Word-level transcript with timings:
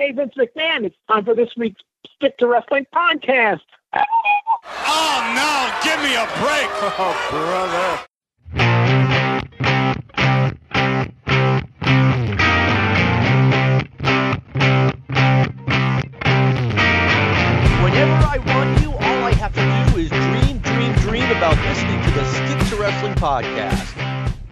Hey, 0.00 0.12
Vince 0.12 0.32
McMahon, 0.34 0.86
it's 0.86 0.96
time 1.10 1.26
for 1.26 1.34
this 1.34 1.50
week's 1.58 1.82
Stick 2.16 2.38
to 2.38 2.46
Wrestling 2.46 2.86
podcast. 2.90 3.60
Oh, 3.92 5.20
no, 5.36 5.70
give 5.84 6.00
me 6.00 6.14
a 6.14 6.24
break. 6.40 6.70
Oh, 6.98 7.14
brother. 7.28 8.06
Whenever 17.84 18.12
I 18.24 18.38
want 18.46 18.80
you, 18.80 18.92
all 18.92 19.00
I 19.02 19.34
have 19.34 19.52
to 19.52 19.92
do 19.92 19.98
is 20.00 20.08
dream, 20.08 20.60
dream, 20.60 20.94
dream 20.94 21.30
about 21.36 21.58
listening 21.68 22.02
to 22.04 22.10
the 22.12 22.24
Stick 22.24 22.68
to 22.70 22.76
Wrestling 22.82 23.16
podcast. 23.16 23.98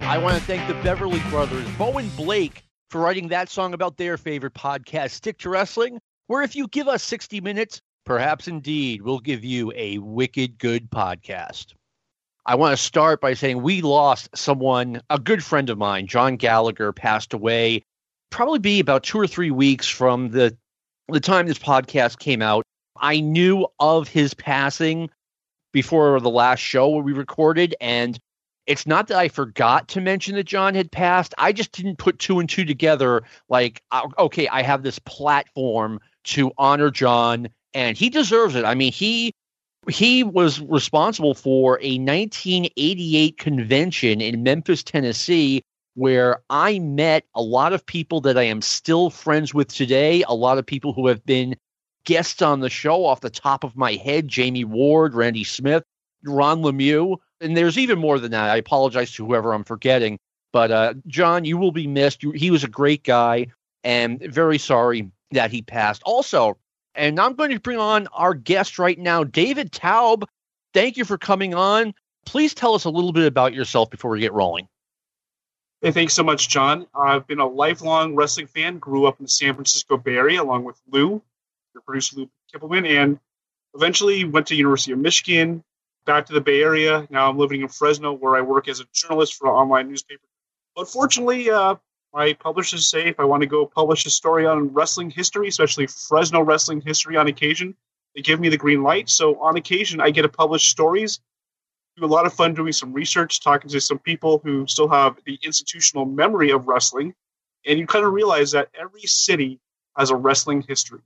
I 0.01 0.19
want 0.19 0.37
to 0.37 0.43
thank 0.43 0.69
the 0.69 0.75
Beverly 0.83 1.23
Brothers, 1.31 1.67
Bo 1.79 1.97
and 1.97 2.15
Blake, 2.17 2.65
for 2.91 3.01
writing 3.01 3.29
that 3.29 3.49
song 3.49 3.75
about 3.75 3.97
their 3.97 4.17
favorite 4.17 4.55
podcast, 4.55 5.11
Stick 5.11 5.39
to 5.39 5.51
Wrestling, 5.51 6.01
where 6.27 6.43
if 6.43 6.57
you 6.57 6.69
give 6.69 6.89
us 6.89 7.03
60 7.03 7.41
minutes, 7.41 7.81
perhaps 8.05 8.49
indeed 8.49 9.03
we'll 9.03 9.21
give 9.21 9.45
you 9.45 9.73
a 9.75 9.99
wicked 9.99 10.59
good 10.59 10.91
podcast. 10.91 11.75
I 12.47 12.55
want 12.55 12.77
to 12.77 12.83
start 12.83 13.21
by 13.21 13.35
saying 13.35 13.61
we 13.61 13.83
lost 13.83 14.31
someone, 14.35 15.03
a 15.11 15.19
good 15.19 15.45
friend 15.45 15.69
of 15.69 15.77
mine, 15.77 16.07
John 16.07 16.37
Gallagher, 16.37 16.93
passed 16.93 17.35
away 17.35 17.85
probably 18.31 18.59
be 18.59 18.81
about 18.81 19.03
two 19.03 19.19
or 19.19 19.27
three 19.27 19.51
weeks 19.51 19.89
from 19.89 20.31
the 20.31 20.57
the 21.09 21.21
time 21.21 21.47
this 21.47 21.59
podcast 21.59 22.19
came 22.19 22.43
out. 22.43 22.65
I 23.01 23.21
knew 23.21 23.67
of 23.81 24.09
his 24.09 24.35
passing 24.35 25.09
before 25.73 26.21
the 26.21 26.31
last 26.31 26.61
show 26.61 26.89
where 26.89 27.03
we 27.03 27.13
recorded, 27.13 27.75
and 27.81 28.19
it's 28.69 28.87
not 28.87 29.09
that 29.09 29.17
I 29.17 29.29
forgot 29.29 29.89
to 29.89 30.01
mention 30.01 30.35
that 30.35 30.45
John 30.45 30.75
had 30.75 30.93
passed. 30.93 31.35
I 31.39 31.53
just 31.53 31.73
didn't 31.73 31.97
put 31.97 32.19
two 32.19 32.39
and 32.39 32.49
two 32.49 32.67
together. 32.67 33.23
Like, 33.49 33.83
uh, 33.91 34.07
okay, 34.19 34.47
I 34.49 34.61
have 34.63 34.83
this 34.83 34.99
platform 35.01 36.01
to 36.25 36.53
honor 36.59 36.91
John, 36.91 37.49
and 37.73 37.97
he 37.97 38.11
deserves 38.11 38.55
it. 38.55 38.67
I 38.67 38.75
mean, 38.75 38.93
he 38.93 39.33
he 39.89 40.23
was 40.23 40.61
responsible 40.61 41.35
for 41.35 41.79
a 41.81 41.99
1988 41.99 43.39
convention 43.39 44.21
in 44.21 44.43
Memphis, 44.43 44.83
Tennessee, 44.83 45.63
where 45.95 46.43
I 46.51 46.79
met 46.79 47.25
a 47.35 47.41
lot 47.41 47.73
of 47.73 47.87
people 47.87 48.21
that 48.21 48.37
I 48.37 48.43
am 48.43 48.61
still 48.61 49.09
friends 49.09 49.55
with 49.55 49.73
today, 49.73 50.23
a 50.29 50.35
lot 50.35 50.59
of 50.59 50.67
people 50.67 50.93
who 50.93 51.07
have 51.07 51.25
been 51.25 51.57
guests 52.05 52.43
on 52.43 52.61
the 52.61 52.69
show 52.69 53.07
off 53.07 53.23
the 53.23 53.31
top 53.31 53.65
of 53.65 53.77
my 53.77 53.95
head 53.95 54.29
Jamie 54.29 54.65
Ward, 54.65 55.15
Randy 55.15 55.45
Smith, 55.45 55.85
Ron 56.23 56.61
Lemieux. 56.61 57.17
And 57.41 57.57
there's 57.57 57.79
even 57.79 57.99
more 57.99 58.19
than 58.19 58.33
that. 58.33 58.51
I 58.51 58.57
apologize 58.57 59.13
to 59.13 59.27
whoever 59.27 59.53
I'm 59.53 59.65
forgetting. 59.65 60.19
But 60.53 60.71
uh, 60.71 60.95
John, 61.07 61.45
you 61.45 61.59
will 61.59 61.73
be 61.73 61.87
missed. 61.87 62.23
You, 62.23 62.33
he 62.33 62.51
was 62.51 62.65
a 62.65 62.69
great 62.69 63.05
guy 63.05 63.49
and 63.85 64.21
very 64.21 64.59
sorry 64.59 65.11
that 65.31 65.51
he 65.51 65.63
passed. 65.63 66.03
Also, 66.05 66.59
and 66.95 67.21
I'm 67.21 67.35
going 67.35 67.51
to 67.51 67.61
bring 67.61 67.79
on 67.79 68.09
our 68.09 68.35
guest 68.35 68.79
right 68.79 68.99
now, 68.99 69.25
David 69.25 69.71
Taub. 69.71 70.25
Thank 70.75 70.97
you 70.97 71.05
for 71.05 71.19
coming 71.19 71.55
on. 71.55 71.95
Please 72.27 72.55
tell 72.55 72.75
us 72.75 72.85
a 72.85 72.91
little 72.91 73.13
bit 73.13 73.27
about 73.27 73.55
yourself 73.55 73.91
before 73.91 74.11
we 74.11 74.21
get 74.21 74.33
rolling. 74.33 74.69
Hey, 75.81 75.93
thanks 75.93 76.15
so 76.15 76.25
much, 76.25 76.49
John. 76.49 76.87
I've 76.93 77.27
been 77.27 77.39
a 77.39 77.47
lifelong 77.47 78.17
wrestling 78.17 78.49
fan. 78.49 78.79
Grew 78.79 79.07
up 79.07 79.21
in 79.21 79.25
the 79.25 79.31
San 79.31 79.55
Francisco 79.55 79.97
Bay 79.97 80.17
Area 80.17 80.43
along 80.43 80.65
with 80.65 80.77
Lou, 80.91 81.23
your 81.73 81.83
producer 81.87 82.17
Lou 82.17 82.31
Kippelman, 82.53 82.89
and 82.89 83.21
eventually 83.75 84.25
went 84.25 84.49
to 84.49 84.57
University 84.57 84.93
of 84.93 84.99
Michigan, 84.99 85.63
back 86.09 86.27
to 86.27 86.33
the 86.33 86.41
Bay 86.41 86.63
Area. 86.63 87.07
Now 87.11 87.29
I'm 87.29 87.37
living 87.39 87.61
in 87.61 87.69
Fresno, 87.69 88.13
where 88.13 88.35
I 88.35 88.41
work 88.41 88.67
as 88.67 88.81
a 88.81 88.85
journalist 88.95 89.35
for 89.35 89.49
an 89.49 89.55
online 89.55 89.89
newspaper. 89.89 90.27
Unfortunately, 90.77 91.51
uh, 91.51 91.77
my 92.15 92.33
publishers 92.33 92.89
say 92.89 93.07
if 93.07 93.21
I 93.21 93.25
want 93.25 93.43
to 93.43 93.47
go 93.47 93.67
publish 93.67 94.07
a 94.07 94.11
story 94.11 94.47
on 94.47 94.73
wrestling 94.73 95.11
history, 95.11 95.49
especially 95.49 95.87
Fresno 95.87 96.41
wrestling 96.41 96.81
history 96.81 97.19
on 97.19 97.29
occasion, 97.29 97.75
they 98.15 98.23
give 98.23 98.41
me 98.41 98.49
the 98.49 98.57
green 98.57 98.83
light. 98.83 99.11
So 99.11 99.39
on 99.41 99.57
occasion, 99.59 100.01
I 100.01 100.11
get 100.11 100.23
to 100.23 100.31
publish 100.31 100.71
stories 100.71 101.21
a 102.01 102.07
lot 102.07 102.27
of 102.27 102.33
fun 102.33 102.55
doing 102.55 102.73
some 102.73 102.93
research, 102.93 103.41
talking 103.41 103.69
to 103.71 103.81
some 103.81 103.99
people 103.99 104.41
who 104.43 104.67
still 104.67 104.89
have 104.89 105.17
the 105.27 105.39
institutional 105.43 106.05
memory 106.05 106.51
of 106.51 106.69
wrestling, 106.69 107.15
and 107.67 107.79
you 107.79 107.87
kind 107.87 108.05
of 108.05 108.13
realize 108.13 108.53
that 108.53 108.69
every 108.79 109.03
city 109.03 109.61
has 109.97 110.11
a 110.11 110.17
wrestling 110.17 110.65
history. 110.67 111.01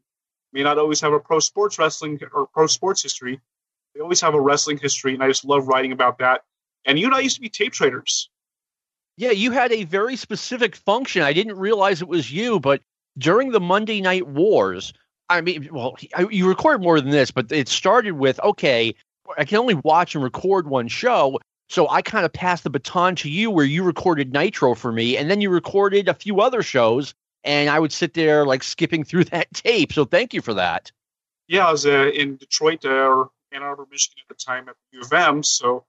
May 0.52 0.62
not 0.62 0.78
always 0.78 1.00
have 1.00 1.12
a 1.12 1.18
pro 1.18 1.40
sports 1.40 1.78
wrestling 1.78 2.20
or 2.32 2.46
pro 2.46 2.66
sports 2.66 3.02
history. 3.02 3.40
They 3.94 4.00
always 4.00 4.20
have 4.20 4.34
a 4.34 4.40
wrestling 4.40 4.78
history, 4.78 5.14
and 5.14 5.22
I 5.22 5.28
just 5.28 5.44
love 5.44 5.68
writing 5.68 5.92
about 5.92 6.18
that. 6.18 6.42
And 6.84 6.98
you 6.98 7.06
and 7.06 7.14
I 7.14 7.20
used 7.20 7.36
to 7.36 7.42
be 7.42 7.48
tape 7.48 7.72
traders. 7.72 8.28
Yeah, 9.16 9.30
you 9.30 9.50
had 9.50 9.72
a 9.72 9.84
very 9.84 10.16
specific 10.16 10.74
function. 10.74 11.22
I 11.22 11.32
didn't 11.32 11.56
realize 11.56 12.00
it 12.00 12.08
was 12.08 12.32
you, 12.32 12.58
but 12.58 12.80
during 13.18 13.50
the 13.50 13.60
Monday 13.60 14.00
Night 14.00 14.26
Wars, 14.26 14.92
I 15.28 15.40
mean, 15.40 15.68
well, 15.70 15.96
you 16.30 16.48
recorded 16.48 16.82
more 16.82 17.00
than 17.00 17.10
this, 17.10 17.30
but 17.30 17.50
it 17.52 17.68
started 17.68 18.12
with 18.12 18.40
okay, 18.40 18.94
I 19.38 19.44
can 19.44 19.58
only 19.58 19.74
watch 19.74 20.14
and 20.14 20.24
record 20.24 20.68
one 20.68 20.88
show. 20.88 21.38
So 21.68 21.88
I 21.88 22.02
kind 22.02 22.24
of 22.24 22.32
passed 22.32 22.64
the 22.64 22.70
baton 22.70 23.16
to 23.16 23.30
you 23.30 23.50
where 23.50 23.64
you 23.64 23.82
recorded 23.82 24.32
Nitro 24.32 24.74
for 24.74 24.92
me, 24.92 25.16
and 25.16 25.30
then 25.30 25.40
you 25.40 25.50
recorded 25.50 26.08
a 26.08 26.14
few 26.14 26.40
other 26.40 26.62
shows, 26.62 27.14
and 27.44 27.70
I 27.70 27.78
would 27.78 27.92
sit 27.92 28.14
there 28.14 28.44
like 28.44 28.62
skipping 28.62 29.04
through 29.04 29.24
that 29.32 29.52
tape. 29.54 29.92
So 29.92 30.04
thank 30.04 30.34
you 30.34 30.42
for 30.42 30.54
that. 30.54 30.90
Yeah, 31.48 31.68
I 31.68 31.72
was 31.72 31.86
uh, 31.86 32.10
in 32.14 32.36
Detroit 32.36 32.84
uh, 32.84 33.24
Ann 33.52 33.62
Arbor, 33.62 33.86
Michigan 33.90 34.22
at 34.22 34.36
the 34.36 34.42
time 34.42 34.68
at 34.68 34.76
U 34.92 35.00
of 35.00 35.12
M. 35.12 35.42
So 35.42 35.84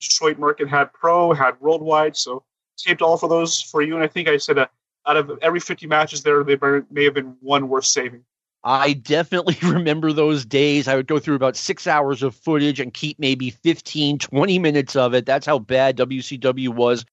Detroit 0.00 0.38
market 0.38 0.68
had 0.68 0.92
pro, 0.92 1.32
had 1.32 1.60
worldwide. 1.60 2.16
So 2.16 2.44
taped 2.76 3.02
all 3.02 3.16
for 3.16 3.28
those 3.28 3.60
for 3.60 3.82
you, 3.82 3.94
and 3.94 4.02
I 4.02 4.08
think 4.08 4.28
I 4.28 4.36
said 4.36 4.58
uh, 4.58 4.66
out 5.06 5.16
of 5.16 5.38
every 5.42 5.60
50 5.60 5.86
matches 5.86 6.22
there, 6.22 6.42
there 6.44 6.86
may 6.90 7.04
have 7.04 7.14
been 7.14 7.36
one 7.40 7.68
worth 7.68 7.84
saving. 7.84 8.24
I 8.64 8.92
definitely 8.92 9.56
remember 9.68 10.12
those 10.12 10.44
days. 10.44 10.88
I 10.88 10.96
would 10.96 11.06
go 11.06 11.18
through 11.18 11.34
about 11.34 11.56
six 11.56 11.86
hours 11.86 12.22
of 12.22 12.34
footage 12.34 12.80
and 12.80 12.92
keep 12.94 13.18
maybe 13.18 13.50
15, 13.50 14.18
20 14.18 14.58
minutes 14.58 14.96
of 14.96 15.14
it. 15.14 15.26
That's 15.26 15.46
how 15.46 15.58
bad 15.58 15.96
WCW 15.96 16.68
was 16.68 17.04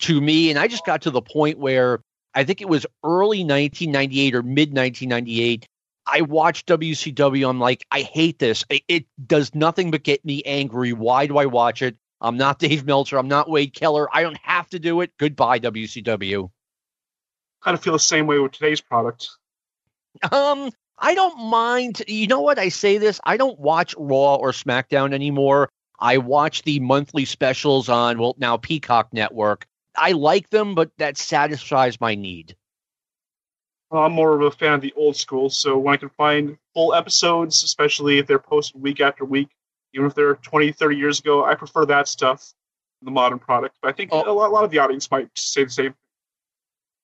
to 0.00 0.20
me. 0.20 0.50
And 0.50 0.58
I 0.58 0.68
just 0.68 0.84
got 0.84 1.02
to 1.02 1.10
the 1.10 1.22
point 1.22 1.58
where 1.58 2.00
I 2.34 2.44
think 2.44 2.60
it 2.60 2.68
was 2.68 2.86
early 3.04 3.44
1998 3.44 4.34
or 4.34 4.42
mid 4.42 4.74
1998. 4.74 5.66
I 6.10 6.22
watch 6.22 6.64
WCW. 6.66 7.48
I'm 7.48 7.60
like, 7.60 7.84
I 7.90 8.00
hate 8.00 8.38
this. 8.38 8.64
It, 8.70 8.82
it 8.88 9.06
does 9.26 9.54
nothing 9.54 9.90
but 9.90 10.02
get 10.02 10.24
me 10.24 10.42
angry. 10.44 10.92
Why 10.92 11.26
do 11.26 11.36
I 11.36 11.46
watch 11.46 11.82
it? 11.82 11.96
I'm 12.20 12.36
not 12.36 12.58
Dave 12.58 12.84
Meltzer. 12.84 13.18
I'm 13.18 13.28
not 13.28 13.50
Wade 13.50 13.74
Keller. 13.74 14.08
I 14.14 14.22
don't 14.22 14.38
have 14.42 14.68
to 14.70 14.78
do 14.78 15.00
it. 15.02 15.12
Goodbye, 15.18 15.60
WCW. 15.60 16.50
Kind 17.62 17.74
of 17.74 17.82
feel 17.82 17.92
the 17.92 17.98
same 17.98 18.26
way 18.26 18.38
with 18.38 18.52
today's 18.52 18.80
product. 18.80 19.28
Um, 20.32 20.70
I 20.98 21.14
don't 21.14 21.50
mind. 21.50 22.02
You 22.08 22.26
know 22.26 22.40
what? 22.40 22.58
I 22.58 22.70
say 22.70 22.98
this. 22.98 23.20
I 23.24 23.36
don't 23.36 23.58
watch 23.58 23.94
Raw 23.98 24.36
or 24.36 24.52
SmackDown 24.52 25.12
anymore. 25.12 25.68
I 26.00 26.18
watch 26.18 26.62
the 26.62 26.80
monthly 26.80 27.24
specials 27.24 27.88
on, 27.88 28.18
well, 28.18 28.36
now 28.38 28.56
Peacock 28.56 29.12
Network. 29.12 29.66
I 29.96 30.12
like 30.12 30.50
them, 30.50 30.74
but 30.74 30.90
that 30.98 31.16
satisfies 31.16 32.00
my 32.00 32.14
need. 32.14 32.56
I'm 33.90 34.12
more 34.12 34.34
of 34.34 34.42
a 34.42 34.50
fan 34.50 34.74
of 34.74 34.80
the 34.80 34.92
old 34.96 35.16
school, 35.16 35.48
so 35.48 35.78
when 35.78 35.94
I 35.94 35.96
can 35.96 36.10
find 36.10 36.58
full 36.74 36.94
episodes, 36.94 37.62
especially 37.64 38.18
if 38.18 38.26
they're 38.26 38.38
posted 38.38 38.82
week 38.82 39.00
after 39.00 39.24
week, 39.24 39.48
even 39.94 40.06
if 40.06 40.14
they're 40.14 40.34
20, 40.34 40.72
30 40.72 40.96
years 40.96 41.20
ago, 41.20 41.44
I 41.44 41.54
prefer 41.54 41.86
that 41.86 42.08
stuff 42.08 42.52
the 43.02 43.10
modern 43.10 43.38
product. 43.38 43.76
But 43.80 43.88
I 43.88 43.92
think 43.92 44.10
oh. 44.12 44.30
a, 44.30 44.32
lot, 44.32 44.48
a 44.48 44.52
lot 44.52 44.64
of 44.64 44.70
the 44.70 44.78
audience 44.78 45.10
might 45.10 45.28
say 45.36 45.64
the 45.64 45.70
same 45.70 45.94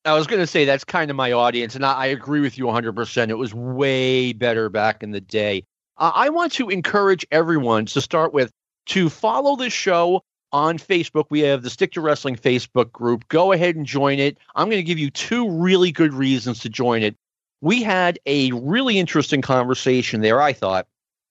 I 0.06 0.12
was 0.12 0.27
going 0.27 0.41
to 0.41 0.47
say 0.47 0.67
that's 0.67 0.84
kind 0.84 1.11
of 1.11 1.17
my 1.17 1.33
audience, 1.33 1.77
and 1.77 1.84
I, 1.84 1.93
I, 1.95 2.06
agree 2.06 2.41
with 2.41 2.59
you 2.59 2.67
100%. 2.67 3.31
It 3.31 3.34
was 3.34 3.55
way 3.55 4.34
better 4.34 4.69
back 4.69 5.03
in 5.03 5.12
the 5.12 5.21
day. 5.21 5.65
Uh, 5.97 6.12
I 6.15 6.28
want 6.28 6.53
to 6.55 6.69
encourage 6.69 7.27
everyone 7.31 7.87
to 7.87 8.03
start 8.03 8.34
with 8.34 8.53
to 8.87 9.09
follow 9.09 9.56
this 9.56 9.72
show 9.72 10.22
on 10.54 10.78
Facebook. 10.78 11.26
We 11.31 11.41
have 11.41 11.62
the 11.62 11.69
Stick 11.69 11.92
to 11.92 12.00
Wrestling 12.00 12.37
Facebook 12.37 12.92
group. 12.92 13.28
Go 13.28 13.53
ahead 13.53 13.75
and 13.75 13.84
join 13.84 14.20
it. 14.20 14.38
I'm 14.54 14.69
going 14.69 14.78
to 14.78 14.84
give 14.84 15.00
you 15.00 15.10
two 15.10 15.50
really 15.50 15.91
good 15.91 16.15
reasons 16.15 16.60
to 16.60 16.69
join 16.69 17.03
it. 17.03 17.16
We 17.60 17.83
had 17.83 18.21
a 18.24 18.53
really 18.53 18.98
interesting 18.98 19.42
conversation 19.42 20.21
there, 20.21 20.41
I 20.41 20.53
thought. 20.53 20.86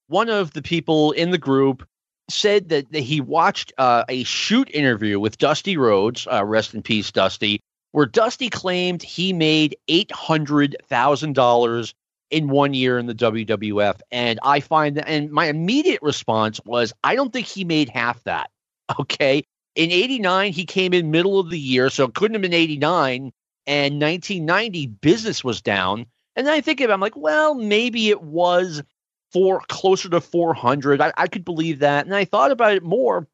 One 0.08 0.30
of 0.30 0.52
the 0.52 0.62
people 0.62 1.14
in 1.14 1.31
the 1.31 1.38
group 1.38 1.88
said 2.30 2.68
that, 2.70 2.94
he 2.94 3.22
watched 3.22 3.72
uh, 3.78 4.04
a 4.10 4.25
shoot 4.25 4.70
interview 4.74 5.20
with 5.20 5.38
Dusty 5.38 5.78
Rhodes, 5.78 6.28
uh, 6.30 6.44
rest 6.44 6.74
in 6.74 6.81
peace, 6.81 7.10
Dusty, 7.12 7.62
where 7.94 8.06
Dusty 8.06 8.50
claimed 8.50 9.02
he 9.02 9.31
made 9.31 9.78
$800,000 9.90 11.94
in 12.30 12.50
one 12.50 12.74
year 12.74 13.00
in 13.00 13.06
the 13.06 13.16
WWF. 13.16 14.02
And 14.12 14.40
I 14.44 14.60
find 14.60 14.98
that, 14.98 15.08
and 15.08 15.31
my 15.31 15.46
immediate 15.46 16.02
response 16.02 16.60
was, 16.66 16.92
I 17.06 17.16
don't 17.16 17.31
think 17.31 17.48
he 17.48 17.64
made 17.64 17.88
half 17.88 18.22
that. 18.24 18.50
Okay. 19.00 19.44
In 19.75 19.92
89, 19.92 20.54
he 20.54 20.66
came 20.66 20.94
in 20.94 21.10
middle 21.10 21.40
of 21.40 21.50
the 21.50 21.57
year, 21.57 21.90
so 21.90 22.06
it 22.06 22.13
couldn't 22.13 22.36
have 22.36 22.44
been 22.44 22.54
89. 22.54 23.31
And 23.66 24.00
1990, 24.00 24.88
business 24.88 25.44
was 25.44 25.62
down. 25.62 26.06
And 26.36 26.45
then 26.45 26.54
I 26.54 26.62
think 26.62 26.80
of 26.80 26.90
it, 26.90 26.94
I'm 26.94 27.00
like, 27.00 27.18
well, 27.18 27.56
maybe 27.56 28.10
it 28.10 28.22
was 28.22 28.84
for 29.31 29.62
closer 29.68 30.10
to 30.10 30.22
400. 30.22 31.01
I, 31.01 31.12
I 31.18 31.28
could 31.28 31.44
believe 31.44 31.80
that. 31.80 32.06
And 32.06 32.16
I 32.16 32.25
thought 32.25 32.51
about 32.51 32.74
it 32.74 32.84
more. 32.84 33.28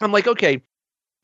I'm 0.00 0.10
like, 0.10 0.26
okay, 0.26 0.60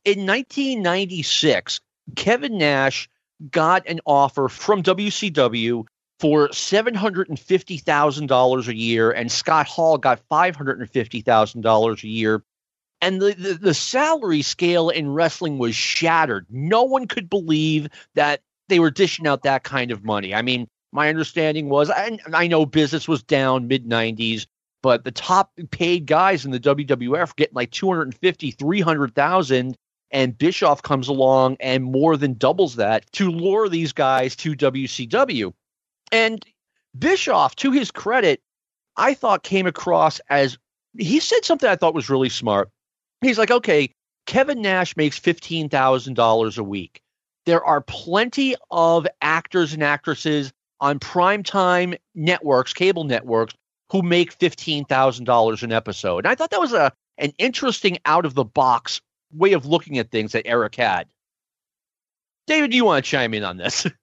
in 0.05 0.27
1996, 0.27 1.81
Kevin 2.15 2.59
Nash 2.59 3.09
got 3.51 3.89
an 3.89 4.01
offer 4.07 4.49
from 4.49 4.83
WCW 4.83 5.85
for 6.21 6.49
$750,000 6.49 8.69
a 8.69 8.77
year, 8.77 9.11
and 9.11 9.33
Scott 9.33 9.67
Hall 9.67 9.99
got 9.99 10.21
$550,000 10.31 12.03
a 12.03 12.09
year. 12.09 12.43
And 13.03 13.21
the, 13.21 13.35
the, 13.35 13.55
the 13.55 13.75
salary 13.75 14.43
scale 14.43 14.89
in 14.89 15.13
wrestling 15.13 15.59
was 15.59 15.75
shattered. 15.75 16.47
No 16.49 16.85
one 16.85 17.09
could 17.09 17.29
believe 17.29 17.89
that 18.15 18.41
they 18.69 18.79
were 18.79 18.93
dishing 18.93 19.27
out 19.27 19.43
that 19.43 19.65
kind 19.65 19.91
of 19.91 20.05
money. 20.05 20.35
I 20.35 20.41
mean, 20.41 20.69
my 20.93 21.09
understanding 21.09 21.69
was, 21.69 21.91
I, 21.91 22.19
I 22.33 22.47
know 22.47 22.65
business 22.65 23.09
was 23.09 23.23
down 23.23 23.67
mid 23.67 23.89
90s, 23.89 24.47
but 24.83 25.03
the 25.03 25.11
top 25.11 25.51
paid 25.73 26.07
guys 26.07 26.45
in 26.45 26.53
the 26.53 26.61
WWF 26.61 27.35
getting 27.35 27.57
like 27.57 27.73
250, 27.73 28.51
300,000 28.53 29.77
and 30.13 30.39
Bischoff 30.39 30.83
comes 30.83 31.09
along 31.09 31.57
and 31.59 31.83
more 31.83 32.17
than 32.17 32.35
doubles 32.35 32.77
that 32.77 33.11
to 33.13 33.31
lure 33.31 33.69
these 33.69 33.93
guys 33.93 34.37
to 34.37 34.55
WCW. 34.55 35.53
And 36.13 36.45
Bischoff, 36.99 37.57
to 37.57 37.73
his 37.73 37.91
credit, 37.91 38.41
I 38.97 39.15
thought 39.15 39.43
came 39.43 39.67
across 39.67 40.21
as 40.29 40.59
he 40.99 41.19
said 41.19 41.45
something 41.45 41.69
I 41.69 41.77
thought 41.77 41.95
was 41.95 42.11
really 42.11 42.29
smart. 42.29 42.71
He's 43.23 43.39
like, 43.39 43.51
okay, 43.51 43.91
Kevin 44.27 44.61
Nash 44.61 44.97
makes 44.97 45.19
$15,000 45.19 46.59
a 46.59 46.63
week. 46.63 47.01
There 47.47 47.65
are 47.65 47.81
plenty 47.81 48.57
of 48.71 49.07
actors 49.21 49.73
and 49.73 49.83
actresses 49.83 50.53
on 50.81 50.99
primetime 50.99 51.97
networks, 52.15 52.73
cable 52.73 53.05
networks, 53.05 53.55
who 53.91 54.03
make 54.03 54.39
$15,000 54.39 55.63
an 55.63 55.73
episode. 55.73 56.19
And 56.19 56.29
I 56.29 56.35
thought 56.35 56.51
that 56.51 56.61
was 56.61 56.73
a 56.73 56.93
an 57.19 57.33
interesting 57.39 57.99
out 58.07 58.25
of 58.25 58.35
the 58.35 58.45
box 58.45 59.01
way 59.33 59.53
of 59.53 59.67
looking 59.67 59.99
at 59.99 60.11
things 60.11 60.33
that 60.33 60.47
Eric 60.47 60.75
had. 60.77 61.07
David, 62.47 62.71
do 62.71 62.77
you 62.77 62.85
want 62.85 63.05
to 63.05 63.11
chime 63.11 63.35
in 63.35 63.45
on 63.45 63.57
this? 63.57 63.87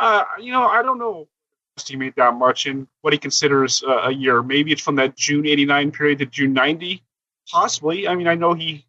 Uh, 0.00 0.22
you 0.40 0.52
know, 0.52 0.62
I 0.62 0.80
don't 0.84 1.00
know 1.00 1.26
he 1.86 1.96
made 1.96 2.14
that 2.16 2.34
much 2.34 2.66
in 2.66 2.88
what 3.02 3.12
he 3.12 3.18
considers 3.18 3.82
uh, 3.82 4.00
a 4.04 4.12
year. 4.12 4.42
Maybe 4.42 4.72
it's 4.72 4.82
from 4.82 4.96
that 4.96 5.16
June 5.16 5.46
89 5.46 5.92
period 5.92 6.18
to 6.18 6.26
June 6.26 6.52
90. 6.52 7.02
Possibly. 7.50 8.06
I 8.06 8.14
mean, 8.14 8.26
I 8.26 8.34
know 8.34 8.54
he, 8.54 8.86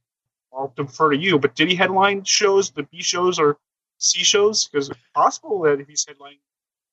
I'll 0.54 0.74
defer 0.76 1.12
to 1.12 1.18
you, 1.18 1.40
but 1.40 1.56
did 1.56 1.70
he 1.70 1.76
headline 1.76 2.24
shows, 2.24 2.72
the 2.72 2.84
B 2.84 3.02
shows 3.02 3.40
or 3.40 3.58
C 3.98 4.24
shows? 4.24 4.68
Because 4.68 4.90
it's 4.90 5.00
possible 5.14 5.62
that 5.64 5.80
if 5.80 5.88
he's 5.88 6.06
headlining 6.06 6.40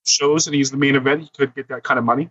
shows 0.06 0.46
and 0.46 0.54
he's 0.54 0.70
the 0.70 0.76
main 0.76 0.96
event, 0.96 1.22
he 1.22 1.30
could 1.36 1.54
get 1.54 1.68
that 1.68 1.82
kind 1.82 1.98
of 1.98 2.04
money. 2.04 2.30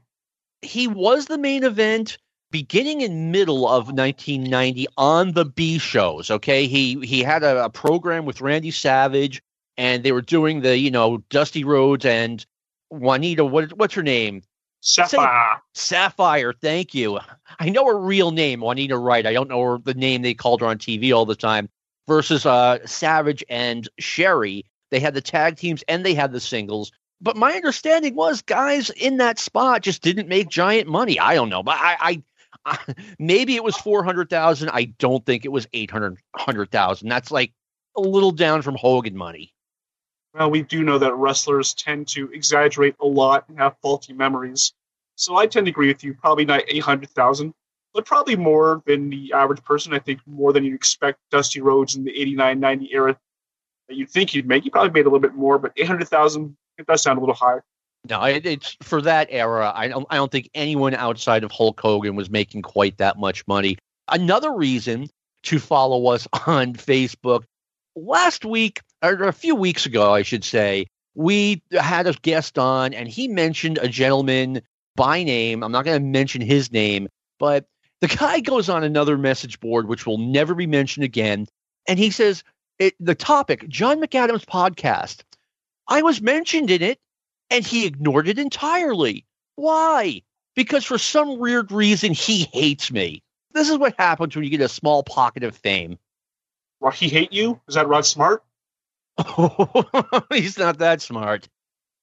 He 0.61 0.87
was 0.87 1.25
the 1.25 1.37
main 1.37 1.63
event 1.63 2.17
beginning 2.51 3.01
in 3.01 3.31
middle 3.31 3.67
of 3.67 3.87
1990 3.87 4.87
on 4.97 5.33
the 5.33 5.45
B 5.45 5.77
shows. 5.77 6.31
Okay, 6.31 6.67
he 6.67 7.05
he 7.05 7.21
had 7.21 7.43
a, 7.43 7.65
a, 7.65 7.69
program 7.69 8.25
with 8.25 8.41
Randy 8.41 8.71
Savage, 8.71 9.41
and 9.77 10.03
they 10.03 10.11
were 10.11 10.21
doing 10.21 10.61
the 10.61 10.77
you 10.77 10.91
know 10.91 11.17
Dusty 11.29 11.63
Rhodes 11.63 12.05
and 12.05 12.45
Juanita. 12.89 13.43
What 13.43 13.73
what's 13.73 13.95
her 13.95 14.03
name? 14.03 14.41
Sapphire. 14.85 15.61
Sapphire. 15.73 16.53
Thank 16.53 16.93
you. 16.93 17.19
I 17.59 17.69
know 17.69 17.87
her 17.87 17.99
real 17.99 18.31
name, 18.31 18.61
Juanita 18.61 18.97
Wright. 18.97 19.25
I 19.25 19.33
don't 19.33 19.49
know 19.49 19.61
her, 19.63 19.77
the 19.79 19.95
name 19.95 20.21
they 20.21 20.35
called 20.35 20.61
her 20.61 20.67
on 20.67 20.77
TV 20.77 21.13
all 21.13 21.25
the 21.25 21.35
time. 21.35 21.69
Versus 22.07 22.45
uh, 22.45 22.85
Savage 22.85 23.43
and 23.49 23.89
Sherry. 23.97 24.65
They 24.91 24.99
had 24.99 25.15
the 25.15 25.21
tag 25.21 25.57
teams 25.57 25.83
and 25.87 26.05
they 26.05 26.13
had 26.13 26.31
the 26.31 26.39
singles. 26.39 26.91
But 27.19 27.35
my 27.35 27.53
understanding 27.53 28.13
was 28.13 28.43
guys 28.43 28.91
in 28.91 29.17
that 29.17 29.39
spot 29.39 29.81
just 29.81 30.03
didn't 30.03 30.27
make 30.27 30.49
giant 30.49 30.87
money. 30.87 31.19
I 31.19 31.33
don't 31.33 31.49
know, 31.49 31.63
but 31.63 31.77
I, 31.79 32.21
I 32.65 32.93
maybe 33.19 33.55
it 33.55 33.63
was 33.63 33.75
400,000. 33.77 34.69
I 34.69 34.85
don't 34.99 35.25
think 35.25 35.45
it 35.45 35.51
was 35.51 35.67
800,000. 35.73 37.09
That's 37.09 37.31
like 37.31 37.53
a 37.97 38.01
little 38.01 38.31
down 38.31 38.61
from 38.61 38.75
Hogan 38.75 39.17
money. 39.17 39.54
Well, 40.35 40.51
we 40.51 40.63
do 40.63 40.83
know 40.83 40.97
that 40.97 41.15
wrestlers 41.15 41.73
tend 41.73 42.09
to 42.09 42.29
exaggerate 42.33 42.95
a 42.99 43.05
lot 43.05 43.45
and 43.47 43.57
have 43.57 43.77
faulty 43.81 44.11
memories. 44.11 44.73
So 45.15 45.37
I 45.37 45.47
tend 45.47 45.65
to 45.67 45.69
agree 45.69 45.87
with 45.87 46.03
you. 46.03 46.13
Probably 46.13 46.43
not 46.43 46.63
800,000, 46.67 47.53
but 47.93 48.05
probably 48.05 48.35
more 48.35 48.83
than 48.85 49.09
the 49.09 49.31
average 49.31 49.63
person. 49.63 49.93
I 49.93 49.99
think 49.99 50.19
more 50.25 50.51
than 50.51 50.65
you'd 50.65 50.75
expect 50.75 51.19
Dusty 51.31 51.61
Rhodes 51.61 51.95
in 51.95 52.03
the 52.03 52.11
89 52.11 52.59
90 52.59 52.89
era 52.93 53.17
that 53.87 53.95
you'd 53.95 54.09
think 54.09 54.31
he'd 54.31 54.45
make. 54.45 54.63
He 54.63 54.69
probably 54.69 54.91
made 54.91 55.05
a 55.05 55.09
little 55.09 55.19
bit 55.19 55.35
more, 55.35 55.57
but 55.57 55.71
800,000, 55.77 56.57
it 56.77 56.85
does 56.85 57.01
sound 57.01 57.17
a 57.17 57.21
little 57.21 57.35
high. 57.35 57.59
No, 58.09 58.21
it, 58.23 58.45
it's 58.45 58.75
for 58.83 59.01
that 59.03 59.29
era. 59.31 59.71
I 59.73 59.87
don't. 59.87 60.05
I 60.09 60.17
don't 60.17 60.31
think 60.31 60.49
anyone 60.53 60.93
outside 60.93 61.43
of 61.43 61.51
Hulk 61.51 61.79
Hogan 61.79 62.15
was 62.15 62.29
making 62.29 62.61
quite 62.61 62.97
that 62.97 63.17
much 63.17 63.47
money. 63.47 63.77
Another 64.07 64.51
reason 64.51 65.09
to 65.43 65.59
follow 65.59 66.07
us 66.07 66.27
on 66.45 66.73
Facebook. 66.73 67.43
Last 67.95 68.43
week, 68.43 68.81
or 69.09 69.27
a 69.27 69.33
few 69.33 69.55
weeks 69.55 69.85
ago, 69.85 70.13
I 70.13 70.21
should 70.21 70.43
say, 70.43 70.87
we 71.15 71.61
had 71.71 72.07
a 72.07 72.13
guest 72.13 72.57
on, 72.57 72.93
and 72.93 73.07
he 73.07 73.27
mentioned 73.27 73.77
a 73.81 73.87
gentleman 73.87 74.61
by 74.95 75.23
name. 75.23 75.63
I'm 75.63 75.71
not 75.71 75.85
going 75.85 76.01
to 76.01 76.05
mention 76.05 76.41
his 76.41 76.71
name, 76.71 77.07
but 77.39 77.65
the 78.01 78.07
guy 78.07 78.39
goes 78.39 78.69
on 78.69 78.83
another 78.83 79.17
message 79.17 79.59
board, 79.59 79.87
which 79.87 80.05
will 80.05 80.17
never 80.17 80.53
be 80.53 80.67
mentioned 80.67 81.03
again, 81.03 81.47
and 81.87 81.97
he 81.97 82.11
says 82.11 82.43
it, 82.79 82.95
the 82.99 83.15
topic 83.15 83.67
John 83.69 84.01
McAdams 84.01 84.45
podcast. 84.45 85.23
I 85.87 86.01
was 86.01 86.21
mentioned 86.21 86.71
in 86.71 86.81
it 86.81 86.99
and 87.49 87.65
he 87.65 87.85
ignored 87.85 88.27
it 88.27 88.39
entirely. 88.39 89.25
Why? 89.55 90.21
Because 90.55 90.83
for 90.83 90.97
some 90.97 91.37
weird 91.37 91.71
reason 91.71 92.11
he 92.11 92.49
hates 92.53 92.91
me. 92.91 93.21
This 93.53 93.69
is 93.69 93.77
what 93.77 93.95
happens 93.97 94.35
when 94.35 94.43
you 94.43 94.49
get 94.49 94.61
a 94.61 94.69
small 94.69 95.03
pocket 95.03 95.43
of 95.43 95.55
fame. 95.55 95.97
Well, 96.79 96.91
he 96.91 97.07
hate 97.07 97.31
you? 97.31 97.61
Is 97.67 97.75
that 97.75 97.87
Rod 97.87 98.05
Smart? 98.05 98.43
he's 100.31 100.57
not 100.57 100.77
that 100.79 101.01
smart. 101.01 101.47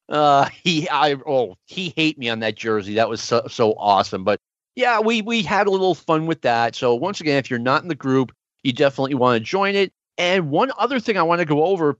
Uh, 0.08 0.48
he, 0.62 0.88
I, 0.88 1.16
oh, 1.26 1.56
he 1.66 1.92
hate 1.96 2.18
me 2.18 2.28
on 2.28 2.40
that 2.40 2.56
jersey. 2.56 2.94
That 2.94 3.08
was 3.08 3.22
so, 3.22 3.46
so 3.48 3.74
awesome. 3.74 4.24
But 4.24 4.40
yeah, 4.74 5.00
we 5.00 5.22
we 5.22 5.42
had 5.42 5.66
a 5.66 5.70
little 5.70 5.94
fun 5.94 6.26
with 6.26 6.42
that. 6.42 6.74
So 6.74 6.94
once 6.94 7.20
again, 7.20 7.38
if 7.38 7.50
you're 7.50 7.58
not 7.58 7.82
in 7.82 7.88
the 7.88 7.94
group, 7.94 8.32
you 8.62 8.72
definitely 8.72 9.14
want 9.14 9.36
to 9.36 9.40
join 9.40 9.74
it. 9.74 9.92
And 10.18 10.50
one 10.50 10.72
other 10.78 11.00
thing 11.00 11.16
I 11.16 11.22
want 11.22 11.40
to 11.40 11.44
go 11.44 11.64
over 11.64 11.98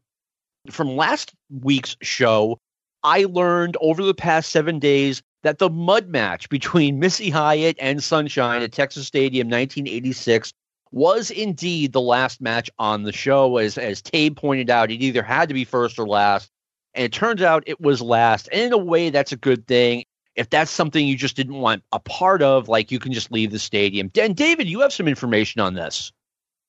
from 0.70 0.96
last 0.96 1.32
week's 1.50 1.96
show 2.02 2.58
I 3.02 3.24
learned 3.24 3.76
over 3.80 4.02
the 4.02 4.14
past 4.14 4.50
seven 4.50 4.78
days 4.78 5.22
that 5.42 5.58
the 5.58 5.68
mud 5.68 6.08
match 6.08 6.48
between 6.48 6.98
Missy 7.00 7.30
Hyatt 7.30 7.76
and 7.80 8.02
Sunshine 8.02 8.62
at 8.62 8.72
Texas 8.72 9.06
Stadium 9.06 9.48
1986 9.48 10.52
was 10.92 11.30
indeed 11.30 11.92
the 11.92 12.00
last 12.00 12.40
match 12.40 12.70
on 12.78 13.02
the 13.02 13.12
show. 13.12 13.56
As 13.56 13.78
as 13.78 14.02
Taub 14.02 14.36
pointed 14.36 14.70
out, 14.70 14.90
it 14.90 15.02
either 15.02 15.22
had 15.22 15.48
to 15.48 15.54
be 15.54 15.64
first 15.64 15.98
or 15.98 16.06
last. 16.06 16.50
And 16.94 17.04
it 17.04 17.12
turns 17.12 17.42
out 17.42 17.64
it 17.66 17.80
was 17.80 18.02
last. 18.02 18.48
And 18.52 18.60
in 18.60 18.72
a 18.72 18.78
way, 18.78 19.10
that's 19.10 19.32
a 19.32 19.36
good 19.36 19.66
thing. 19.66 20.04
If 20.36 20.50
that's 20.50 20.70
something 20.70 21.06
you 21.06 21.17
just 21.17 21.36
didn't 21.36 21.56
want 21.56 21.82
a 21.93 21.98
part 21.98 22.43
of, 22.43 22.69
like 22.69 22.90
you 22.90 22.98
can 22.98 23.12
just 23.12 23.32
leave 23.32 23.50
the 23.50 23.58
stadium. 23.58 24.10
And 24.19 24.36
David, 24.36 24.69
you 24.69 24.81
have 24.81 24.93
some 24.93 25.08
information 25.08 25.60
on 25.60 25.74
this. 25.74 26.12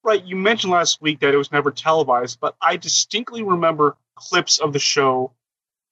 Right. 0.04 0.24
You 0.24 0.36
mentioned 0.36 0.72
last 0.72 1.02
week 1.02 1.20
that 1.20 1.34
it 1.34 1.38
was 1.38 1.52
never 1.52 1.72
televised, 1.72 2.40
but 2.42 2.56
I 2.62 2.76
distinctly 2.76 3.44
remember 3.44 3.96
clips 4.16 4.60
of 4.60 4.74
the 4.74 4.80
show 4.80 5.32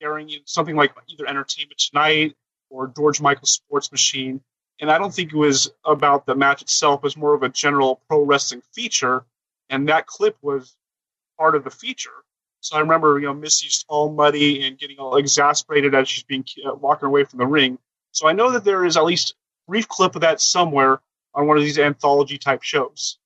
airing 0.01 0.29
in 0.29 0.39
something 0.46 0.75
like 0.75 0.94
either 1.08 1.27
Entertainment 1.27 1.77
Tonight 1.77 2.36
or 2.70 2.88
George 2.88 3.22
Michael 3.22 3.46
Sports 3.46 3.91
Machine. 3.91 4.41
And 4.82 4.92
I 4.92 4.98
don't 4.98 5.14
think 5.14 5.32
it 5.32 5.38
was 5.38 5.72
about 5.86 6.26
the 6.26 6.36
match 6.36 6.64
itself. 6.64 7.00
It 7.00 7.04
was 7.04 7.16
more 7.16 7.36
of 7.36 7.44
a 7.44 7.50
general 7.50 8.02
pro 8.08 8.24
wrestling 8.24 8.64
feature. 8.74 9.24
And 9.70 9.88
that 9.88 10.08
clip 10.08 10.36
was 10.42 10.76
part 11.38 11.56
of 11.56 11.64
the 11.64 11.70
feature. 11.70 12.10
So 12.62 12.76
I 12.76 12.80
remember, 12.80 13.20
you 13.20 13.28
know, 13.28 13.34
Missy's 13.34 13.86
all 13.88 14.12
muddy 14.12 14.64
and 14.64 14.78
getting 14.78 14.98
all 14.98 15.16
exasperated 15.16 15.96
as 15.96 16.10
she's 16.10 16.24
being 16.24 16.46
uh, 16.66 16.74
walking 16.74 17.08
away 17.08 17.24
from 17.24 17.40
the 17.40 17.48
ring. 17.48 17.78
So 18.12 18.28
I 18.28 18.34
know 18.34 18.52
that 18.52 18.64
there 18.64 18.84
is 18.84 18.98
at 18.98 19.06
least 19.06 19.32
a 19.32 19.72
brief 19.72 19.88
clip 19.88 20.16
of 20.16 20.22
that 20.22 20.42
somewhere 20.42 21.00
on 21.34 21.48
one 21.48 21.58
of 21.58 21.64
these 21.64 21.80
anthology 21.80 22.38
type 22.38 22.62
shows. 22.62 23.18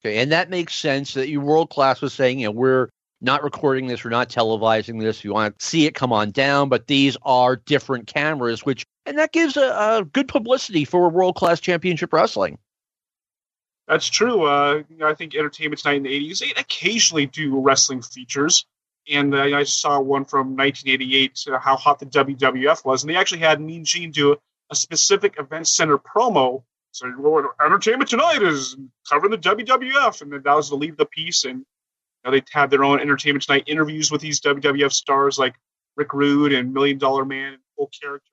Okay, 0.00 0.18
and 0.18 0.32
that 0.32 0.48
makes 0.48 0.74
sense 0.74 1.14
that 1.14 1.28
you 1.28 1.40
world 1.40 1.70
class 1.70 2.00
was 2.00 2.14
saying, 2.14 2.38
you 2.38 2.46
know, 2.46 2.52
we're 2.52 2.88
not 3.20 3.42
recording 3.42 3.86
this, 3.86 4.04
we're 4.04 4.10
not 4.10 4.28
televising 4.28 5.00
this. 5.00 5.18
If 5.18 5.24
you 5.24 5.32
want 5.32 5.58
to 5.58 5.64
see 5.64 5.86
it 5.86 5.94
come 5.94 6.12
on 6.12 6.30
down, 6.30 6.68
but 6.68 6.86
these 6.86 7.16
are 7.22 7.56
different 7.56 8.06
cameras, 8.06 8.64
which 8.64 8.86
and 9.06 9.18
that 9.18 9.32
gives 9.32 9.56
a, 9.56 9.62
a 9.62 10.04
good 10.04 10.28
publicity 10.28 10.84
for 10.84 11.08
world 11.08 11.34
class 11.34 11.60
championship 11.60 12.12
wrestling. 12.12 12.58
That's 13.88 14.08
true. 14.08 14.44
Uh, 14.44 14.82
I 15.02 15.14
think 15.14 15.34
Entertainment 15.34 15.80
Tonight 15.80 15.96
in 15.96 16.02
the 16.04 16.30
'80s 16.30 16.40
they 16.40 16.50
occasionally 16.60 17.26
do 17.26 17.58
wrestling 17.58 18.02
features, 18.02 18.66
and 19.10 19.34
uh, 19.34 19.38
I 19.38 19.64
saw 19.64 19.98
one 19.98 20.24
from 20.24 20.56
1988, 20.56 21.44
uh, 21.48 21.58
how 21.58 21.76
hot 21.76 21.98
the 21.98 22.06
WWF 22.06 22.84
was, 22.84 23.02
and 23.02 23.10
they 23.10 23.16
actually 23.16 23.40
had 23.40 23.60
Mean 23.60 23.84
Gene 23.84 24.10
do 24.10 24.32
a, 24.32 24.36
a 24.70 24.76
specific 24.76 25.36
event 25.38 25.66
center 25.66 25.98
promo. 25.98 26.62
So, 26.92 27.06
Entertainment 27.64 28.10
Tonight 28.10 28.42
is 28.42 28.76
covering 29.08 29.30
the 29.30 29.38
WWF, 29.38 30.22
and 30.22 30.32
then 30.32 30.42
that 30.44 30.54
was 30.54 30.68
the 30.68 30.76
lead 30.76 30.90
of 30.90 30.96
the 30.98 31.06
piece, 31.06 31.44
and 31.44 31.64
they 32.30 32.42
had 32.50 32.70
their 32.70 32.84
own 32.84 33.00
Entertainment 33.00 33.44
Tonight 33.44 33.64
interviews 33.66 34.10
with 34.10 34.20
these 34.20 34.40
WWF 34.40 34.92
stars 34.92 35.38
like 35.38 35.54
Rick 35.96 36.12
Rude 36.12 36.52
and 36.52 36.72
Million 36.72 36.98
Dollar 36.98 37.24
Man 37.24 37.54
and 37.54 37.88
character. 38.00 38.30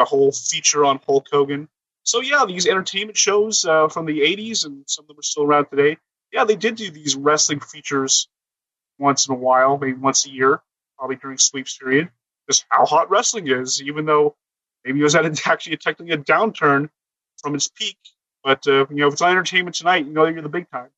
A 0.00 0.04
whole 0.04 0.32
feature 0.32 0.84
on 0.84 1.00
Hulk 1.06 1.26
Hogan. 1.30 1.68
So 2.04 2.20
yeah, 2.20 2.44
these 2.46 2.66
entertainment 2.66 3.16
shows 3.16 3.64
uh, 3.64 3.88
from 3.88 4.06
the 4.06 4.20
'80s 4.20 4.64
and 4.64 4.84
some 4.86 5.04
of 5.04 5.08
them 5.08 5.18
are 5.18 5.22
still 5.22 5.44
around 5.44 5.66
today. 5.66 5.98
Yeah, 6.32 6.44
they 6.44 6.56
did 6.56 6.76
do 6.76 6.90
these 6.90 7.14
wrestling 7.16 7.60
features 7.60 8.28
once 8.98 9.28
in 9.28 9.34
a 9.34 9.38
while, 9.38 9.78
maybe 9.78 9.94
once 9.94 10.26
a 10.26 10.30
year, 10.30 10.60
probably 10.98 11.16
during 11.16 11.38
sweeps 11.38 11.76
period. 11.76 12.10
just 12.48 12.64
how 12.68 12.86
hot 12.86 13.10
wrestling 13.10 13.48
is, 13.48 13.82
even 13.82 14.06
though 14.06 14.34
maybe 14.84 15.00
it 15.00 15.02
was 15.02 15.14
at 15.14 15.24
actually 15.46 15.76
technically 15.76 16.14
a 16.14 16.18
downturn 16.18 16.88
from 17.38 17.54
its 17.54 17.68
peak. 17.68 17.98
But 18.44 18.66
uh, 18.66 18.86
you 18.90 18.96
know, 18.96 19.08
if 19.08 19.14
it's 19.14 19.22
on 19.22 19.30
entertainment 19.30 19.76
tonight, 19.76 20.06
you 20.06 20.12
know 20.12 20.26
you're 20.26 20.42
the 20.42 20.48
big 20.48 20.70
time. 20.70 20.90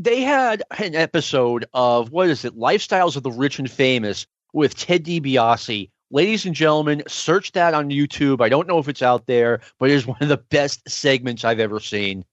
They 0.00 0.20
had 0.20 0.62
an 0.78 0.94
episode 0.94 1.66
of 1.74 2.12
what 2.12 2.30
is 2.30 2.44
it, 2.44 2.56
Lifestyles 2.56 3.16
of 3.16 3.24
the 3.24 3.32
Rich 3.32 3.58
and 3.58 3.68
Famous 3.68 4.28
with 4.52 4.76
Ted 4.76 5.04
DiBiase. 5.04 5.90
Ladies 6.12 6.46
and 6.46 6.54
gentlemen, 6.54 7.02
search 7.08 7.50
that 7.52 7.74
on 7.74 7.90
YouTube. 7.90 8.40
I 8.40 8.48
don't 8.48 8.68
know 8.68 8.78
if 8.78 8.88
it's 8.88 9.02
out 9.02 9.26
there, 9.26 9.60
but 9.80 9.90
it 9.90 9.94
is 9.94 10.06
one 10.06 10.18
of 10.20 10.28
the 10.28 10.36
best 10.36 10.88
segments 10.88 11.44
I've 11.44 11.58
ever 11.58 11.80
seen. 11.80 12.24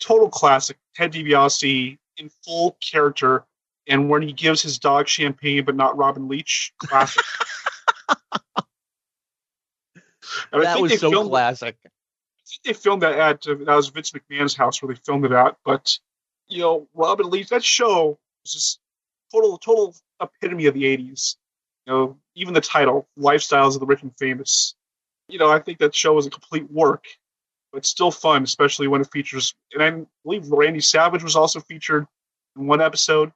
Total 0.00 0.30
classic. 0.30 0.78
Ted 0.94 1.12
DiBiase 1.12 1.98
in 2.16 2.30
full 2.42 2.78
character, 2.80 3.44
and 3.86 4.08
when 4.08 4.22
he 4.22 4.32
gives 4.32 4.62
his 4.62 4.78
dog 4.78 5.06
champagne, 5.06 5.66
but 5.66 5.76
not 5.76 5.98
Robin 5.98 6.28
Leach, 6.28 6.72
classic. 6.78 7.22
that 10.50 10.80
was 10.80 10.98
so 10.98 11.10
filmed, 11.10 11.28
classic. 11.28 11.76
I 11.84 11.88
think 12.48 12.62
they 12.64 12.72
filmed 12.72 13.02
that 13.02 13.18
at 13.18 13.46
uh, 13.46 13.54
that 13.66 13.76
was 13.76 13.88
Vince 13.88 14.12
McMahon's 14.12 14.56
house 14.56 14.80
where 14.80 14.94
they 14.94 15.00
filmed 15.04 15.26
it 15.26 15.32
at. 15.32 15.56
But 15.62 15.98
you 16.48 16.60
know, 16.60 16.88
Robin 16.94 17.28
Leach, 17.28 17.48
that 17.48 17.64
show 17.64 18.18
was 18.44 18.52
just 18.52 18.80
total 19.32 19.58
total 19.58 19.94
epitome 20.20 20.66
of 20.66 20.74
the 20.74 20.84
'80s. 20.84 21.36
You 21.86 21.92
know, 21.92 22.18
even 22.34 22.54
the 22.54 22.60
title, 22.60 23.08
"Lifestyles 23.18 23.74
of 23.74 23.80
the 23.80 23.86
Rich 23.86 24.02
and 24.02 24.16
Famous." 24.18 24.74
You 25.28 25.38
know, 25.38 25.50
I 25.50 25.58
think 25.58 25.78
that 25.78 25.94
show 25.94 26.14
was 26.14 26.26
a 26.26 26.30
complete 26.30 26.70
work, 26.70 27.04
but 27.72 27.84
still 27.84 28.10
fun, 28.10 28.44
especially 28.44 28.86
when 28.88 29.00
it 29.00 29.10
features. 29.10 29.54
And 29.72 29.82
I 29.82 30.06
believe 30.24 30.50
Randy 30.50 30.80
Savage 30.80 31.22
was 31.22 31.36
also 31.36 31.60
featured 31.60 32.06
in 32.56 32.66
one 32.66 32.80
episode. 32.80 33.32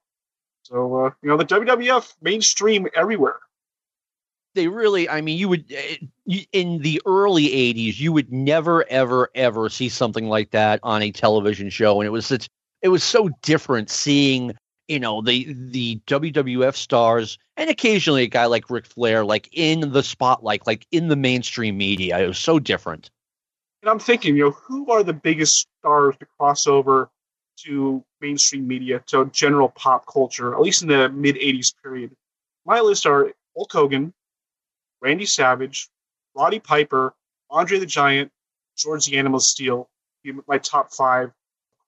So 0.62 1.06
uh, 1.06 1.10
you 1.22 1.28
know, 1.28 1.36
the 1.36 1.44
WWF 1.44 2.14
mainstream 2.20 2.86
everywhere 2.94 3.40
they 4.54 4.68
really 4.68 5.08
i 5.08 5.20
mean 5.20 5.38
you 5.38 5.48
would 5.48 5.64
eh, 5.70 5.96
in 6.52 6.78
the 6.80 7.00
early 7.06 7.46
80s 7.46 7.98
you 7.98 8.12
would 8.12 8.32
never 8.32 8.84
ever 8.88 9.30
ever 9.34 9.68
see 9.68 9.88
something 9.88 10.28
like 10.28 10.50
that 10.50 10.80
on 10.82 11.02
a 11.02 11.12
television 11.12 11.70
show 11.70 12.00
and 12.00 12.06
it 12.06 12.10
was 12.10 12.26
such 12.26 12.48
it 12.82 12.88
was 12.88 13.02
so 13.02 13.30
different 13.42 13.90
seeing 13.90 14.52
you 14.88 14.98
know 14.98 15.22
the 15.22 15.54
the 15.70 16.00
WWF 16.06 16.74
stars 16.74 17.38
and 17.56 17.70
occasionally 17.70 18.24
a 18.24 18.28
guy 18.28 18.46
like 18.46 18.70
Ric 18.70 18.86
Flair 18.86 19.24
like 19.24 19.48
in 19.52 19.92
the 19.92 20.02
spotlight 20.02 20.66
like 20.66 20.86
in 20.90 21.08
the 21.08 21.16
mainstream 21.16 21.76
media. 21.76 22.18
It 22.18 22.26
was 22.26 22.38
so 22.38 22.58
different. 22.58 23.10
And 23.82 23.90
I'm 23.90 23.98
thinking 23.98 24.36
you 24.36 24.44
know 24.44 24.50
who 24.50 24.90
are 24.90 25.02
the 25.02 25.12
biggest 25.12 25.66
stars 25.80 26.16
to 26.18 26.26
cross 26.38 26.66
over 26.66 27.10
to 27.64 28.04
mainstream 28.20 28.66
media 28.66 29.02
to 29.06 29.26
general 29.26 29.68
pop 29.68 30.06
culture 30.06 30.54
at 30.54 30.60
least 30.60 30.82
in 30.82 30.88
the 30.88 31.08
mid 31.08 31.36
80s 31.36 31.72
period? 31.82 32.10
My 32.66 32.80
list 32.80 33.06
are 33.06 33.32
Hulk 33.56 33.72
Hogan 33.72 34.12
Randy 35.00 35.26
Savage, 35.26 35.88
Roddy 36.34 36.58
Piper, 36.58 37.14
Andre 37.50 37.78
the 37.78 37.86
Giant, 37.86 38.30
George 38.76 39.06
the 39.06 39.16
Animal 39.16 39.40
Steele, 39.40 39.88
my 40.46 40.58
top 40.58 40.92
five 40.92 41.32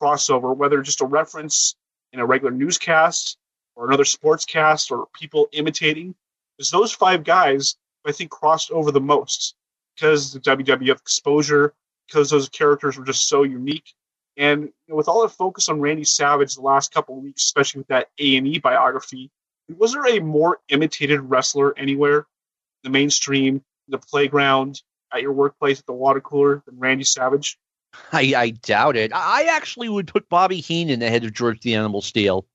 crossover, 0.03 0.57
whether 0.57 0.83
just 0.83 1.01
a 1.01 1.07
reference 1.07 1.77
in 2.13 2.21
a 2.21 2.27
regular 2.27 2.53
newscast 2.53 3.39
or 3.77 3.87
another 3.87 4.05
sports 4.05 4.45
cast 4.45 4.91
or 4.91 5.07
people 5.15 5.49
imitating. 5.53 6.15
is 6.59 6.71
those 6.71 6.93
five 6.93 7.25
guys, 7.25 7.77
I 8.07 8.13
think, 8.13 8.31
crossed 8.31 8.71
over 8.71 8.91
the 8.91 9.01
most 9.01 9.55
because 9.95 10.33
the 10.33 10.41
WWF 10.41 11.01
exposure, 11.01 11.75
because 12.07 12.31
those 12.31 12.49
characters 12.49 12.99
were 12.99 13.05
just 13.05 13.29
so 13.29 13.45
unique. 13.45 13.95
And 14.37 14.63
you 14.65 14.73
know, 14.89 14.97
with 14.97 15.09
all 15.09 15.23
the 15.23 15.29
focus 15.29 15.69
on 15.69 15.81
Randy 15.81 16.05
Savage 16.05 16.55
the 16.55 16.63
last 16.63 16.93
couple 16.93 17.17
of 17.17 17.23
weeks, 17.23 17.45
especially 17.45 17.81
with 17.81 17.89
that 17.89 18.09
A 18.19 18.37
and 18.37 18.47
E 18.47 18.59
biography, 18.59 19.31
was 19.77 19.93
there 19.93 20.07
a 20.07 20.21
more 20.21 20.59
imitated 20.69 21.21
wrestler 21.21 21.77
anywhere 21.79 22.27
the 22.83 22.91
mainstream, 22.91 23.63
the 23.89 23.99
playground, 23.99 24.83
at 25.13 25.23
your 25.23 25.33
workplace, 25.33 25.79
at 25.79 25.87
the 25.87 25.93
water 25.93 26.21
cooler 26.21 26.63
than 26.67 26.79
Randy 26.79 27.05
Savage? 27.05 27.59
I, 28.13 28.35
I 28.37 28.51
doubt 28.51 28.97
it. 28.97 29.13
I 29.15 29.45
actually 29.51 29.89
would 29.89 30.07
put 30.07 30.29
Bobby 30.29 30.61
Heenan 30.61 31.03
ahead 31.03 31.25
of 31.25 31.33
George 31.33 31.61
the 31.61 31.75
Animal 31.75 32.01
Steele. 32.01 32.47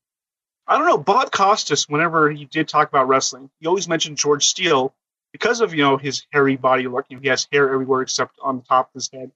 I 0.66 0.76
don't 0.76 0.86
know. 0.86 0.98
Bob 0.98 1.32
Costas, 1.32 1.88
whenever 1.88 2.30
he 2.30 2.44
did 2.44 2.68
talk 2.68 2.88
about 2.88 3.08
wrestling, 3.08 3.50
he 3.58 3.66
always 3.66 3.88
mentioned 3.88 4.18
George 4.18 4.46
Steele 4.46 4.94
because 5.32 5.60
of 5.60 5.74
you 5.74 5.82
know 5.82 5.96
his 5.96 6.26
hairy 6.30 6.56
body 6.56 6.86
look. 6.86 7.06
You 7.08 7.16
know, 7.16 7.22
he 7.22 7.28
has 7.28 7.48
hair 7.50 7.72
everywhere 7.72 8.02
except 8.02 8.38
on 8.42 8.58
the 8.58 8.62
top 8.64 8.88
of 8.88 8.94
his 8.94 9.10
head. 9.10 9.30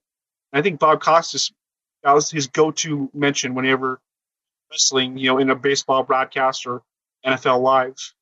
And 0.51 0.59
I 0.59 0.61
think 0.61 0.79
Bob 0.79 1.01
Costas 1.01 1.51
that 2.03 2.13
was 2.13 2.29
his 2.29 2.47
go-to 2.47 3.09
mention 3.13 3.55
whenever 3.55 3.99
wrestling, 4.69 5.17
you 5.17 5.29
know, 5.29 5.37
in 5.37 5.49
a 5.49 5.55
baseball 5.55 6.03
broadcast 6.03 6.65
or 6.65 6.83
NFL 7.25 7.61
Live. 7.61 8.13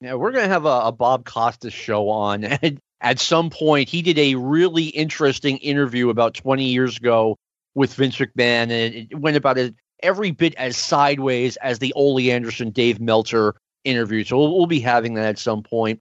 Yeah, 0.00 0.14
we're 0.14 0.32
going 0.32 0.44
to 0.44 0.52
have 0.52 0.64
a, 0.64 0.80
a, 0.84 0.92
Bob 0.92 1.24
Costas 1.24 1.72
show 1.72 2.08
on. 2.08 2.44
And 2.62 2.80
at 3.00 3.20
some 3.20 3.50
point, 3.50 3.88
he 3.88 4.02
did 4.02 4.18
a 4.18 4.34
really 4.34 4.86
interesting 4.86 5.58
interview 5.58 6.10
about 6.10 6.34
20 6.34 6.64
years 6.64 6.96
ago 6.96 7.38
with 7.74 7.94
Vince 7.94 8.16
McMahon, 8.16 8.70
and 8.70 8.94
it 8.94 9.18
went 9.18 9.36
about 9.36 9.58
it 9.58 9.74
every 10.02 10.30
bit 10.30 10.54
as 10.56 10.76
sideways 10.76 11.56
as 11.56 11.78
the 11.78 11.92
Ole 11.94 12.30
Anderson 12.30 12.70
Dave 12.70 13.00
Meltzer 13.00 13.54
interview. 13.84 14.24
So 14.24 14.36
we'll, 14.38 14.56
we'll 14.56 14.66
be 14.66 14.80
having 14.80 15.14
that 15.14 15.26
at 15.26 15.38
some 15.38 15.62
point. 15.62 16.00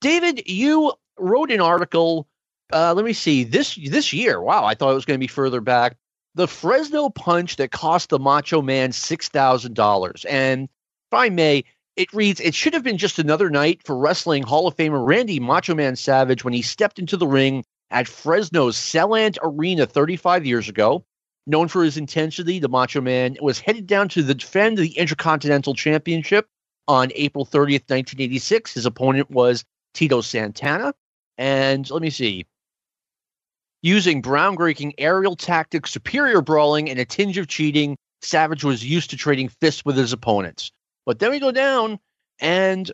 David, 0.00 0.42
you 0.46 0.92
wrote 1.18 1.50
an 1.50 1.60
article. 1.60 2.28
Uh, 2.72 2.92
let 2.94 3.04
me 3.04 3.12
see 3.12 3.44
this 3.44 3.74
this 3.74 4.12
year. 4.12 4.40
Wow, 4.40 4.64
I 4.64 4.74
thought 4.74 4.90
it 4.90 4.94
was 4.94 5.04
going 5.04 5.18
to 5.18 5.24
be 5.24 5.28
further 5.28 5.60
back. 5.60 5.96
The 6.34 6.48
Fresno 6.48 7.10
punch 7.10 7.56
that 7.56 7.70
cost 7.70 8.10
the 8.10 8.18
Macho 8.18 8.60
Man 8.60 8.92
six 8.92 9.28
thousand 9.28 9.74
dollars. 9.74 10.24
And 10.26 10.64
if 10.64 11.14
I 11.14 11.28
may, 11.28 11.64
it 11.96 12.12
reads, 12.12 12.40
It 12.40 12.54
should 12.54 12.74
have 12.74 12.82
been 12.82 12.98
just 12.98 13.18
another 13.18 13.50
night 13.50 13.82
for 13.84 13.96
wrestling 13.96 14.42
Hall 14.42 14.66
of 14.66 14.76
Famer 14.76 15.06
Randy 15.06 15.38
Macho 15.38 15.74
Man 15.74 15.96
Savage 15.96 16.44
when 16.44 16.54
he 16.54 16.62
stepped 16.62 16.98
into 16.98 17.16
the 17.16 17.26
ring 17.26 17.64
at 17.90 18.08
Fresno's 18.08 18.76
Selland 18.76 19.38
Arena 19.42 19.86
35 19.86 20.44
years 20.44 20.68
ago. 20.68 21.04
Known 21.46 21.68
for 21.68 21.84
his 21.84 21.96
intensity, 21.96 22.58
the 22.58 22.68
Macho 22.68 23.00
Man 23.00 23.36
was 23.40 23.60
headed 23.60 23.86
down 23.86 24.08
to 24.10 24.22
defend 24.22 24.78
the 24.78 24.96
Intercontinental 24.96 25.74
Championship 25.74 26.48
on 26.88 27.12
April 27.14 27.44
30th, 27.44 27.88
1986. 27.90 28.74
His 28.74 28.86
opponent 28.86 29.30
was 29.30 29.64
Tito 29.92 30.20
Santana. 30.20 30.94
And 31.38 31.88
let 31.90 32.02
me 32.02 32.10
see. 32.10 32.46
Using 33.82 34.22
groundbreaking 34.22 34.94
aerial 34.96 35.36
tactics, 35.36 35.92
superior 35.92 36.40
brawling, 36.40 36.88
and 36.88 36.98
a 36.98 37.04
tinge 37.04 37.36
of 37.36 37.48
cheating, 37.48 37.96
Savage 38.22 38.64
was 38.64 38.82
used 38.82 39.10
to 39.10 39.16
trading 39.16 39.48
fists 39.48 39.84
with 39.84 39.96
his 39.96 40.14
opponents. 40.14 40.72
But 41.06 41.18
then 41.18 41.30
we 41.30 41.40
go 41.40 41.52
down 41.52 41.98
and 42.40 42.90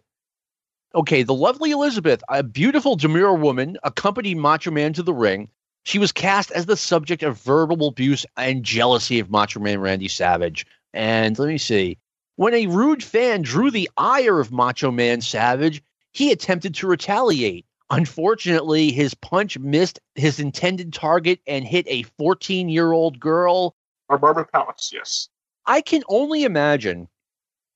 okay, 0.94 1.22
the 1.22 1.34
lovely 1.34 1.70
Elizabeth, 1.70 2.22
a 2.28 2.42
beautiful 2.42 2.96
demure 2.96 3.34
woman, 3.34 3.76
accompanied 3.82 4.36
Macho 4.36 4.70
Man 4.70 4.92
to 4.94 5.02
the 5.02 5.14
ring. 5.14 5.48
She 5.84 5.98
was 5.98 6.12
cast 6.12 6.50
as 6.50 6.66
the 6.66 6.76
subject 6.76 7.22
of 7.22 7.40
verbal 7.40 7.88
abuse 7.88 8.26
and 8.36 8.64
jealousy 8.64 9.18
of 9.18 9.30
Macho 9.30 9.60
Man 9.60 9.80
Randy 9.80 10.08
Savage. 10.08 10.66
And 10.92 11.38
let 11.38 11.48
me 11.48 11.58
see. 11.58 11.98
When 12.36 12.54
a 12.54 12.66
rude 12.66 13.02
fan 13.04 13.42
drew 13.42 13.70
the 13.70 13.90
ire 13.96 14.40
of 14.40 14.52
Macho 14.52 14.90
Man 14.90 15.20
Savage, 15.20 15.82
he 16.12 16.32
attempted 16.32 16.74
to 16.76 16.86
retaliate. 16.86 17.66
Unfortunately, 17.90 18.92
his 18.92 19.14
punch 19.14 19.58
missed 19.58 20.00
his 20.14 20.38
intended 20.38 20.92
target 20.92 21.40
and 21.46 21.64
hit 21.64 21.86
a 21.88 22.02
14 22.02 22.68
year 22.68 22.92
old 22.92 23.18
girl. 23.18 23.74
Or 24.08 24.18
Barbara 24.18 24.46
Palace, 24.46 24.90
yes. 24.92 25.28
I 25.66 25.80
can 25.80 26.02
only 26.08 26.44
imagine 26.44 27.08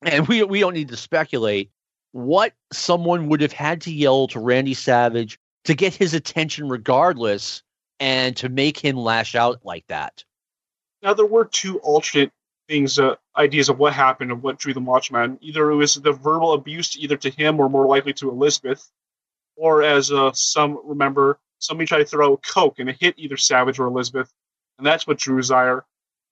and 0.05 0.29
we 0.29 0.43
we 0.45 0.61
don't 0.61 0.75
need 0.75 0.89
to 0.89 0.97
speculate 0.97 1.71
what 2.13 2.53
someone 2.73 3.29
would 3.29 3.41
have 3.41 3.53
had 3.53 3.81
to 3.83 3.93
yell 3.93 4.29
to 4.29 4.39
Randy 4.41 4.75
Savage 4.75 5.39
to 5.65 5.75
get 5.75 5.95
his 5.95 6.15
attention 6.15 6.69
regardless 6.69 7.63
and 7.99 8.37
to 8.37 8.49
make 8.49 8.79
him 8.79 8.97
lash 8.97 9.35
out 9.35 9.61
like 9.65 9.85
that. 9.89 10.25
Now 11.03 11.15
there 11.15 11.27
were 11.27 11.45
two 11.45 11.79
alternate 11.81 12.33
things, 12.69 12.99
uh, 12.99 13.17
ideas 13.37 13.69
of 13.69 13.79
what 13.79 13.93
happened 13.93 14.31
and 14.31 14.43
what 14.43 14.59
drew 14.59 14.73
the 14.73 14.81
Watchman. 14.81 15.39
Either 15.41 15.71
it 15.71 15.77
was 15.77 15.95
the 15.95 16.13
verbal 16.13 16.53
abuse 16.53 16.97
either 16.97 17.17
to 17.17 17.31
him 17.31 17.61
or 17.61 17.69
more 17.69 17.87
likely 17.87 18.13
to 18.15 18.31
Elizabeth, 18.31 18.91
or 19.57 19.83
as 19.83 20.11
uh, 20.11 20.33
some 20.33 20.79
remember, 20.85 21.39
somebody 21.59 21.87
tried 21.87 21.99
to 21.99 22.05
throw 22.05 22.37
coke 22.39 22.79
and 22.79 22.89
it 22.89 22.97
hit 23.01 23.15
either 23.19 23.37
Savage 23.37 23.79
or 23.79 23.87
Elizabeth, 23.87 24.33
and 24.79 24.87
that's 24.87 25.07
what 25.07 25.19
drew 25.19 25.37
his 25.37 25.51
ire. 25.51 25.85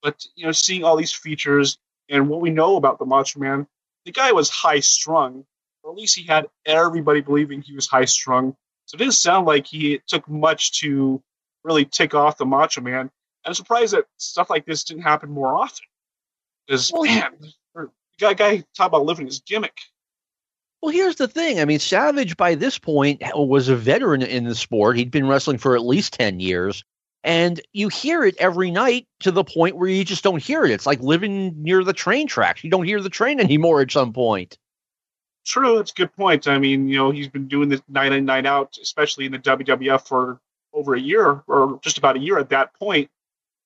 But 0.03 0.25
you 0.35 0.47
know, 0.47 0.53
seeing 0.53 0.85
all 0.85 0.97
these 0.97 1.13
features, 1.13 1.79
and 2.09 2.29
what 2.29 2.41
we 2.41 2.51
know 2.51 2.77
about 2.77 2.99
the 2.99 3.07
Macho 3.07 3.41
Man, 3.41 3.67
the 4.05 4.13
guy 4.13 4.33
was 4.33 4.51
high 4.51 4.81
strung, 4.81 5.45
or 5.83 5.91
at 5.91 5.97
least 5.97 6.17
he 6.17 6.25
had 6.27 6.47
everybody 6.67 7.21
believing 7.21 7.63
he 7.63 7.75
was 7.75 7.87
high 7.87 8.05
strung. 8.05 8.57
So 8.87 8.97
it 8.97 8.99
didn't 8.99 9.15
sound 9.15 9.47
like 9.47 9.67
he 9.67 10.01
took 10.07 10.29
much 10.29 10.81
to 10.81 11.23
really 11.65 11.85
tick 11.85 12.15
off 12.15 12.39
the 12.39 12.47
Macho 12.47 12.81
Man. 12.81 13.11
I'm 13.45 13.55
surprised 13.55 13.95
that 13.95 14.05
stuff 14.19 14.51
like 14.51 14.67
this 14.67 14.85
didn't 14.85 15.03
happen 15.03 15.31
more 15.31 15.55
often. 15.55 15.87
Because 16.67 16.93
well, 16.93 17.05
man, 17.05 17.33
the 17.75 17.91
guy, 18.21 18.35
guy 18.35 18.65
talk 18.77 18.89
about 18.89 19.05
living 19.05 19.27
his 19.27 19.41
gimmick. 19.41 19.77
Well, 20.81 20.93
here's 20.93 21.17
the 21.17 21.29
thing. 21.29 21.61
I 21.61 21.65
mean, 21.65 21.79
Savage 21.79 22.37
by 22.37 22.57
this 22.57 22.79
point 22.79 23.23
was 23.35 23.69
a 23.69 23.77
veteran 23.77 24.23
in 24.23 24.45
the 24.45 24.55
sport. 24.55 24.97
He'd 24.97 25.13
been 25.13 25.29
wrestling 25.29 25.59
for 25.59 25.77
at 25.77 25.85
least 25.85 26.15
ten 26.15 26.41
years. 26.41 26.85
And 27.25 27.61
you 27.73 27.89
hear 27.89 28.25
it 28.25 28.35
every 28.39 28.71
night 28.71 29.07
to 29.21 29.31
the 29.31 29.45
point 29.45 29.77
where 29.77 29.89
you 29.89 30.05
just 30.05 30.25
don't 30.25 30.43
hear 30.43 30.65
it. 30.65 30.73
It's 30.73 30.87
like 30.87 31.01
living 31.01 31.63
near 31.63 31.85
the 31.85 31.93
train 31.93 32.27
tracks. 32.27 32.65
You 32.65 32.71
don't 32.71 32.85
hear 32.85 33.01
the 33.01 33.11
train 33.11 33.41
anymore 33.41 33.81
at 33.81 33.91
some 33.91 34.13
point. 34.13 34.59
True, 35.45 35.77
that's 35.77 35.91
a 35.91 35.95
good 35.95 36.15
point. 36.15 36.47
I 36.47 36.59
mean, 36.59 36.89
you 36.89 36.99
know, 36.99 37.11
he's 37.11 37.29
been 37.29 37.49
doing 37.49 37.69
this 37.69 37.83
night 37.89 38.13
in, 38.13 38.25
night 38.25 38.47
out, 38.47 38.77
especially 38.81 39.27
in 39.27 39.33
the 39.33 39.39
WWF 39.39 40.07
for 40.07 40.41
over 40.73 40.95
a 40.95 41.01
year 41.01 41.43
or 41.47 41.79
just 41.83 41.99
about 41.99 42.17
a 42.17 42.21
year 42.21 42.39
at 42.39 42.51
that 42.51 42.75
point. 42.75 43.11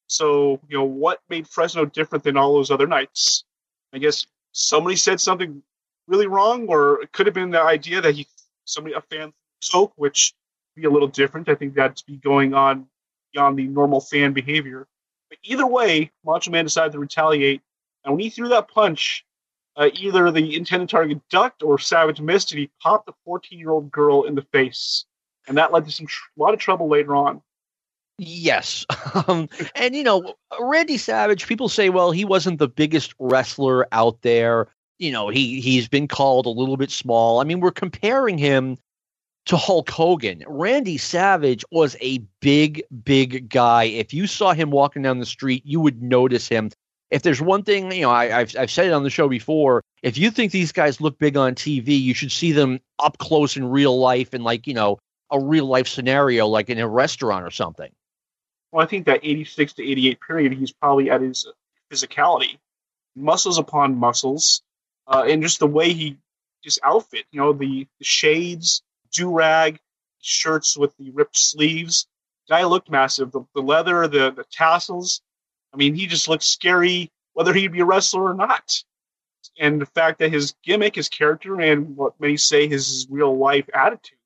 So, 0.08 0.60
you 0.68 0.78
know, 0.78 0.84
what 0.84 1.20
made 1.28 1.48
Fresno 1.48 1.84
different 1.84 2.24
than 2.24 2.36
all 2.36 2.54
those 2.54 2.70
other 2.70 2.86
nights? 2.86 3.44
I 3.92 3.98
guess 3.98 4.26
somebody 4.52 4.96
said 4.96 5.20
something 5.20 5.62
really 6.06 6.26
wrong, 6.26 6.66
or 6.68 7.02
it 7.02 7.12
could 7.12 7.26
have 7.26 7.34
been 7.34 7.50
the 7.50 7.60
idea 7.60 8.00
that 8.00 8.14
he 8.14 8.26
somebody 8.64 8.94
a 8.94 9.00
fan 9.00 9.32
spoke, 9.60 9.92
which 9.96 10.34
be 10.74 10.84
a 10.84 10.90
little 10.90 11.08
different. 11.08 11.48
I 11.48 11.54
think 11.54 11.74
that'd 11.74 12.02
be 12.06 12.16
going 12.16 12.54
on 12.54 12.86
beyond 13.36 13.58
the 13.58 13.66
normal 13.66 14.00
fan 14.00 14.32
behavior. 14.32 14.86
But 15.28 15.38
either 15.44 15.66
way, 15.66 16.10
Macho 16.24 16.50
Man 16.50 16.64
decided 16.64 16.92
to 16.92 16.98
retaliate, 16.98 17.60
and 18.04 18.14
when 18.14 18.20
he 18.20 18.30
threw 18.30 18.48
that 18.48 18.68
punch, 18.68 19.24
uh, 19.76 19.90
either 19.94 20.30
the 20.30 20.56
intended 20.56 20.88
target 20.88 21.20
ducked 21.28 21.62
or 21.62 21.78
Savage 21.78 22.20
missed, 22.20 22.52
and 22.52 22.60
he 22.60 22.70
popped 22.80 23.06
the 23.06 23.12
14 23.24 23.58
year 23.58 23.70
old 23.70 23.90
girl 23.90 24.24
in 24.24 24.34
the 24.34 24.46
face. 24.52 25.04
And 25.48 25.58
that 25.58 25.72
led 25.72 25.84
to 25.84 25.90
some 25.90 26.06
tr- 26.06 26.28
a 26.38 26.42
lot 26.42 26.54
of 26.54 26.60
trouble 26.60 26.88
later 26.88 27.14
on. 27.14 27.42
Yes. 28.18 28.86
Um, 29.28 29.48
and, 29.74 29.96
you 29.96 30.02
know, 30.02 30.34
Randy 30.60 30.98
Savage, 30.98 31.46
people 31.46 31.70
say, 31.70 31.88
well, 31.88 32.10
he 32.10 32.26
wasn't 32.26 32.58
the 32.58 32.68
biggest 32.68 33.14
wrestler 33.18 33.88
out 33.90 34.20
there. 34.20 34.68
You 34.98 35.10
know, 35.10 35.28
he, 35.30 35.60
he's 35.60 35.88
been 35.88 36.06
called 36.06 36.44
a 36.44 36.50
little 36.50 36.76
bit 36.76 36.90
small. 36.90 37.40
I 37.40 37.44
mean, 37.44 37.60
we're 37.60 37.70
comparing 37.70 38.36
him 38.36 38.76
to 39.46 39.56
Hulk 39.56 39.90
Hogan. 39.90 40.42
Randy 40.46 40.98
Savage 40.98 41.64
was 41.70 41.96
a 42.00 42.18
big, 42.40 42.82
big 43.04 43.48
guy. 43.48 43.84
If 43.84 44.12
you 44.12 44.26
saw 44.26 44.52
him 44.52 44.70
walking 44.70 45.02
down 45.02 45.18
the 45.18 45.26
street, 45.26 45.62
you 45.64 45.80
would 45.80 46.02
notice 46.02 46.48
him 46.48 46.70
if 47.10 47.22
there's 47.22 47.40
one 47.40 47.62
thing, 47.62 47.92
you 47.92 48.02
know, 48.02 48.10
I, 48.10 48.26
have 48.26 48.56
I've 48.58 48.70
said 48.70 48.86
it 48.86 48.92
on 48.92 49.04
the 49.04 49.10
show 49.10 49.28
before. 49.28 49.82
If 50.02 50.18
you 50.18 50.30
think 50.30 50.52
these 50.52 50.72
guys 50.72 51.00
look 51.00 51.18
big 51.18 51.36
on 51.36 51.54
TV, 51.54 52.00
you 52.00 52.14
should 52.14 52.32
see 52.32 52.52
them 52.52 52.80
up 52.98 53.18
close 53.18 53.56
in 53.56 53.68
real 53.68 53.98
life 53.98 54.34
in 54.34 54.42
like 54.42 54.66
you 54.66 54.74
know 54.74 54.98
a 55.30 55.40
real 55.40 55.66
life 55.66 55.88
scenario, 55.88 56.46
like 56.46 56.68
in 56.68 56.78
a 56.78 56.88
restaurant 56.88 57.44
or 57.44 57.50
something. 57.50 57.90
Well, 58.72 58.84
I 58.84 58.88
think 58.88 59.06
that 59.06 59.20
86 59.22 59.74
to 59.74 59.88
88 59.88 60.20
period, 60.20 60.52
he's 60.52 60.72
probably 60.72 61.10
at 61.10 61.20
his 61.20 61.46
physicality, 61.92 62.58
muscles 63.14 63.58
upon 63.58 63.96
muscles, 63.96 64.62
uh, 65.06 65.24
and 65.28 65.42
just 65.42 65.60
the 65.60 65.66
way 65.66 65.92
he 65.92 66.18
his 66.62 66.80
outfit. 66.82 67.24
You 67.30 67.40
know, 67.40 67.52
the, 67.52 67.86
the 67.98 68.04
shades, 68.04 68.82
do 69.16 69.30
rag, 69.30 69.78
shirts 70.20 70.76
with 70.76 70.96
the 70.98 71.10
ripped 71.10 71.38
sleeves. 71.38 72.06
Guy 72.48 72.64
looked 72.64 72.90
massive. 72.90 73.32
The, 73.32 73.42
the 73.54 73.62
leather, 73.62 74.06
the 74.08 74.30
the 74.30 74.44
tassels 74.52 75.22
I 75.76 75.78
mean, 75.78 75.94
he 75.94 76.06
just 76.06 76.26
looks 76.26 76.46
scary 76.46 77.12
whether 77.34 77.52
he'd 77.52 77.72
be 77.72 77.80
a 77.80 77.84
wrestler 77.84 78.24
or 78.30 78.34
not. 78.34 78.82
And 79.58 79.78
the 79.78 79.86
fact 79.86 80.18
that 80.20 80.32
his 80.32 80.54
gimmick, 80.64 80.94
his 80.94 81.10
character, 81.10 81.60
and 81.60 81.94
what 81.96 82.18
many 82.18 82.38
say 82.38 82.66
his 82.66 83.06
real 83.10 83.36
life 83.36 83.68
attitude, 83.74 84.18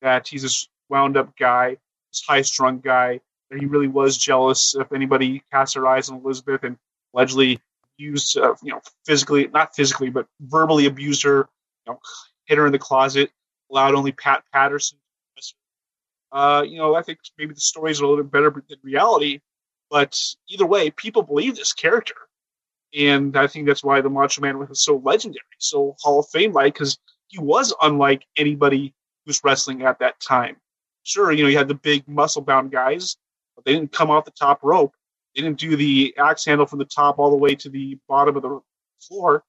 that 0.00 0.26
he's 0.26 0.40
this 0.42 0.68
wound 0.88 1.18
up 1.18 1.36
guy, 1.36 1.76
this 2.10 2.22
high 2.26 2.40
strung 2.40 2.80
guy, 2.80 3.20
that 3.50 3.60
he 3.60 3.66
really 3.66 3.88
was 3.88 4.16
jealous 4.16 4.74
if 4.74 4.90
anybody 4.90 5.42
cast 5.52 5.74
their 5.74 5.86
eyes 5.86 6.08
on 6.08 6.16
Elizabeth 6.16 6.64
and 6.64 6.78
allegedly 7.14 7.60
used, 7.98 8.38
uh, 8.38 8.54
you 8.62 8.72
know, 8.72 8.80
physically, 9.04 9.48
not 9.48 9.76
physically, 9.76 10.08
but 10.08 10.26
verbally 10.40 10.86
abused 10.86 11.24
her, 11.24 11.48
you 11.86 11.92
know, 11.92 12.00
hit 12.46 12.56
her 12.56 12.64
in 12.64 12.72
the 12.72 12.78
closet, 12.78 13.30
allowed 13.70 13.94
only 13.94 14.12
Pat 14.12 14.44
Patterson. 14.52 14.98
Uh, 16.32 16.64
you 16.66 16.76
know, 16.76 16.94
I 16.94 17.02
think 17.02 17.18
maybe 17.38 17.54
the 17.54 17.60
stories 17.60 18.00
are 18.00 18.04
a 18.04 18.08
little 18.08 18.24
bit 18.24 18.32
better 18.32 18.50
than 18.50 18.78
reality, 18.82 19.40
but 19.90 20.20
either 20.48 20.66
way, 20.66 20.90
people 20.90 21.22
believe 21.22 21.56
this 21.56 21.72
character. 21.72 22.16
And 22.96 23.36
I 23.36 23.46
think 23.46 23.66
that's 23.66 23.84
why 23.84 24.00
the 24.00 24.10
Macho 24.10 24.40
Man 24.40 24.58
was 24.58 24.82
so 24.82 25.00
legendary, 25.04 25.44
so 25.58 25.94
Hall 26.00 26.20
of 26.20 26.28
Fame 26.28 26.52
like, 26.52 26.74
because 26.74 26.98
he 27.28 27.38
was 27.38 27.74
unlike 27.82 28.26
anybody 28.36 28.94
who's 29.24 29.40
wrestling 29.44 29.82
at 29.82 29.98
that 30.00 30.20
time. 30.20 30.56
Sure, 31.04 31.30
you 31.30 31.42
know, 31.44 31.48
you 31.48 31.58
had 31.58 31.68
the 31.68 31.74
big 31.74 32.06
muscle 32.08 32.42
bound 32.42 32.70
guys, 32.70 33.16
but 33.54 33.64
they 33.64 33.72
didn't 33.72 33.92
come 33.92 34.10
off 34.10 34.24
the 34.24 34.30
top 34.32 34.60
rope. 34.62 34.94
They 35.34 35.42
didn't 35.42 35.60
do 35.60 35.76
the 35.76 36.14
axe 36.18 36.44
handle 36.44 36.66
from 36.66 36.78
the 36.78 36.84
top 36.84 37.18
all 37.18 37.30
the 37.30 37.36
way 37.36 37.54
to 37.54 37.68
the 37.68 37.98
bottom 38.08 38.36
of 38.36 38.42
the 38.42 38.60
floor. 39.00 39.44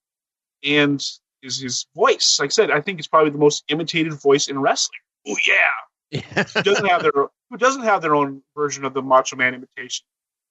And 0.63 1.03
his, 1.41 1.59
his 1.59 1.85
voice, 1.95 2.37
like 2.39 2.47
I 2.47 2.51
said, 2.51 2.71
I 2.71 2.81
think 2.81 2.99
it's 2.99 3.07
probably 3.07 3.31
the 3.31 3.37
most 3.37 3.63
imitated 3.67 4.13
voice 4.13 4.47
in 4.47 4.59
wrestling. 4.59 4.99
Oh 5.27 5.35
yeah. 5.47 6.43
who 6.53 6.63
doesn't 6.63 6.85
have 6.85 7.01
their 7.01 7.11
who 7.49 7.57
doesn't 7.57 7.83
have 7.83 8.01
their 8.01 8.15
own 8.15 8.41
version 8.55 8.85
of 8.85 8.93
the 8.93 9.01
Macho 9.01 9.35
Man 9.35 9.53
imitation? 9.53 10.05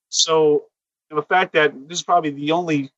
So 0.08 0.64
the 1.10 1.22
fact 1.22 1.52
that 1.54 1.72
this 1.88 1.98
is 1.98 2.04
probably 2.04 2.30
the 2.30 2.52
only, 2.52 2.90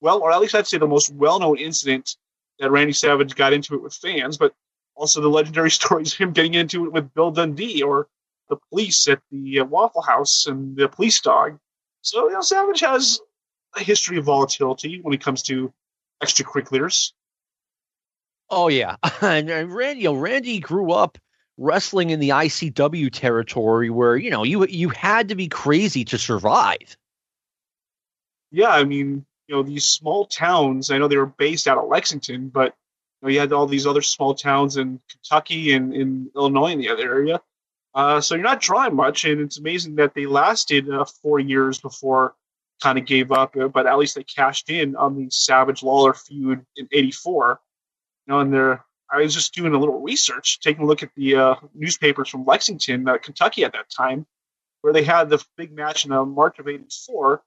well, 0.00 0.20
or 0.20 0.32
at 0.32 0.40
least 0.40 0.54
I'd 0.54 0.66
say 0.66 0.78
the 0.78 0.86
most 0.86 1.12
well-known 1.12 1.58
incident 1.58 2.16
that 2.58 2.70
Randy 2.70 2.92
Savage 2.92 3.34
got 3.34 3.52
into 3.52 3.74
it 3.74 3.82
with 3.82 3.94
fans, 3.94 4.36
but 4.36 4.54
also 4.94 5.20
the 5.20 5.28
legendary 5.28 5.70
stories 5.80 6.12
of 6.12 6.18
him 6.18 6.32
getting 6.32 6.54
into 6.54 6.86
it 6.86 6.92
with 6.92 7.12
Bill 7.14 7.30
Dundee 7.30 7.82
or 7.82 8.08
the 8.48 8.56
police 8.70 9.08
at 9.08 9.20
the 9.30 9.60
uh, 9.60 9.64
Waffle 9.64 10.02
House 10.02 10.46
and 10.46 10.76
the 10.76 10.88
police 10.88 11.20
dog. 11.20 11.58
So 12.02 12.28
you 12.28 12.34
know, 12.34 12.40
Savage 12.40 12.80
has 12.80 13.20
a 13.74 13.82
history 13.82 14.18
of 14.18 14.24
volatility 14.24 15.00
when 15.02 15.12
it 15.14 15.20
comes 15.20 15.42
to 15.44 15.72
extracurriculars. 16.22 17.12
Oh 18.48 18.68
yeah, 18.68 18.96
and, 19.20 19.50
and 19.50 19.74
Randy, 19.74 20.02
you 20.02 20.08
know, 20.08 20.14
Randy 20.14 20.60
grew 20.60 20.92
up 20.92 21.18
wrestling 21.58 22.10
in 22.10 22.20
the 22.20 22.30
ICW 22.30 23.10
territory 23.12 23.90
where 23.90 24.16
you 24.16 24.30
know 24.30 24.44
you 24.44 24.66
you 24.66 24.88
had 24.90 25.28
to 25.28 25.34
be 25.34 25.48
crazy 25.48 26.04
to 26.06 26.18
survive. 26.18 26.96
Yeah, 28.50 28.70
I 28.70 28.84
mean, 28.84 29.26
you 29.48 29.54
know, 29.54 29.62
these 29.62 29.86
small 29.86 30.26
towns. 30.26 30.90
I 30.90 30.98
know 30.98 31.08
they 31.08 31.16
were 31.16 31.26
based 31.26 31.66
out 31.66 31.78
of 31.78 31.88
Lexington, 31.88 32.48
but 32.48 32.74
you, 33.22 33.26
know, 33.26 33.32
you 33.32 33.40
had 33.40 33.52
all 33.52 33.66
these 33.66 33.86
other 33.86 34.02
small 34.02 34.34
towns 34.34 34.76
in 34.76 35.00
Kentucky 35.10 35.72
and 35.72 35.94
in 35.94 36.30
Illinois 36.36 36.72
in 36.72 36.78
the 36.78 36.90
other 36.90 37.02
area. 37.02 37.40
Uh, 37.94 38.20
so 38.20 38.34
you're 38.34 38.44
not 38.44 38.60
drawing 38.60 38.94
much, 38.94 39.24
and 39.24 39.40
it's 39.40 39.58
amazing 39.58 39.96
that 39.96 40.14
they 40.14 40.26
lasted 40.26 40.88
uh, 40.90 41.04
four 41.22 41.40
years 41.40 41.80
before 41.80 42.34
kind 42.82 42.98
of 42.98 43.06
gave 43.06 43.32
up. 43.32 43.56
Uh, 43.56 43.68
but 43.68 43.86
at 43.86 43.98
least 43.98 44.14
they 44.14 44.22
cashed 44.22 44.68
in 44.68 44.94
on 44.96 45.16
the 45.16 45.28
Savage 45.30 45.82
Lawler 45.82 46.12
feud 46.12 46.64
in 46.76 46.88
'84. 46.92 47.58
Know, 48.26 48.40
and 48.40 48.52
they're 48.52 48.84
I 49.10 49.18
was 49.18 49.34
just 49.34 49.54
doing 49.54 49.72
a 49.72 49.78
little 49.78 50.00
research, 50.00 50.60
taking 50.60 50.82
a 50.82 50.86
look 50.86 51.02
at 51.02 51.14
the 51.14 51.36
uh, 51.36 51.54
newspapers 51.74 52.28
from 52.28 52.44
Lexington, 52.44 53.08
uh, 53.08 53.18
Kentucky 53.18 53.64
at 53.64 53.72
that 53.72 53.88
time, 53.88 54.26
where 54.80 54.92
they 54.92 55.04
had 55.04 55.30
the 55.30 55.44
big 55.56 55.72
match 55.72 56.04
in 56.04 56.12
uh, 56.12 56.24
March 56.24 56.58
of 56.58 56.68
'84, 56.68 57.42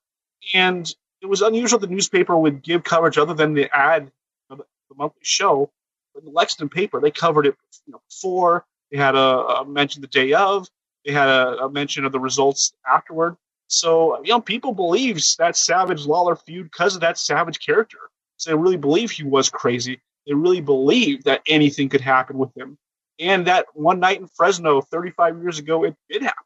and 0.54 0.90
it 1.22 1.26
was 1.26 1.42
unusual 1.42 1.80
the 1.80 1.88
newspaper 1.88 2.38
would 2.38 2.64
give 2.64 2.84
coverage 2.84 3.18
other 3.18 3.34
than 3.34 3.54
the 3.54 3.70
ad 3.76 4.12
of 4.50 4.60
the 4.60 4.66
monthly 4.96 5.22
show. 5.24 5.70
But 6.14 6.24
the 6.24 6.32
Lexington 6.32 6.70
paper, 6.70 7.02
they 7.02 7.12
covered 7.12 7.46
it 7.46 7.56
you 7.86 7.94
know, 7.94 8.02
before. 8.10 8.66
They 8.92 8.98
had 8.98 9.16
a, 9.16 9.20
a 9.20 9.66
mention 9.66 10.02
the 10.02 10.08
day 10.08 10.34
of. 10.34 10.68
They 11.06 11.12
had 11.12 11.28
a, 11.28 11.66
a 11.66 11.70
mention 11.70 12.06
of 12.06 12.12
the 12.12 12.20
results 12.20 12.74
afterward. 12.90 13.36
So 13.68 14.24
you 14.24 14.32
know, 14.32 14.42
people 14.42 14.74
believe 14.74 15.22
that 15.40 15.58
Savage 15.58 16.06
Lawler 16.06 16.36
feud 16.38 16.72
because 16.72 16.96
of 16.96 17.02
that 17.02 17.18
Savage 17.18 17.60
character. 17.60 18.00
So 18.38 18.52
they 18.52 18.56
really 18.56 18.78
believe 18.78 19.12
he 19.12 19.24
was 19.24 19.50
crazy 19.50 20.00
they 20.26 20.34
really 20.34 20.62
believed 20.62 21.26
that 21.26 21.42
anything 21.48 21.90
could 21.90 22.02
happen 22.02 22.38
with 22.38 22.56
him. 22.56 22.78
And 23.20 23.48
that 23.48 23.66
one 23.74 24.00
night 24.00 24.20
in 24.20 24.28
Fresno 24.28 24.82
35 24.82 25.42
years 25.42 25.60
ago, 25.60 25.84
it 25.84 25.96
did 26.10 26.22
happen, 26.22 26.46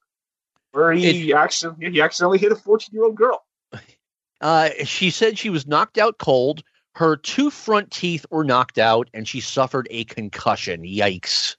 where 0.72 0.92
he, 0.92 1.32
it, 1.32 1.36
accidentally, 1.36 1.92
he 1.92 2.02
accidentally 2.02 2.40
hit 2.40 2.52
a 2.52 2.56
14 2.56 2.90
year 2.92 3.06
old 3.06 3.16
girl. 3.16 3.44
Uh, 4.42 4.72
she 4.84 5.10
said 5.10 5.40
she 5.40 5.50
was 5.50 5.66
knocked 5.66 5.98
out 5.98 6.18
cold. 6.18 6.64
Her 6.96 7.16
two 7.16 7.50
front 7.50 7.92
teeth 7.92 8.26
were 8.30 8.44
knocked 8.44 8.78
out, 8.78 9.10
and 9.14 9.26
she 9.26 9.40
suffered 9.40 9.88
a 9.90 10.04
concussion. 10.04 10.84
Yikes. 10.84 11.56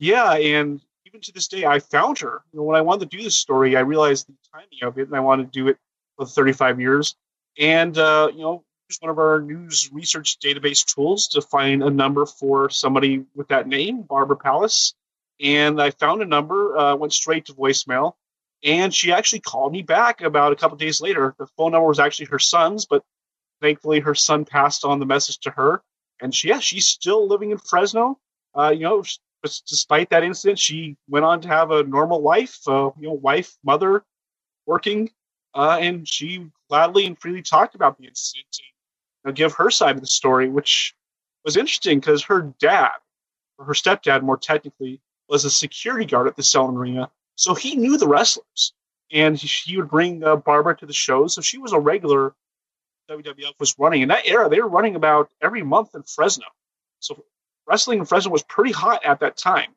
Yeah, 0.00 0.32
and 0.32 0.80
even 1.06 1.20
to 1.20 1.32
this 1.32 1.46
day, 1.46 1.64
I 1.64 1.78
found 1.78 2.18
her. 2.18 2.42
You 2.52 2.58
know, 2.58 2.64
when 2.64 2.76
I 2.76 2.80
wanted 2.80 3.08
to 3.10 3.16
do 3.16 3.22
this 3.22 3.36
story, 3.36 3.76
I 3.76 3.80
realized 3.80 4.26
the 4.26 4.34
timing 4.52 4.82
of 4.82 4.98
it, 4.98 5.06
and 5.06 5.16
I 5.16 5.20
wanted 5.20 5.52
to 5.52 5.58
do 5.58 5.68
it 5.68 5.76
for 6.16 6.26
35 6.26 6.80
years. 6.80 7.14
And, 7.58 7.96
uh, 7.96 8.28
you 8.32 8.40
know, 8.40 8.64
use 8.88 8.98
one 9.00 9.10
of 9.10 9.18
our 9.18 9.40
news 9.40 9.90
research 9.92 10.38
database 10.38 10.84
tools 10.84 11.28
to 11.28 11.42
find 11.42 11.82
a 11.82 11.90
number 11.90 12.26
for 12.26 12.70
somebody 12.70 13.24
with 13.34 13.48
that 13.48 13.66
name, 13.66 14.02
Barbara 14.02 14.36
Palace. 14.36 14.94
And 15.40 15.80
I 15.80 15.90
found 15.90 16.22
a 16.22 16.26
number, 16.26 16.76
uh, 16.76 16.96
went 16.96 17.12
straight 17.12 17.46
to 17.46 17.54
voicemail, 17.54 18.14
and 18.64 18.94
she 18.94 19.12
actually 19.12 19.40
called 19.40 19.72
me 19.72 19.82
back 19.82 20.22
about 20.22 20.52
a 20.52 20.56
couple 20.56 20.76
days 20.76 21.00
later. 21.00 21.34
The 21.38 21.46
phone 21.56 21.72
number 21.72 21.86
was 21.86 21.98
actually 21.98 22.26
her 22.26 22.38
son's, 22.38 22.86
but 22.86 23.02
thankfully 23.60 24.00
her 24.00 24.14
son 24.14 24.44
passed 24.44 24.84
on 24.84 24.98
the 24.98 25.06
message 25.06 25.38
to 25.40 25.50
her. 25.50 25.82
And 26.22 26.34
she, 26.34 26.48
yeah, 26.48 26.60
she's 26.60 26.86
still 26.86 27.26
living 27.28 27.50
in 27.50 27.58
Fresno. 27.58 28.18
Uh, 28.54 28.70
you 28.70 28.80
know, 28.80 29.04
despite 29.42 30.10
that 30.10 30.24
incident, 30.24 30.58
she 30.58 30.96
went 31.08 31.26
on 31.26 31.42
to 31.42 31.48
have 31.48 31.70
a 31.70 31.82
normal 31.82 32.22
life. 32.22 32.58
Uh, 32.66 32.90
you 32.98 33.08
know, 33.08 33.12
wife, 33.12 33.54
mother, 33.62 34.02
working, 34.64 35.10
uh, 35.54 35.76
and 35.78 36.08
she 36.08 36.46
gladly 36.70 37.04
and 37.04 37.18
freely 37.18 37.42
talked 37.42 37.74
about 37.74 37.98
the 37.98 38.06
incident 38.06 38.46
know, 39.26 39.32
give 39.32 39.54
her 39.54 39.70
side 39.70 39.96
of 39.96 40.00
the 40.00 40.06
story, 40.06 40.48
which 40.48 40.94
was 41.44 41.56
interesting 41.56 42.00
because 42.00 42.24
her 42.24 42.54
dad, 42.58 42.92
or 43.58 43.66
her 43.66 43.72
stepdad 43.72 44.22
more 44.22 44.36
technically, 44.36 45.00
was 45.28 45.44
a 45.44 45.50
security 45.50 46.06
guard 46.06 46.28
at 46.28 46.36
the 46.36 46.42
Selland 46.42 46.76
Arena. 46.76 47.10
So 47.36 47.54
he 47.54 47.76
knew 47.76 47.98
the 47.98 48.08
wrestlers. 48.08 48.72
And 49.12 49.36
he, 49.36 49.46
he 49.46 49.76
would 49.76 49.88
bring 49.88 50.24
uh, 50.24 50.36
Barbara 50.36 50.76
to 50.78 50.86
the 50.86 50.92
shows. 50.92 51.34
So 51.34 51.40
she 51.40 51.58
was 51.58 51.72
a 51.72 51.78
regular 51.78 52.34
WWF 53.08 53.52
was 53.60 53.76
running. 53.78 54.02
In 54.02 54.08
that 54.08 54.26
era, 54.26 54.48
they 54.48 54.60
were 54.60 54.68
running 54.68 54.96
about 54.96 55.30
every 55.40 55.62
month 55.62 55.94
in 55.94 56.02
Fresno. 56.02 56.46
So 56.98 57.24
wrestling 57.66 58.00
in 58.00 58.04
Fresno 58.04 58.32
was 58.32 58.42
pretty 58.42 58.72
hot 58.72 59.04
at 59.04 59.20
that 59.20 59.36
time. 59.36 59.74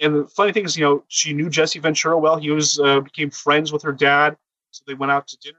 And 0.00 0.14
the 0.14 0.24
funny 0.26 0.52
thing 0.52 0.64
is, 0.64 0.76
you 0.76 0.84
know, 0.84 1.04
she 1.08 1.32
knew 1.32 1.48
Jesse 1.48 1.78
Ventura 1.78 2.18
well. 2.18 2.36
He 2.36 2.50
was 2.50 2.78
uh, 2.78 3.00
became 3.00 3.30
friends 3.30 3.72
with 3.72 3.82
her 3.82 3.92
dad, 3.92 4.36
so 4.72 4.82
they 4.86 4.94
went 4.94 5.12
out 5.12 5.28
to 5.28 5.38
dinner. 5.38 5.58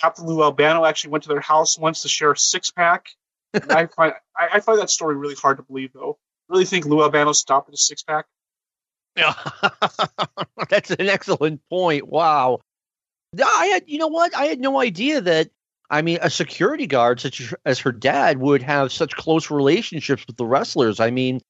Captain 0.00 0.26
Lou 0.26 0.42
Albano 0.42 0.84
actually 0.84 1.10
went 1.10 1.24
to 1.24 1.28
their 1.28 1.40
house 1.40 1.78
once 1.78 2.02
to 2.02 2.08
share 2.08 2.32
a 2.32 2.36
six 2.36 2.70
pack. 2.70 3.06
I 3.54 3.86
find 3.86 4.12
I, 4.36 4.48
I, 4.54 4.60
find 4.60 4.78
that 4.78 4.90
story 4.90 5.16
really 5.16 5.34
hard 5.34 5.56
to 5.56 5.62
believe, 5.62 5.92
though. 5.92 6.18
I 6.48 6.52
Really 6.52 6.64
think 6.66 6.84
Lou 6.84 7.02
Albano 7.02 7.32
stopped 7.32 7.68
at 7.68 7.74
a 7.74 7.78
six 7.78 8.02
pack? 8.02 8.26
Yeah, 9.16 9.34
that's 10.68 10.90
an 10.90 11.08
excellent 11.08 11.60
point. 11.70 12.06
Wow, 12.06 12.60
I 13.42 13.66
had 13.66 13.84
you 13.86 13.98
know 13.98 14.08
what? 14.08 14.36
I 14.36 14.46
had 14.46 14.60
no 14.60 14.80
idea 14.80 15.20
that. 15.22 15.50
I 15.90 16.02
mean, 16.02 16.18
a 16.20 16.28
security 16.28 16.86
guard 16.86 17.18
such 17.18 17.54
as 17.64 17.78
her 17.78 17.92
dad 17.92 18.36
would 18.36 18.60
have 18.60 18.92
such 18.92 19.16
close 19.16 19.50
relationships 19.50 20.26
with 20.26 20.36
the 20.36 20.44
wrestlers. 20.44 21.00
I 21.00 21.10
mean, 21.10 21.40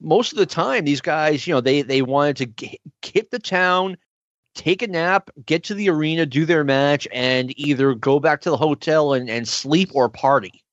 most 0.00 0.32
of 0.32 0.38
the 0.38 0.46
time 0.46 0.84
these 0.84 1.00
guys, 1.00 1.44
you 1.44 1.54
know, 1.54 1.60
they 1.60 1.82
they 1.82 2.00
wanted 2.00 2.36
to 2.36 2.46
get, 2.46 2.78
hit 3.02 3.32
the 3.32 3.40
town, 3.40 3.96
take 4.54 4.82
a 4.82 4.86
nap, 4.86 5.30
get 5.44 5.64
to 5.64 5.74
the 5.74 5.90
arena, 5.90 6.26
do 6.26 6.44
their 6.44 6.64
match, 6.64 7.06
and 7.12 7.52
either 7.58 7.94
go 7.94 8.20
back 8.20 8.40
to 8.42 8.50
the 8.50 8.56
hotel 8.56 9.12
and, 9.12 9.28
and 9.28 9.46
sleep 9.46 9.90
or 9.94 10.08
party. 10.08 10.64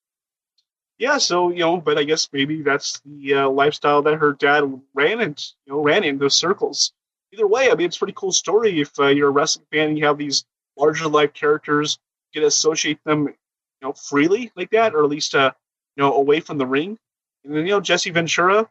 Yeah, 0.97 1.17
so 1.17 1.49
you 1.49 1.59
know, 1.59 1.77
but 1.77 1.97
I 1.97 2.03
guess 2.03 2.29
maybe 2.31 2.61
that's 2.61 3.01
the 3.03 3.33
uh, 3.33 3.49
lifestyle 3.49 4.03
that 4.03 4.19
her 4.19 4.33
dad 4.33 4.63
ran 4.93 5.19
and 5.19 5.51
you 5.65 5.73
know, 5.73 5.81
ran 5.81 6.03
in 6.03 6.19
those 6.19 6.35
circles. 6.35 6.93
Either 7.33 7.47
way, 7.47 7.71
I 7.71 7.75
mean, 7.75 7.87
it's 7.87 7.95
a 7.95 7.99
pretty 7.99 8.13
cool 8.15 8.31
story 8.31 8.81
if 8.81 8.99
uh, 8.99 9.07
you're 9.07 9.29
a 9.29 9.31
wrestling 9.31 9.65
fan 9.71 9.89
and 9.89 9.97
you 9.97 10.05
have 10.05 10.19
these 10.19 10.45
larger 10.77 11.07
life 11.07 11.33
characters, 11.33 11.97
you 12.31 12.41
can 12.41 12.47
associate 12.47 12.99
them, 13.03 13.27
you 13.27 13.33
know, 13.81 13.93
freely 13.93 14.51
like 14.55 14.69
that, 14.71 14.93
or 14.93 15.03
at 15.03 15.09
least, 15.09 15.33
uh, 15.33 15.51
you 15.95 16.03
know, 16.03 16.13
away 16.13 16.39
from 16.39 16.57
the 16.57 16.67
ring. 16.67 16.99
And 17.43 17.55
then, 17.55 17.65
you 17.65 17.71
know, 17.71 17.81
Jesse 17.81 18.11
Ventura, 18.11 18.59
you 18.59 18.67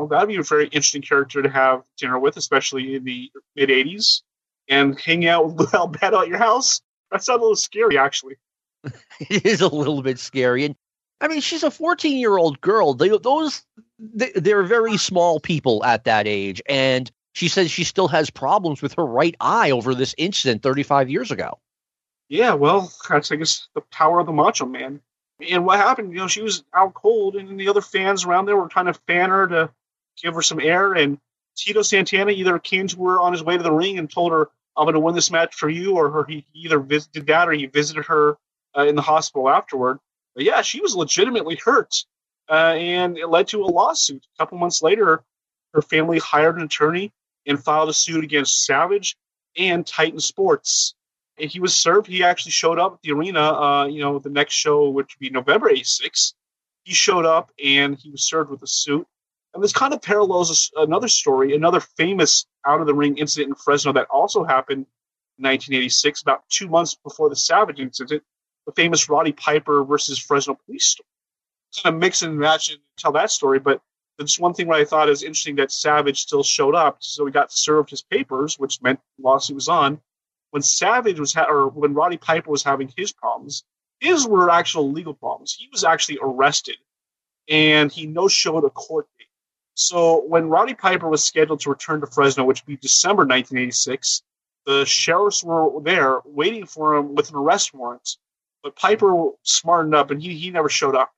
know, 0.00 0.06
that'd 0.06 0.28
be 0.28 0.36
a 0.36 0.42
very 0.42 0.66
interesting 0.66 1.02
character 1.02 1.42
to 1.42 1.48
have 1.48 1.82
dinner 1.96 2.18
with, 2.18 2.36
especially 2.36 2.94
in 2.94 3.04
the 3.04 3.32
mid 3.56 3.68
80s. 3.68 4.22
And 4.68 4.98
hang 4.98 5.26
out 5.26 5.46
with 5.46 5.56
Lou 5.72 5.78
Albano 5.78 6.22
at 6.22 6.28
your 6.28 6.38
house. 6.38 6.80
That 7.10 7.22
sounds 7.22 7.38
a 7.38 7.42
little 7.42 7.56
scary, 7.56 7.98
actually. 7.98 8.36
it 9.20 9.44
is 9.46 9.60
a 9.60 9.68
little 9.68 10.02
bit 10.02 10.18
scary. 10.18 10.64
And 10.64 10.76
I 11.20 11.28
mean, 11.28 11.40
she's 11.40 11.62
a 11.62 11.70
14 11.70 12.16
year 12.16 12.36
old 12.36 12.60
girl. 12.60 12.94
They, 12.94 13.08
those, 13.08 13.62
they, 13.98 14.32
they're 14.34 14.62
very 14.62 14.96
small 14.96 15.40
people 15.40 15.84
at 15.84 16.04
that 16.04 16.26
age. 16.26 16.60
And 16.66 17.10
she 17.34 17.48
says 17.48 17.70
she 17.70 17.84
still 17.84 18.08
has 18.08 18.30
problems 18.30 18.82
with 18.82 18.94
her 18.94 19.04
right 19.04 19.34
eye 19.40 19.70
over 19.70 19.94
this 19.94 20.14
incident 20.18 20.62
35 20.62 21.10
years 21.10 21.30
ago. 21.30 21.58
Yeah, 22.28 22.54
well, 22.54 22.90
that's, 23.08 23.30
I 23.32 23.36
guess, 23.36 23.68
the 23.74 23.80
power 23.80 24.20
of 24.20 24.26
the 24.26 24.32
Macho 24.32 24.66
Man. 24.66 25.00
And 25.46 25.66
what 25.66 25.78
happened, 25.78 26.12
you 26.12 26.18
know, 26.18 26.28
she 26.28 26.42
was 26.42 26.64
out 26.72 26.94
cold, 26.94 27.36
and 27.36 27.58
the 27.58 27.68
other 27.68 27.80
fans 27.80 28.24
around 28.24 28.46
there 28.46 28.56
were 28.56 28.68
trying 28.68 28.86
to 28.86 28.94
fan 28.94 29.30
her 29.30 29.46
to 29.48 29.70
give 30.22 30.34
her 30.34 30.42
some 30.42 30.60
air. 30.60 30.94
And 30.94 31.18
Tito 31.56 31.82
Santana 31.82 32.32
either 32.32 32.58
came 32.58 32.88
to 32.88 33.04
her 33.06 33.20
on 33.20 33.32
his 33.32 33.42
way 33.42 33.56
to 33.56 33.62
the 33.62 33.72
ring 33.72 33.98
and 33.98 34.10
told 34.10 34.32
her, 34.32 34.50
"I'm 34.76 34.84
going 34.84 34.94
to 34.94 35.00
win 35.00 35.14
this 35.14 35.30
match 35.30 35.54
for 35.54 35.68
you," 35.68 35.96
or 35.96 36.10
her, 36.10 36.24
he 36.24 36.46
either 36.54 36.78
visited 36.78 37.26
that 37.26 37.48
or 37.48 37.52
he 37.52 37.66
visited 37.66 38.06
her 38.06 38.36
uh, 38.76 38.84
in 38.84 38.96
the 38.96 39.02
hospital 39.02 39.48
afterward. 39.48 39.98
But 40.34 40.44
yeah, 40.44 40.62
she 40.62 40.80
was 40.80 40.96
legitimately 40.96 41.56
hurt, 41.56 42.04
uh, 42.50 42.74
and 42.76 43.16
it 43.16 43.28
led 43.28 43.48
to 43.48 43.62
a 43.62 43.66
lawsuit. 43.66 44.26
A 44.34 44.38
couple 44.42 44.58
months 44.58 44.82
later, 44.82 45.22
her 45.74 45.82
family 45.82 46.18
hired 46.18 46.56
an 46.56 46.62
attorney 46.62 47.12
and 47.46 47.62
filed 47.62 47.88
a 47.88 47.92
suit 47.92 48.24
against 48.24 48.64
Savage 48.64 49.16
and 49.56 49.86
Titan 49.86 50.20
Sports. 50.20 50.94
And 51.38 51.50
he 51.50 51.60
was 51.60 51.74
served. 51.74 52.06
He 52.06 52.22
actually 52.22 52.52
showed 52.52 52.78
up 52.78 52.94
at 52.94 53.02
the 53.02 53.12
arena. 53.12 53.40
Uh, 53.40 53.86
you 53.86 54.00
know, 54.00 54.18
the 54.18 54.30
next 54.30 54.54
show, 54.54 54.88
which 54.88 55.14
would 55.14 55.20
be 55.20 55.30
November 55.30 55.68
'86. 55.68 56.34
He 56.84 56.92
showed 56.94 57.26
up 57.26 57.50
and 57.62 57.98
he 57.98 58.10
was 58.10 58.24
served 58.24 58.50
with 58.50 58.62
a 58.62 58.66
suit. 58.66 59.06
And 59.54 59.62
this 59.62 59.72
kind 59.72 59.94
of 59.94 60.02
parallels 60.02 60.72
another 60.76 61.08
story, 61.08 61.54
another 61.54 61.80
famous 61.80 62.44
out 62.66 62.80
of 62.80 62.86
the 62.86 62.94
ring 62.94 63.18
incident 63.18 63.50
in 63.50 63.54
Fresno 63.54 63.92
that 63.92 64.08
also 64.10 64.42
happened 64.42 64.86
in 65.38 65.44
1986, 65.44 66.22
about 66.22 66.42
two 66.48 66.68
months 66.68 66.96
before 66.96 67.30
the 67.30 67.36
Savage 67.36 67.78
incident, 67.78 68.24
the 68.66 68.72
famous 68.72 69.08
Roddy 69.08 69.32
Piper 69.32 69.84
versus 69.84 70.18
Fresno 70.18 70.58
police 70.66 70.86
story. 70.86 71.06
Kind 71.82 71.94
of 71.94 72.00
mix 72.00 72.22
and 72.22 72.38
match 72.38 72.70
and 72.70 72.80
tell 72.96 73.12
that 73.12 73.30
story, 73.30 73.60
but 73.60 73.80
just 74.20 74.40
one 74.40 74.54
thing 74.54 74.68
that 74.68 74.76
I 74.76 74.84
thought 74.84 75.08
is 75.08 75.22
interesting 75.22 75.56
that 75.56 75.72
Savage 75.72 76.20
still 76.20 76.42
showed 76.42 76.74
up, 76.74 76.98
so 77.00 77.26
he 77.26 77.32
got 77.32 77.52
served 77.52 77.90
his 77.90 78.02
papers, 78.02 78.58
which 78.58 78.80
meant 78.80 79.00
the 79.18 79.24
lawsuit 79.24 79.56
was 79.56 79.68
on. 79.68 80.00
When 80.50 80.62
Savage 80.62 81.18
was 81.18 81.34
ha- 81.34 81.46
or 81.48 81.68
when 81.68 81.94
Roddy 81.94 82.16
Piper 82.16 82.50
was 82.50 82.62
having 82.62 82.92
his 82.96 83.12
problems, 83.12 83.64
his 83.98 84.26
were 84.26 84.50
actual 84.50 84.92
legal 84.92 85.14
problems. 85.14 85.54
He 85.54 85.68
was 85.72 85.82
actually 85.82 86.18
arrested, 86.22 86.76
and 87.48 87.90
he 87.90 88.06
no 88.06 88.28
showed 88.28 88.64
a 88.64 88.70
court 88.70 89.08
so 89.74 90.24
when 90.26 90.48
Roddy 90.48 90.74
Piper 90.74 91.08
was 91.08 91.24
scheduled 91.24 91.60
to 91.60 91.70
return 91.70 92.00
to 92.00 92.06
Fresno, 92.06 92.44
which 92.44 92.62
would 92.62 92.72
be 92.72 92.76
December 92.76 93.22
1986, 93.22 94.22
the 94.66 94.84
sheriffs 94.84 95.42
were 95.44 95.80
there 95.82 96.20
waiting 96.24 96.66
for 96.66 96.94
him 96.94 97.14
with 97.14 97.30
an 97.30 97.36
arrest 97.36 97.74
warrant. 97.74 98.16
But 98.62 98.76
Piper 98.76 99.30
smartened 99.42 99.94
up 99.94 100.10
and 100.10 100.22
he, 100.22 100.34
he 100.34 100.50
never 100.50 100.68
showed 100.68 100.94
up. 100.94 101.12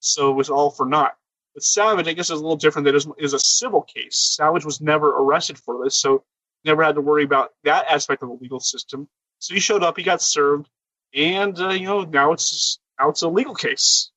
So 0.00 0.30
it 0.30 0.34
was 0.34 0.50
all 0.50 0.70
for 0.70 0.86
naught. 0.86 1.16
But 1.54 1.62
Savage, 1.62 2.06
I 2.06 2.12
guess, 2.12 2.30
is 2.30 2.38
a 2.38 2.42
little 2.42 2.56
different. 2.56 2.86
That 2.86 2.94
is, 2.94 3.06
is 3.18 3.32
a 3.32 3.38
civil 3.38 3.82
case. 3.82 4.34
Savage 4.36 4.64
was 4.64 4.80
never 4.80 5.08
arrested 5.08 5.58
for 5.58 5.82
this, 5.84 5.98
so 5.98 6.24
never 6.64 6.82
had 6.82 6.94
to 6.96 7.00
worry 7.00 7.24
about 7.24 7.52
that 7.64 7.86
aspect 7.88 8.22
of 8.22 8.28
the 8.28 8.38
legal 8.40 8.60
system. 8.60 9.08
So 9.38 9.54
he 9.54 9.60
showed 9.60 9.82
up, 9.82 9.96
he 9.96 10.02
got 10.02 10.22
served, 10.22 10.68
and 11.14 11.58
uh, 11.58 11.70
you 11.70 11.86
know 11.86 12.02
now 12.02 12.32
it's 12.32 12.78
now 12.98 13.10
it's 13.10 13.22
a 13.22 13.28
legal 13.28 13.54
case. 13.54 14.10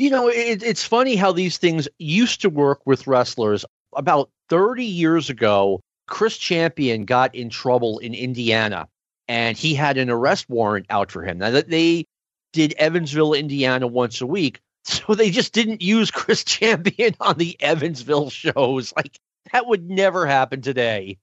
You 0.00 0.08
know, 0.08 0.28
it, 0.28 0.62
it's 0.62 0.82
funny 0.82 1.14
how 1.14 1.30
these 1.30 1.58
things 1.58 1.86
used 1.98 2.40
to 2.40 2.48
work 2.48 2.80
with 2.86 3.06
wrestlers. 3.06 3.66
About 3.94 4.30
30 4.48 4.82
years 4.82 5.28
ago, 5.28 5.82
Chris 6.06 6.38
Champion 6.38 7.04
got 7.04 7.34
in 7.34 7.50
trouble 7.50 7.98
in 7.98 8.14
Indiana 8.14 8.88
and 9.28 9.58
he 9.58 9.74
had 9.74 9.98
an 9.98 10.08
arrest 10.08 10.48
warrant 10.48 10.86
out 10.88 11.12
for 11.12 11.22
him. 11.22 11.36
Now 11.36 11.50
that 11.50 11.68
they 11.68 12.06
did 12.54 12.72
Evansville, 12.78 13.34
Indiana 13.34 13.86
once 13.86 14.22
a 14.22 14.26
week, 14.26 14.60
so 14.84 15.14
they 15.14 15.30
just 15.30 15.52
didn't 15.52 15.82
use 15.82 16.10
Chris 16.10 16.44
Champion 16.44 17.14
on 17.20 17.36
the 17.36 17.54
Evansville 17.60 18.30
shows. 18.30 18.94
Like 18.96 19.18
that 19.52 19.66
would 19.66 19.90
never 19.90 20.24
happen 20.24 20.62
today. 20.62 21.18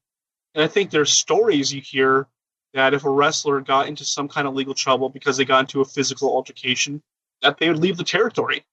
And 0.54 0.62
I 0.62 0.68
think 0.68 0.92
there's 0.92 1.12
stories 1.12 1.74
you 1.74 1.80
hear 1.80 2.28
that 2.74 2.94
if 2.94 3.04
a 3.04 3.10
wrestler 3.10 3.60
got 3.60 3.88
into 3.88 4.04
some 4.04 4.28
kind 4.28 4.46
of 4.46 4.54
legal 4.54 4.74
trouble 4.74 5.08
because 5.08 5.36
they 5.36 5.44
got 5.44 5.60
into 5.62 5.80
a 5.80 5.84
physical 5.84 6.30
altercation, 6.30 7.02
that 7.42 7.58
they 7.58 7.68
would 7.68 7.78
leave 7.78 7.96
the 7.96 8.04
territory 8.04 8.64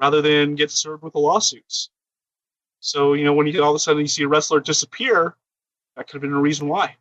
rather 0.00 0.22
than 0.22 0.54
get 0.54 0.70
served 0.70 1.02
with 1.02 1.12
the 1.12 1.18
lawsuits. 1.18 1.90
So, 2.80 3.14
you 3.14 3.24
know, 3.24 3.32
when 3.32 3.46
you 3.46 3.62
all 3.62 3.70
of 3.70 3.76
a 3.76 3.78
sudden 3.78 4.02
you 4.02 4.08
see 4.08 4.22
a 4.22 4.28
wrestler 4.28 4.60
disappear, 4.60 5.36
that 5.96 6.06
could 6.06 6.14
have 6.14 6.22
been 6.22 6.32
a 6.32 6.40
reason 6.40 6.68
why. 6.68 6.96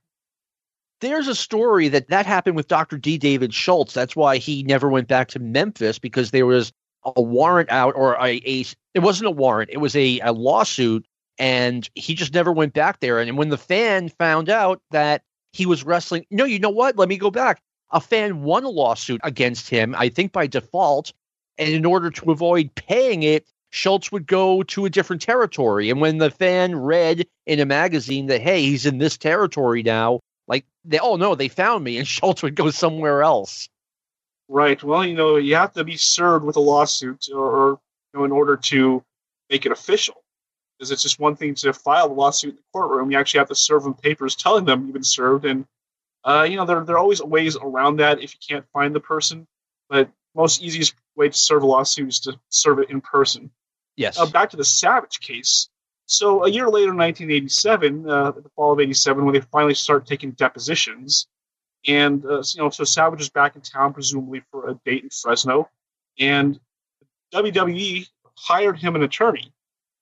There's 1.00 1.28
a 1.28 1.36
story 1.36 1.90
that 1.90 2.08
that 2.08 2.26
happened 2.26 2.56
with 2.56 2.68
Dr. 2.68 2.98
D. 2.98 3.20
David 3.20 3.54
Schultz. 3.54 3.94
That's 3.94 4.16
why 4.16 4.38
he 4.38 4.64
never 4.64 4.90
went 4.90 5.08
back 5.08 5.28
to 5.30 5.40
Memphis 5.40 6.00
because 6.00 6.32
there 6.32 6.48
was 6.48 6.74
a 7.04 7.22
warrant 7.22 7.72
out 7.72 7.96
or 7.96 8.16
a, 8.16 8.42
a 8.46 8.66
it 8.96 9.00
wasn't 9.00 9.28
a 9.28 9.32
warrant, 9.32 9.70
it 9.72 9.78
was 9.78 9.96
a, 9.96 10.20
a 10.22 10.32
lawsuit 10.34 11.06
and 11.38 11.88
he 11.94 12.16
just 12.16 12.34
never 12.34 12.52
went 12.52 12.74
back 12.74 13.00
there. 13.00 13.20
And 13.20 13.38
when 13.38 13.50
the 13.50 13.58
fan 13.58 14.10
found 14.10 14.50
out 14.50 14.82
that 14.90 15.22
he 15.54 15.66
was 15.66 15.84
wrestling, 15.84 16.26
no, 16.32 16.46
you 16.46 16.60
know 16.60 16.70
what? 16.70 16.98
Let 16.98 17.10
me 17.10 17.18
go 17.18 17.30
back. 17.30 17.62
A 17.92 18.02
fan 18.02 18.44
won 18.44 18.64
a 18.64 18.70
lawsuit 18.70 19.22
against 19.24 19.70
him, 19.70 19.96
I 19.98 20.10
think 20.10 20.32
by 20.32 20.48
default, 20.48 21.14
and 21.58 21.74
in 21.74 21.86
order 21.86 22.10
to 22.12 22.32
avoid 22.32 22.76
paying 22.76 23.24
it, 23.24 23.48
Schultz 23.70 24.12
would 24.12 24.28
go 24.28 24.64
to 24.64 24.86
a 24.86 24.90
different 24.90 25.22
territory. 25.22 25.90
And 25.90 26.02
when 26.02 26.18
the 26.18 26.32
fan 26.32 26.76
read 26.76 27.28
in 27.46 27.60
a 27.60 27.66
magazine 27.66 28.28
that, 28.28 28.42
hey, 28.42 28.62
he's 28.62 28.86
in 28.86 28.98
this 28.98 29.18
territory 29.18 29.84
now, 29.84 30.20
like, 30.48 30.66
they, 30.86 31.00
oh 31.00 31.16
no, 31.16 31.36
they 31.36 31.48
found 31.48 31.84
me, 31.84 31.98
and 31.98 32.08
Schultz 32.08 32.44
would 32.44 32.56
go 32.56 32.70
somewhere 32.70 33.24
else. 33.24 33.70
Right. 34.50 34.82
Well, 34.82 35.06
you 35.06 35.16
know, 35.16 35.36
you 35.36 35.56
have 35.56 35.74
to 35.74 35.84
be 35.84 35.98
served 35.98 36.46
with 36.46 36.56
a 36.56 36.62
lawsuit 36.62 37.28
or, 37.34 37.40
or 37.46 37.80
you 38.14 38.20
know, 38.20 38.26
in 38.26 38.32
order 38.32 38.56
to 38.56 39.04
make 39.50 39.66
it 39.66 39.72
official. 39.72 40.24
Because 40.78 40.92
it's 40.92 41.02
just 41.02 41.20
one 41.20 41.36
thing 41.36 41.56
to 41.56 41.74
file 41.74 42.06
a 42.06 42.14
lawsuit 42.14 42.52
in 42.52 42.56
the 42.56 42.62
courtroom. 42.72 43.12
You 43.12 43.18
actually 43.18 43.40
have 43.40 43.50
to 43.50 43.56
serve 43.56 43.84
them 43.84 43.96
papers 43.96 44.36
telling 44.36 44.64
them 44.64 44.86
you've 44.86 44.94
been 44.94 45.04
served. 45.04 45.44
And, 45.44 45.66
uh, 46.24 46.48
you 46.50 46.58
know, 46.58 46.66
there, 46.66 46.84
there 46.84 46.96
are 46.96 47.00
always 47.00 47.22
ways 47.22 47.56
around 47.56 47.98
that 47.98 48.22
if 48.22 48.34
you 48.34 48.40
can't 48.48 48.66
find 48.74 48.94
the 48.94 49.00
person. 49.00 49.48
But 49.90 50.10
most 50.36 50.62
easiest 50.62 50.94
way 51.16 51.30
to 51.30 51.38
serve 51.38 51.64
a 51.64 51.66
lawsuit 51.66 52.10
is 52.10 52.20
to 52.22 52.40
serve 52.50 52.80
it 52.80 52.90
in 52.90 53.02
person. 53.02 53.52
Yes. 53.96 54.20
Uh, 54.20 54.28
back 54.28 54.52
to 54.52 54.58
the 54.58 54.66
Savage 54.66 55.20
case. 55.20 55.70
So 56.06 56.46
a 56.46 56.50
year 56.50 56.70
later, 56.70 56.94
1987, 56.94 58.10
uh, 58.10 58.32
the 58.32 58.50
fall 58.56 58.72
of 58.72 58.80
'87, 58.80 59.26
when 59.26 59.34
they 59.34 59.42
finally 59.42 59.74
start 59.74 60.06
taking 60.06 60.32
depositions, 60.32 61.28
and 61.86 62.24
uh, 62.26 62.44
you 62.54 62.62
know, 62.62 62.70
so 62.70 62.84
Savage 62.86 63.22
is 63.22 63.30
back 63.30 63.56
in 63.56 63.62
town, 63.62 63.94
presumably 63.94 64.42
for 64.52 64.70
a 64.70 64.80
date 64.86 65.04
in 65.04 65.10
Fresno, 65.10 65.70
and 66.18 66.60
WWE 67.34 68.08
hired 68.36 68.80
him 68.80 68.96
an 68.96 69.04
attorney, 69.04 69.52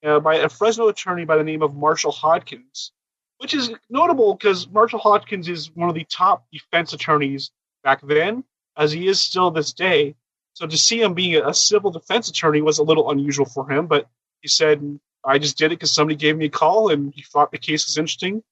uh, 0.03 0.19
by 0.19 0.35
a 0.35 0.49
Fresno 0.49 0.89
attorney 0.89 1.25
by 1.25 1.37
the 1.37 1.43
name 1.43 1.63
of 1.63 1.73
Marshall 1.73 2.11
Hodgkins, 2.11 2.91
which 3.39 3.53
is 3.53 3.71
notable 3.89 4.35
because 4.35 4.69
Marshall 4.69 4.99
Hodgkins 4.99 5.49
is 5.49 5.71
one 5.75 5.89
of 5.89 5.95
the 5.95 6.05
top 6.05 6.45
defense 6.51 6.93
attorneys 6.93 7.51
back 7.83 8.01
then, 8.03 8.43
as 8.77 8.91
he 8.91 9.07
is 9.07 9.21
still 9.21 9.51
this 9.51 9.73
day 9.73 10.15
So 10.53 10.67
to 10.67 10.77
see 10.77 11.01
him 11.01 11.15
being 11.15 11.35
a 11.37 11.53
civil 11.53 11.91
defense 11.91 12.29
attorney 12.29 12.61
was 12.61 12.79
a 12.79 12.83
little 12.83 13.11
unusual 13.11 13.45
for 13.45 13.69
him, 13.71 13.87
but 13.87 14.07
he 14.41 14.49
said, 14.49 14.99
I 15.25 15.39
just 15.39 15.57
did 15.57 15.67
it 15.67 15.69
because 15.71 15.93
somebody 15.93 16.17
gave 16.17 16.37
me 16.37 16.45
a 16.47 16.49
call 16.49 16.91
and 16.91 17.13
he 17.15 17.23
thought 17.23 17.51
the 17.51 17.59
case 17.59 17.87
was 17.87 17.97
interesting. 17.97 18.43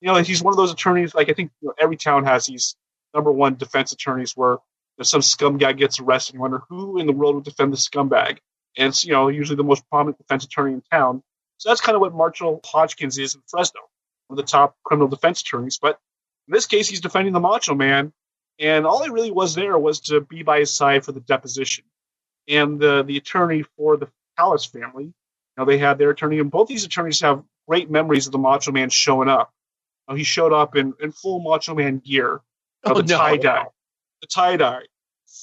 You 0.00 0.08
know, 0.08 0.16
he's 0.16 0.42
one 0.42 0.52
of 0.54 0.58
those 0.58 0.72
attorneys, 0.72 1.14
like 1.14 1.30
I 1.30 1.34
think 1.34 1.52
you 1.62 1.68
know, 1.68 1.74
every 1.80 1.96
town 1.98 2.26
has 2.26 2.46
these 2.46 2.76
number 3.14 3.32
one 3.32 3.56
defense 3.56 3.92
attorneys 3.92 4.32
where 4.36 4.58
some 5.02 5.22
scum 5.22 5.58
guy 5.58 5.72
gets 5.74 6.00
arrested 6.00 6.34
and 6.34 6.38
you 6.38 6.42
wonder 6.42 6.62
who 6.70 6.98
in 6.98 7.06
the 7.06 7.12
world 7.12 7.36
would 7.36 7.44
defend 7.44 7.72
the 7.72 7.78
scumbag. 7.78 8.38
And 8.78 8.88
it's, 8.88 9.04
you 9.04 9.12
know, 9.12 9.28
usually 9.28 9.56
the 9.56 9.64
most 9.64 9.88
prominent 9.90 10.18
defense 10.18 10.44
attorney 10.44 10.74
in 10.74 10.82
town. 10.92 11.22
So 11.58 11.70
that's 11.70 11.80
kind 11.82 11.96
of 11.96 12.02
what 12.02 12.14
Marshall 12.14 12.60
Hodgkins 12.64 13.18
is 13.18 13.34
in 13.34 13.42
Fresno, 13.48 13.80
of 14.30 14.36
the 14.36 14.42
top 14.42 14.76
criminal 14.84 15.08
defense 15.08 15.40
attorneys. 15.42 15.78
But 15.80 15.98
in 16.48 16.52
this 16.52 16.66
case, 16.66 16.88
he's 16.88 17.00
defending 17.00 17.32
the 17.32 17.40
Macho 17.40 17.74
Man, 17.74 18.12
and 18.58 18.86
all 18.86 19.02
he 19.02 19.10
really 19.10 19.30
was 19.30 19.54
there 19.54 19.78
was 19.78 20.00
to 20.02 20.20
be 20.20 20.42
by 20.42 20.60
his 20.60 20.72
side 20.74 21.04
for 21.04 21.12
the 21.12 21.20
deposition. 21.20 21.84
And 22.48 22.78
the 22.80 23.02
the 23.02 23.16
attorney 23.16 23.64
for 23.76 23.96
the 23.96 24.08
Callis 24.38 24.64
family, 24.64 25.04
you 25.04 25.12
know, 25.56 25.64
they 25.64 25.78
had 25.78 25.98
their 25.98 26.10
attorney, 26.10 26.38
and 26.38 26.50
both 26.50 26.68
these 26.68 26.84
attorneys 26.84 27.20
have 27.20 27.42
great 27.68 27.90
memories 27.90 28.26
of 28.26 28.32
the 28.32 28.38
Macho 28.38 28.72
Man 28.72 28.90
showing 28.90 29.28
up. 29.28 29.52
Know, 30.08 30.14
he 30.14 30.22
showed 30.22 30.52
up 30.52 30.76
in, 30.76 30.94
in 31.00 31.10
full 31.10 31.40
Macho 31.40 31.74
Man 31.74 31.98
gear, 31.98 32.40
Oh, 32.84 32.94
the 32.94 33.02
no. 33.02 33.16
tie 33.18 33.36
dye, 33.38 33.66
the 34.20 34.28
tie 34.28 34.56
dye, 34.56 34.82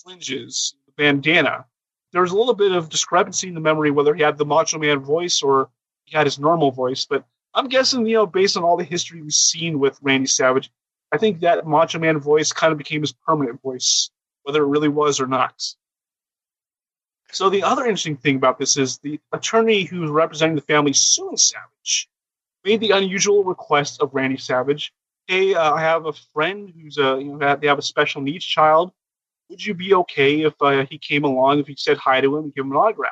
fringes, 0.03 0.75
the 0.85 0.93
bandana. 0.95 1.65
There 2.13 2.21
was 2.21 2.31
a 2.31 2.37
little 2.37 2.53
bit 2.53 2.71
of 2.71 2.89
discrepancy 2.89 3.47
in 3.49 3.55
the 3.55 3.59
memory 3.59 3.91
whether 3.91 4.13
he 4.13 4.21
had 4.21 4.37
the 4.37 4.45
Macho 4.45 4.79
Man 4.79 4.99
voice 4.99 5.41
or 5.41 5.69
he 6.05 6.15
had 6.15 6.27
his 6.27 6.39
normal 6.39 6.71
voice, 6.71 7.05
but 7.05 7.25
I'm 7.53 7.67
guessing, 7.67 8.05
you 8.05 8.15
know, 8.15 8.25
based 8.25 8.57
on 8.57 8.63
all 8.63 8.77
the 8.77 8.83
history 8.83 9.21
we've 9.21 9.31
seen 9.31 9.79
with 9.79 9.99
Randy 10.01 10.27
Savage, 10.27 10.71
I 11.11 11.17
think 11.17 11.41
that 11.41 11.67
Macho 11.67 11.99
Man 11.99 12.19
voice 12.19 12.51
kind 12.51 12.71
of 12.71 12.77
became 12.77 13.01
his 13.01 13.13
permanent 13.13 13.61
voice, 13.61 14.09
whether 14.43 14.63
it 14.63 14.67
really 14.67 14.89
was 14.89 15.19
or 15.19 15.27
not. 15.27 15.61
So 17.31 17.49
the 17.49 17.63
other 17.63 17.83
interesting 17.83 18.17
thing 18.17 18.35
about 18.35 18.59
this 18.59 18.77
is 18.77 18.97
the 18.99 19.19
attorney 19.31 19.83
who's 19.83 20.09
representing 20.09 20.55
the 20.55 20.61
family 20.61 20.93
suing 20.93 21.37
Savage 21.37 22.09
made 22.63 22.79
the 22.79 22.91
unusual 22.91 23.43
request 23.43 24.01
of 24.01 24.13
Randy 24.13 24.37
Savage, 24.37 24.93
"Hey, 25.27 25.53
uh, 25.53 25.73
I 25.73 25.81
have 25.81 26.05
a 26.05 26.13
friend 26.13 26.71
who's 26.75 26.97
a 26.97 27.19
you 27.19 27.35
know 27.35 27.55
they 27.55 27.67
have 27.67 27.79
a 27.79 27.83
special 27.83 28.21
needs 28.21 28.45
child. 28.45 28.91
Would 29.49 29.63
you 29.63 29.73
be 29.73 29.93
okay 29.93 30.41
if 30.41 30.53
uh, 30.61 30.85
he 30.89 30.97
came 30.97 31.23
along 31.23 31.59
if 31.59 31.67
he 31.67 31.75
said 31.75 31.97
hi 31.97 32.21
to 32.21 32.37
him 32.37 32.45
and 32.45 32.53
give 32.55 32.65
him 32.65 32.71
an 32.71 32.77
autograph?" 32.77 33.11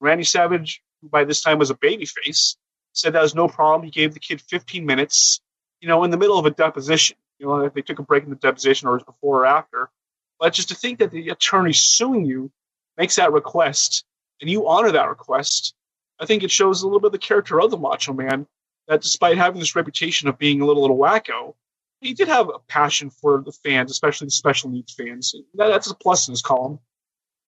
Randy 0.00 0.24
Savage, 0.24 0.82
who 1.02 1.08
by 1.08 1.24
this 1.24 1.42
time 1.42 1.58
was 1.58 1.70
a 1.70 1.74
babyface, 1.74 2.56
said 2.92 3.12
that 3.12 3.22
was 3.22 3.34
no 3.34 3.48
problem. 3.48 3.84
He 3.84 3.90
gave 3.90 4.14
the 4.14 4.20
kid 4.20 4.40
15 4.40 4.84
minutes, 4.84 5.40
you 5.80 5.88
know, 5.88 6.04
in 6.04 6.10
the 6.10 6.16
middle 6.16 6.38
of 6.38 6.46
a 6.46 6.50
deposition. 6.50 7.16
You 7.38 7.46
know, 7.46 7.60
if 7.60 7.74
they 7.74 7.82
took 7.82 7.98
a 7.98 8.02
break 8.02 8.24
in 8.24 8.30
the 8.30 8.36
deposition 8.36 8.88
or 8.88 8.92
it 8.92 8.94
was 8.94 9.04
before 9.04 9.40
or 9.40 9.46
after. 9.46 9.90
But 10.38 10.52
just 10.52 10.68
to 10.68 10.74
think 10.74 10.98
that 10.98 11.10
the 11.10 11.30
attorney 11.30 11.72
suing 11.72 12.24
you 12.24 12.50
makes 12.96 13.16
that 13.16 13.32
request 13.32 14.04
and 14.40 14.50
you 14.50 14.68
honor 14.68 14.92
that 14.92 15.08
request, 15.08 15.74
I 16.18 16.26
think 16.26 16.42
it 16.42 16.50
shows 16.50 16.82
a 16.82 16.86
little 16.86 17.00
bit 17.00 17.08
of 17.08 17.12
the 17.12 17.18
character 17.18 17.60
of 17.60 17.70
the 17.70 17.78
Macho 17.78 18.12
Man. 18.12 18.46
That 18.88 19.02
despite 19.02 19.38
having 19.38 19.60
this 19.60 19.76
reputation 19.76 20.28
of 20.28 20.38
being 20.38 20.60
a 20.60 20.66
little 20.66 20.82
little 20.82 20.98
wacko, 20.98 21.54
he 22.00 22.14
did 22.14 22.28
have 22.28 22.48
a 22.48 22.58
passion 22.66 23.10
for 23.10 23.42
the 23.44 23.52
fans, 23.52 23.90
especially 23.90 24.26
the 24.26 24.32
special 24.32 24.70
needs 24.70 24.92
fans. 24.92 25.34
That, 25.54 25.68
that's 25.68 25.90
a 25.90 25.94
plus 25.94 26.26
in 26.28 26.32
his 26.32 26.42
column. 26.42 26.80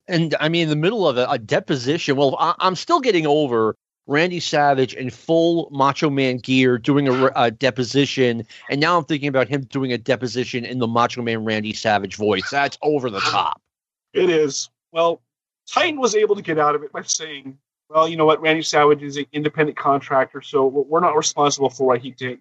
And 0.06 0.34
I 0.38 0.48
mean, 0.48 0.64
in 0.64 0.68
the 0.68 0.76
middle 0.76 1.08
of 1.08 1.16
a, 1.16 1.26
a 1.26 1.38
deposition, 1.38 2.16
well, 2.16 2.36
I, 2.38 2.54
I'm 2.58 2.76
still 2.76 3.00
getting 3.00 3.26
over 3.26 3.76
Randy 4.06 4.40
Savage 4.40 4.94
in 4.94 5.10
full 5.10 5.68
Macho 5.70 6.10
Man 6.10 6.38
gear 6.38 6.76
doing 6.78 7.08
a, 7.08 7.30
a 7.36 7.50
deposition, 7.50 8.44
and 8.68 8.80
now 8.80 8.98
I'm 8.98 9.04
thinking 9.04 9.28
about 9.28 9.48
him 9.48 9.62
doing 9.64 9.92
a 9.92 9.98
deposition 9.98 10.64
in 10.64 10.78
the 10.78 10.88
Macho 10.88 11.22
Man 11.22 11.44
Randy 11.44 11.72
Savage 11.72 12.16
voice. 12.16 12.48
That's 12.50 12.78
over 12.82 13.10
the 13.10 13.20
top. 13.20 13.60
It 14.12 14.28
is. 14.28 14.70
Well, 14.92 15.22
Titan 15.66 16.00
was 16.00 16.14
able 16.14 16.36
to 16.36 16.42
get 16.42 16.58
out 16.58 16.74
of 16.74 16.82
it 16.82 16.92
by 16.92 17.02
saying, 17.02 17.58
well, 17.88 18.08
you 18.08 18.16
know 18.16 18.26
what, 18.26 18.40
Randy 18.40 18.62
Savage 18.62 19.02
is 19.02 19.16
an 19.16 19.26
independent 19.32 19.78
contractor, 19.78 20.40
so 20.40 20.66
we're 20.66 21.00
not 21.00 21.16
responsible 21.16 21.70
for 21.70 21.86
what 21.86 22.00
he 22.00 22.10
did. 22.10 22.38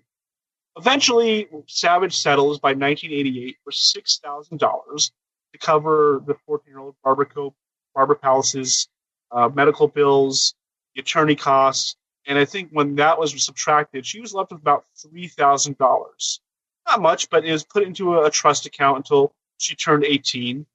Eventually, 0.77 1.47
Savage 1.67 2.17
settles 2.17 2.59
by 2.59 2.69
1988 2.69 3.57
for 3.63 3.71
$6,000 3.71 5.11
to 5.53 5.59
cover 5.59 6.23
the 6.25 6.35
14 6.45 6.71
year 6.71 6.79
old 6.79 6.95
Barbara, 7.03 7.25
Co- 7.25 7.53
Barbara 7.93 8.15
Palace's 8.15 8.87
uh, 9.31 9.49
medical 9.53 9.87
bills, 9.87 10.55
the 10.95 11.01
attorney 11.01 11.35
costs, 11.35 11.95
and 12.27 12.37
I 12.37 12.45
think 12.45 12.69
when 12.71 12.95
that 12.95 13.19
was 13.19 13.43
subtracted, 13.43 14.05
she 14.05 14.21
was 14.21 14.33
left 14.33 14.51
with 14.51 14.61
about 14.61 14.85
$3,000. 15.05 16.39
Not 16.87 17.01
much, 17.01 17.29
but 17.29 17.45
it 17.45 17.51
was 17.51 17.63
put 17.63 17.83
into 17.83 18.15
a, 18.15 18.25
a 18.25 18.29
trust 18.29 18.65
account 18.65 18.97
until 18.97 19.33
she 19.57 19.75
turned 19.75 20.03
18. 20.03 20.65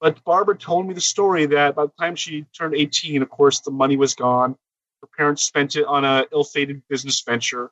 But 0.00 0.22
Barbara 0.24 0.56
told 0.56 0.86
me 0.86 0.94
the 0.94 1.00
story 1.00 1.46
that 1.46 1.74
by 1.74 1.86
the 1.86 1.92
time 1.98 2.16
she 2.16 2.44
turned 2.56 2.74
18, 2.74 3.22
of 3.22 3.30
course, 3.30 3.60
the 3.60 3.70
money 3.70 3.96
was 3.96 4.14
gone. 4.14 4.56
Her 5.00 5.08
parents 5.16 5.42
spent 5.42 5.76
it 5.76 5.86
on 5.86 6.04
a 6.04 6.26
ill-fated 6.32 6.82
business 6.88 7.20
venture. 7.22 7.70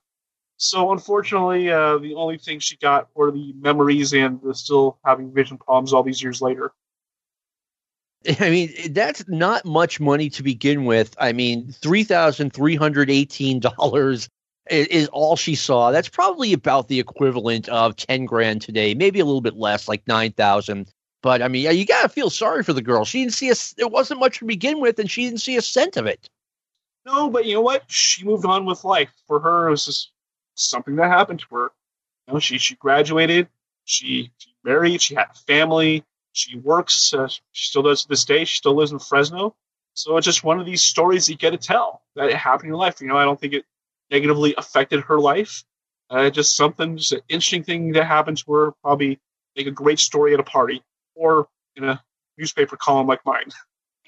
So 0.57 0.93
unfortunately, 0.93 1.71
uh, 1.71 1.99
the 1.99 2.15
only 2.15 2.39
thing 2.39 2.61
she 2.61 2.77
got 2.77 3.09
were 3.15 3.31
the 3.31 3.53
memories 3.55 4.15
and 4.15 4.41
the 4.43 4.55
still 4.55 4.99
having 5.05 5.33
vision 5.33 5.59
problems 5.59 5.93
all 5.93 6.03
these 6.03 6.23
years 6.23 6.41
later. 6.41 6.73
I 8.41 8.51
mean, 8.51 8.93
that's 8.93 9.27
not 9.29 9.65
much 9.65 10.01
money 10.01 10.31
to 10.31 10.43
begin 10.43 10.85
with. 10.85 11.15
I 11.19 11.33
mean, 11.33 11.71
three 11.73 12.05
thousand 12.05 12.53
three 12.53 12.77
hundred 12.77 13.11
eighteen 13.11 13.61
dollars 13.61 14.29
is 14.71 15.09
all 15.09 15.37
she 15.37 15.55
saw. 15.55 15.91
That's 15.91 16.09
probably 16.09 16.53
about 16.53 16.89
the 16.89 17.01
equivalent 17.01 17.69
of 17.69 17.97
ten 17.97 18.25
grand 18.25 18.63
today, 18.63 18.95
maybe 18.95 19.21
a 19.21 19.25
little 19.25 19.41
bit 19.41 19.57
less, 19.57 19.89
like 19.89 20.07
nine 20.07 20.33
thousand. 20.33 20.91
But 21.23 21.43
I 21.43 21.49
mean, 21.49 21.75
you 21.77 21.87
gotta 21.87 22.09
feel 22.09 22.31
sorry 22.31 22.63
for 22.63 22.73
the 22.73 22.83
girl. 22.83 23.05
She 23.05 23.21
didn't 23.21 23.35
see 23.35 23.51
a. 23.51 23.55
It 23.79 23.91
wasn't 23.91 24.21
much 24.21 24.39
to 24.39 24.45
begin 24.45 24.81
with, 24.81 24.99
and 24.99 25.11
she 25.11 25.25
didn't 25.25 25.41
see 25.41 25.57
a 25.57 25.63
cent 25.63 25.97
of 25.97 26.07
it. 26.07 26.29
No, 27.07 27.29
but 27.29 27.45
you 27.45 27.55
know 27.55 27.61
what? 27.61 27.85
She 27.91 28.25
moved 28.25 28.47
on 28.47 28.65
with 28.65 28.85
life. 28.85 29.11
For 29.27 29.41
her, 29.41 29.69
it 29.69 29.71
was 29.71 29.85
just 29.85 30.13
something 30.55 30.97
that 30.97 31.11
happened 31.11 31.41
to 31.41 31.55
her. 31.55 31.73
You 32.27 32.35
know, 32.35 32.41
she 32.41 32.59
she 32.59 32.75
graduated, 32.77 33.49
she, 33.85 34.33
she 34.39 34.55
married, 34.65 35.03
she 35.03 35.15
had 35.15 35.29
a 35.31 35.39
family, 35.47 36.05
she 36.35 36.57
works. 36.59 37.15
Uh, 37.15 37.29
she 37.29 37.69
still 37.69 37.83
does 37.83 38.03
to 38.03 38.09
this 38.09 38.25
day. 38.25 38.45
She 38.45 38.59
still 38.59 38.75
lives 38.75 38.93
in 38.93 38.99
Fresno. 38.99 39.55
So 39.95 40.17
it's 40.17 40.25
just 40.25 40.43
one 40.43 40.59
of 40.59 40.67
these 40.67 40.83
stories 40.83 41.29
you 41.29 41.37
get 41.37 41.51
to 41.51 41.57
tell 41.57 42.03
that 42.17 42.29
it 42.29 42.37
happened 42.37 42.65
in 42.65 42.69
your 42.71 42.79
life. 42.79 43.01
You 43.01 43.07
know, 43.07 43.17
I 43.17 43.25
don't 43.25 43.41
think 43.41 43.55
it 43.55 43.65
negatively 44.11 44.55
affected 44.59 45.03
her 45.03 45.21
life. 45.21 45.65
Uh, 46.11 46.29
just 46.31 46.57
something, 46.57 46.99
just 46.99 47.13
an 47.13 47.21
interesting 47.29 47.63
thing 47.63 47.93
that 47.93 48.05
happened 48.05 48.39
to 48.39 48.53
her. 48.53 48.73
Probably 48.83 49.21
make 49.57 49.69
a 49.69 49.71
great 49.71 50.01
story 50.01 50.35
at 50.35 50.41
a 50.41 50.45
party 50.45 50.83
or 51.15 51.49
in 51.77 51.85
a 51.85 52.03
newspaper 52.37 52.77
column 52.77 53.07
like 53.07 53.25
mine. 53.25 53.49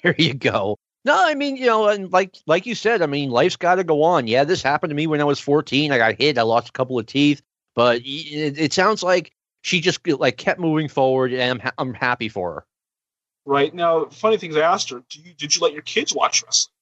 There 0.03 0.13
you 0.15 0.35
go. 0.35 0.77
No, 1.05 1.15
I 1.17 1.33
mean, 1.33 1.55
you 1.55 1.65
know, 1.65 1.87
and 1.87 2.11
like 2.11 2.35
like 2.45 2.67
you 2.67 2.75
said, 2.75 3.01
I 3.01 3.07
mean, 3.07 3.31
life's 3.31 3.55
got 3.55 3.75
to 3.75 3.83
go 3.83 4.03
on. 4.03 4.27
Yeah, 4.27 4.43
this 4.43 4.61
happened 4.61 4.91
to 4.91 4.95
me 4.95 5.07
when 5.07 5.21
I 5.21 5.23
was 5.23 5.39
14. 5.39 5.91
I 5.91 5.97
got 5.97 6.19
hit. 6.19 6.37
I 6.37 6.43
lost 6.43 6.69
a 6.69 6.71
couple 6.71 6.99
of 6.99 7.07
teeth, 7.07 7.41
but 7.73 8.01
it, 8.05 8.59
it 8.59 8.73
sounds 8.73 9.01
like 9.01 9.31
she 9.67 9.81
just 9.81 10.07
like 10.07 10.37
kept 10.37 10.61
moving 10.61 10.87
forward, 10.87 11.33
and 11.33 11.41
I'm 11.41 11.59
ha- 11.59 11.73
I'm 11.77 11.93
happy 11.93 12.29
for 12.29 12.53
her. 12.53 12.65
Right 13.45 13.73
now, 13.73 14.05
funny 14.05 14.37
things 14.37 14.55
I 14.55 14.61
asked 14.61 14.89
her, 14.91 15.03
you, 15.11 15.33
did 15.33 15.55
you 15.55 15.61
let 15.61 15.73
your 15.73 15.81
kids 15.81 16.15
watch 16.15 16.43
wrestling? 16.43 16.73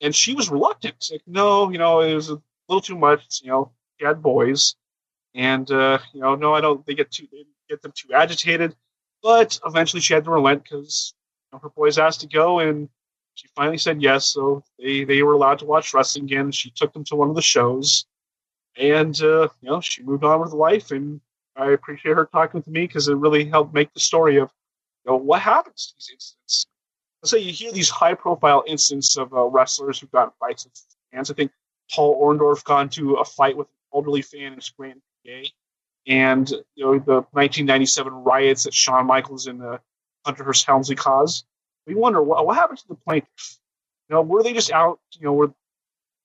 And 0.00 0.14
she 0.14 0.34
was 0.34 0.48
reluctant. 0.48 1.08
Like, 1.10 1.22
no, 1.26 1.70
you 1.70 1.78
know, 1.78 2.00
it 2.00 2.14
was 2.14 2.30
a 2.30 2.40
little 2.68 2.80
too 2.80 2.96
much. 2.96 3.40
You 3.42 3.48
know, 3.48 3.72
she 3.98 4.06
had 4.06 4.22
boys, 4.22 4.76
and 5.34 5.68
uh, 5.70 5.98
you 6.14 6.20
know, 6.20 6.36
no, 6.36 6.54
I 6.54 6.60
don't. 6.60 6.86
They 6.86 6.94
get 6.94 7.10
too 7.10 7.26
they 7.32 7.44
get 7.68 7.82
them 7.82 7.92
too 7.92 8.14
agitated. 8.14 8.76
But 9.20 9.58
eventually, 9.66 10.00
she 10.00 10.14
had 10.14 10.24
to 10.24 10.30
relent 10.30 10.62
because 10.62 11.14
you 11.50 11.56
know, 11.56 11.60
her 11.60 11.70
boys 11.70 11.98
asked 11.98 12.20
to 12.20 12.28
go, 12.28 12.60
and 12.60 12.88
she 13.34 13.48
finally 13.56 13.78
said 13.78 14.00
yes. 14.00 14.26
So 14.26 14.62
they 14.78 15.02
they 15.02 15.22
were 15.24 15.32
allowed 15.32 15.58
to 15.58 15.64
watch 15.66 15.92
wrestling 15.92 16.26
again. 16.26 16.52
She 16.52 16.70
took 16.70 16.92
them 16.92 17.02
to 17.04 17.16
one 17.16 17.30
of 17.30 17.34
the 17.34 17.42
shows, 17.42 18.06
and 18.76 19.20
uh, 19.22 19.48
you 19.60 19.70
know, 19.70 19.80
she 19.80 20.04
moved 20.04 20.22
on 20.22 20.40
with 20.40 20.52
life. 20.52 20.92
And 20.92 21.20
I 21.58 21.72
appreciate 21.72 22.16
her 22.16 22.26
talking 22.26 22.62
to 22.62 22.70
me 22.70 22.86
because 22.86 23.08
it 23.08 23.14
really 23.16 23.44
helped 23.44 23.74
make 23.74 23.92
the 23.92 24.00
story 24.00 24.36
of 24.36 24.50
you 25.04 25.12
know 25.12 25.16
what 25.16 25.42
happens 25.42 25.88
to 25.88 25.94
these 25.96 26.10
incidents. 26.12 26.66
Let's 27.22 27.30
say 27.32 27.38
you 27.40 27.52
hear 27.52 27.72
these 27.72 27.90
high 27.90 28.14
profile 28.14 28.62
incidents 28.66 29.16
of 29.16 29.34
uh, 29.34 29.44
wrestlers 29.44 29.98
who've 29.98 30.10
gotten 30.12 30.32
fights 30.38 30.64
with 30.64 30.80
fans. 31.12 31.30
I 31.30 31.34
think 31.34 31.50
Paul 31.92 32.22
Orndorff 32.22 32.62
got 32.64 32.82
into 32.82 33.14
a 33.14 33.24
fight 33.24 33.56
with 33.56 33.66
an 33.66 33.96
elderly 33.98 34.22
fan 34.22 34.52
in 34.52 34.60
Scranton, 34.60 35.02
PA. 35.26 35.48
And 36.06 36.48
you 36.74 36.84
know 36.84 36.92
the 36.98 37.14
1997 37.32 38.12
riots 38.12 38.64
that 38.64 38.74
Shawn 38.74 39.06
Michaels 39.06 39.46
and 39.46 39.62
uh, 39.62 39.78
Hunter 40.24 40.44
Hearst 40.44 40.64
Helmsley 40.64 40.96
caused. 40.96 41.44
We 41.86 41.94
wonder 41.94 42.22
what, 42.22 42.46
what 42.46 42.56
happened 42.56 42.78
to 42.78 42.88
the 42.88 42.94
plaintiff. 42.94 43.58
You 44.08 44.14
know, 44.16 44.22
were 44.22 44.42
they 44.42 44.52
just 44.52 44.70
out? 44.70 45.00
You 45.18 45.26
know, 45.26 45.32
were 45.32 45.52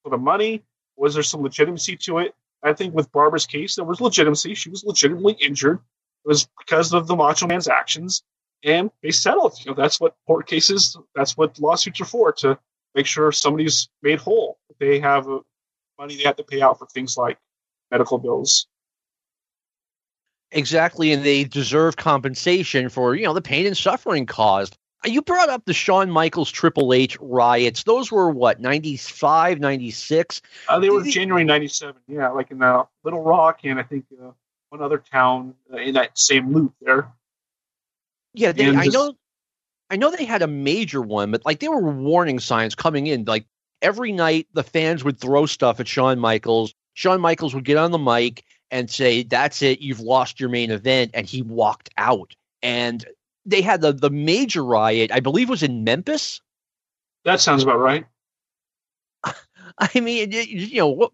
for 0.03 0.09
the 0.09 0.17
money? 0.17 0.63
Was 0.95 1.15
there 1.15 1.23
some 1.23 1.41
legitimacy 1.41 1.97
to 1.97 2.19
it? 2.19 2.35
I 2.63 2.73
think 2.73 2.93
with 2.93 3.11
Barbara's 3.11 3.45
case, 3.45 3.75
there 3.75 3.85
was 3.85 3.99
legitimacy. 3.99 4.55
She 4.55 4.69
was 4.69 4.83
legitimately 4.83 5.33
injured. 5.33 5.79
It 6.25 6.27
was 6.27 6.47
because 6.57 6.93
of 6.93 7.07
the 7.07 7.15
Macho 7.15 7.47
Man's 7.47 7.67
actions, 7.67 8.23
and 8.63 8.89
they 9.01 9.11
settled. 9.11 9.57
You 9.59 9.71
know, 9.71 9.75
that's 9.75 9.99
what 9.99 10.15
court 10.25 10.47
cases, 10.47 10.97
that's 11.13 11.35
what 11.35 11.59
lawsuits 11.59 11.99
are 11.99 12.05
for 12.05 12.31
to 12.33 12.57
make 12.95 13.05
sure 13.05 13.31
somebody's 13.31 13.89
made 14.01 14.19
whole. 14.19 14.57
They 14.79 14.99
have 14.99 15.27
uh, 15.27 15.39
money 15.99 16.15
they 16.15 16.23
have 16.23 16.37
to 16.37 16.43
pay 16.43 16.61
out 16.61 16.79
for 16.79 16.87
things 16.87 17.17
like 17.17 17.37
medical 17.91 18.17
bills. 18.17 18.67
Exactly, 20.51 21.11
and 21.11 21.23
they 21.23 21.43
deserve 21.43 21.97
compensation 21.97 22.89
for 22.89 23.15
you 23.15 23.25
know 23.25 23.33
the 23.33 23.41
pain 23.41 23.65
and 23.65 23.77
suffering 23.77 24.25
caused. 24.25 24.77
You 25.05 25.21
brought 25.21 25.49
up 25.49 25.65
the 25.65 25.73
Shawn 25.73 26.09
Michaels 26.09 26.51
Triple 26.51 26.93
H 26.93 27.17
riots. 27.19 27.83
Those 27.83 28.11
were 28.11 28.29
what, 28.29 28.59
95, 28.59 29.59
96? 29.59 30.41
Uh, 30.67 30.79
they 30.79 30.89
were 30.89 30.99
Did 30.99 31.07
he- 31.07 31.11
January 31.11 31.43
'97. 31.43 31.95
Yeah, 32.07 32.29
like 32.29 32.51
in 32.51 32.61
uh, 32.61 32.83
Little 33.03 33.21
Rock 33.21 33.59
and 33.63 33.79
I 33.79 33.83
think 33.83 34.05
uh, 34.21 34.31
one 34.69 34.81
other 34.81 34.97
town 34.97 35.55
uh, 35.71 35.77
in 35.77 35.95
that 35.95 36.17
same 36.17 36.53
loop 36.53 36.73
there. 36.81 37.11
Yeah, 38.33 38.51
they, 38.51 38.67
I 38.67 38.87
know. 38.87 39.15
I 39.89 39.95
know 39.95 40.09
they 40.09 40.25
had 40.25 40.41
a 40.41 40.47
major 40.47 41.01
one, 41.01 41.29
but 41.31 41.45
like 41.45 41.59
there 41.59 41.69
were 41.69 41.91
warning 41.91 42.39
signs 42.39 42.73
coming 42.73 43.05
in. 43.07 43.25
Like 43.25 43.45
every 43.81 44.11
night, 44.11 44.47
the 44.53 44.63
fans 44.63 45.03
would 45.03 45.19
throw 45.19 45.45
stuff 45.45 45.79
at 45.79 45.87
Shawn 45.87 46.17
Michaels. 46.17 46.73
Shawn 46.95 47.21
Michaels 47.21 47.53
would 47.53 47.65
get 47.65 47.77
on 47.77 47.91
the 47.91 47.99
mic 47.99 48.43
and 48.71 48.89
say, 48.89 49.21
"That's 49.21 49.61
it, 49.61 49.81
you've 49.81 49.99
lost 49.99 50.39
your 50.39 50.49
main 50.49 50.71
event," 50.71 51.11
and 51.13 51.27
he 51.27 51.43
walked 51.43 51.89
out. 51.97 52.35
And 52.63 53.05
they 53.45 53.61
had 53.61 53.81
the 53.81 53.93
the 53.93 54.09
major 54.09 54.63
riot, 54.63 55.11
I 55.11 55.19
believe, 55.19 55.49
was 55.49 55.63
in 55.63 55.83
Memphis. 55.83 56.41
That 57.25 57.41
sounds 57.41 57.63
about 57.63 57.79
right. 57.79 58.05
I 59.77 59.99
mean, 59.99 60.31
you 60.31 60.77
know, 60.77 60.87
what, 60.89 61.11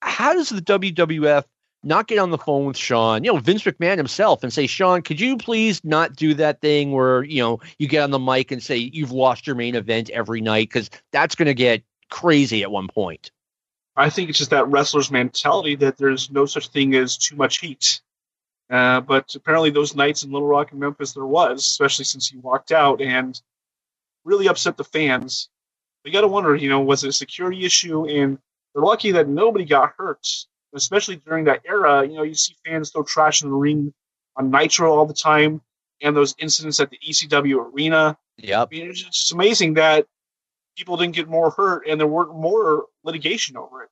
how 0.00 0.32
does 0.32 0.48
the 0.48 0.60
WWF 0.60 1.44
not 1.84 2.06
get 2.06 2.18
on 2.18 2.30
the 2.30 2.38
phone 2.38 2.66
with 2.66 2.76
Shawn, 2.76 3.24
you 3.24 3.32
know, 3.32 3.38
Vince 3.38 3.62
McMahon 3.62 3.96
himself, 3.96 4.42
and 4.42 4.52
say, 4.52 4.66
Shawn, 4.66 5.02
could 5.02 5.20
you 5.20 5.36
please 5.36 5.82
not 5.84 6.14
do 6.14 6.34
that 6.34 6.60
thing 6.60 6.92
where 6.92 7.22
you 7.24 7.42
know 7.42 7.60
you 7.78 7.88
get 7.88 8.02
on 8.02 8.10
the 8.10 8.18
mic 8.18 8.50
and 8.50 8.62
say 8.62 8.76
you've 8.76 9.12
lost 9.12 9.46
your 9.46 9.56
main 9.56 9.74
event 9.74 10.10
every 10.10 10.40
night 10.40 10.68
because 10.68 10.90
that's 11.10 11.34
going 11.34 11.46
to 11.46 11.54
get 11.54 11.82
crazy 12.10 12.62
at 12.62 12.70
one 12.70 12.88
point. 12.88 13.30
I 13.96 14.10
think 14.10 14.30
it's 14.30 14.38
just 14.38 14.50
that 14.50 14.68
wrestler's 14.68 15.10
mentality 15.10 15.76
that 15.76 15.98
there's 15.98 16.30
no 16.30 16.46
such 16.46 16.68
thing 16.68 16.94
as 16.94 17.16
too 17.16 17.36
much 17.36 17.58
heat. 17.58 18.00
Uh, 18.72 19.02
but 19.02 19.34
apparently, 19.34 19.68
those 19.68 19.94
nights 19.94 20.22
in 20.22 20.32
Little 20.32 20.48
Rock 20.48 20.70
and 20.70 20.80
Memphis, 20.80 21.12
there 21.12 21.26
was, 21.26 21.60
especially 21.60 22.06
since 22.06 22.26
he 22.26 22.38
walked 22.38 22.72
out 22.72 23.02
and 23.02 23.38
really 24.24 24.48
upset 24.48 24.78
the 24.78 24.84
fans. 24.84 25.50
You 26.04 26.12
got 26.12 26.22
to 26.22 26.28
wonder, 26.28 26.56
you 26.56 26.70
know, 26.70 26.80
was 26.80 27.04
it 27.04 27.08
a 27.08 27.12
security 27.12 27.66
issue? 27.66 28.06
And 28.06 28.38
they're 28.74 28.82
lucky 28.82 29.12
that 29.12 29.28
nobody 29.28 29.66
got 29.66 29.92
hurt, 29.98 30.26
especially 30.74 31.16
during 31.16 31.44
that 31.44 31.60
era. 31.68 32.06
You 32.06 32.14
know, 32.14 32.22
you 32.22 32.34
see 32.34 32.56
fans 32.64 32.90
throw 32.90 33.02
trash 33.02 33.42
in 33.42 33.50
the 33.50 33.54
ring 33.56 33.92
on 34.36 34.50
Nitro 34.50 34.90
all 34.96 35.04
the 35.04 35.12
time, 35.12 35.60
and 36.00 36.16
those 36.16 36.34
incidents 36.38 36.80
at 36.80 36.88
the 36.88 36.98
ECW 37.06 37.72
arena. 37.72 38.16
Yep. 38.38 38.68
I 38.72 38.74
mean, 38.74 38.88
it's 38.88 39.02
just 39.02 39.32
amazing 39.32 39.74
that 39.74 40.06
people 40.76 40.96
didn't 40.96 41.14
get 41.14 41.28
more 41.28 41.50
hurt 41.50 41.86
and 41.86 42.00
there 42.00 42.06
weren't 42.06 42.34
more 42.34 42.86
litigation 43.04 43.58
over 43.58 43.82
it. 43.82 43.90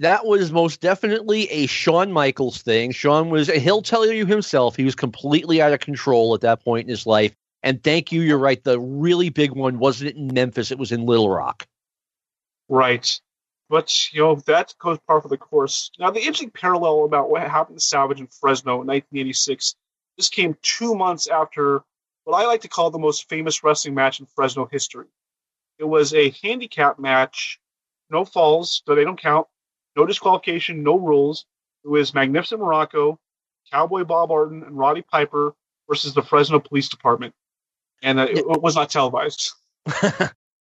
That 0.00 0.26
was 0.26 0.52
most 0.52 0.80
definitely 0.80 1.44
a 1.50 1.66
Shawn 1.66 2.12
Michaels 2.12 2.60
thing. 2.60 2.90
Shawn 2.90 3.30
was, 3.30 3.48
he'll 3.48 3.82
tell 3.82 4.06
you 4.06 4.26
himself, 4.26 4.76
he 4.76 4.84
was 4.84 4.94
completely 4.94 5.62
out 5.62 5.72
of 5.72 5.80
control 5.80 6.34
at 6.34 6.42
that 6.42 6.62
point 6.62 6.84
in 6.84 6.90
his 6.90 7.06
life. 7.06 7.34
And 7.62 7.82
thank 7.82 8.12
you, 8.12 8.20
you're 8.20 8.38
right. 8.38 8.62
The 8.62 8.78
really 8.78 9.30
big 9.30 9.52
one 9.52 9.78
wasn't 9.78 10.16
in 10.16 10.28
Memphis, 10.32 10.70
it 10.70 10.78
was 10.78 10.92
in 10.92 11.06
Little 11.06 11.30
Rock. 11.30 11.66
Right. 12.68 13.20
But, 13.68 14.12
you 14.12 14.20
know, 14.20 14.36
that 14.46 14.74
goes 14.78 14.98
par 15.06 15.20
for 15.20 15.28
the 15.28 15.38
course. 15.38 15.90
Now, 15.98 16.10
the 16.10 16.20
interesting 16.20 16.50
parallel 16.50 17.04
about 17.04 17.30
what 17.30 17.42
happened 17.42 17.78
to 17.78 17.84
Savage 17.84 18.20
in 18.20 18.28
Fresno 18.28 18.82
in 18.82 18.86
1986, 18.86 19.74
this 20.16 20.28
came 20.28 20.56
two 20.62 20.94
months 20.94 21.26
after 21.26 21.82
what 22.24 22.40
I 22.40 22.46
like 22.46 22.60
to 22.62 22.68
call 22.68 22.90
the 22.90 22.98
most 22.98 23.28
famous 23.28 23.64
wrestling 23.64 23.94
match 23.94 24.20
in 24.20 24.26
Fresno 24.26 24.68
history. 24.70 25.06
It 25.78 25.84
was 25.84 26.14
a 26.14 26.34
handicap 26.42 26.98
match, 26.98 27.58
no 28.10 28.24
falls, 28.24 28.82
so 28.86 28.94
they 28.94 29.04
don't 29.04 29.20
count, 29.20 29.46
no 29.96 30.06
disqualification, 30.06 30.82
no 30.82 30.98
rules. 30.98 31.46
It 31.84 31.88
was 31.88 32.14
Magnificent 32.14 32.60
Morocco, 32.60 33.18
Cowboy 33.72 34.04
Bob 34.04 34.30
Orton, 34.30 34.62
and 34.62 34.76
Roddy 34.76 35.02
Piper 35.02 35.54
versus 35.88 36.14
the 36.14 36.22
Fresno 36.22 36.60
Police 36.60 36.88
Department. 36.88 37.34
And 38.02 38.20
uh, 38.20 38.26
it, 38.28 38.38
it 38.38 38.62
was 38.62 38.76
not 38.76 38.90
televised. 38.90 39.52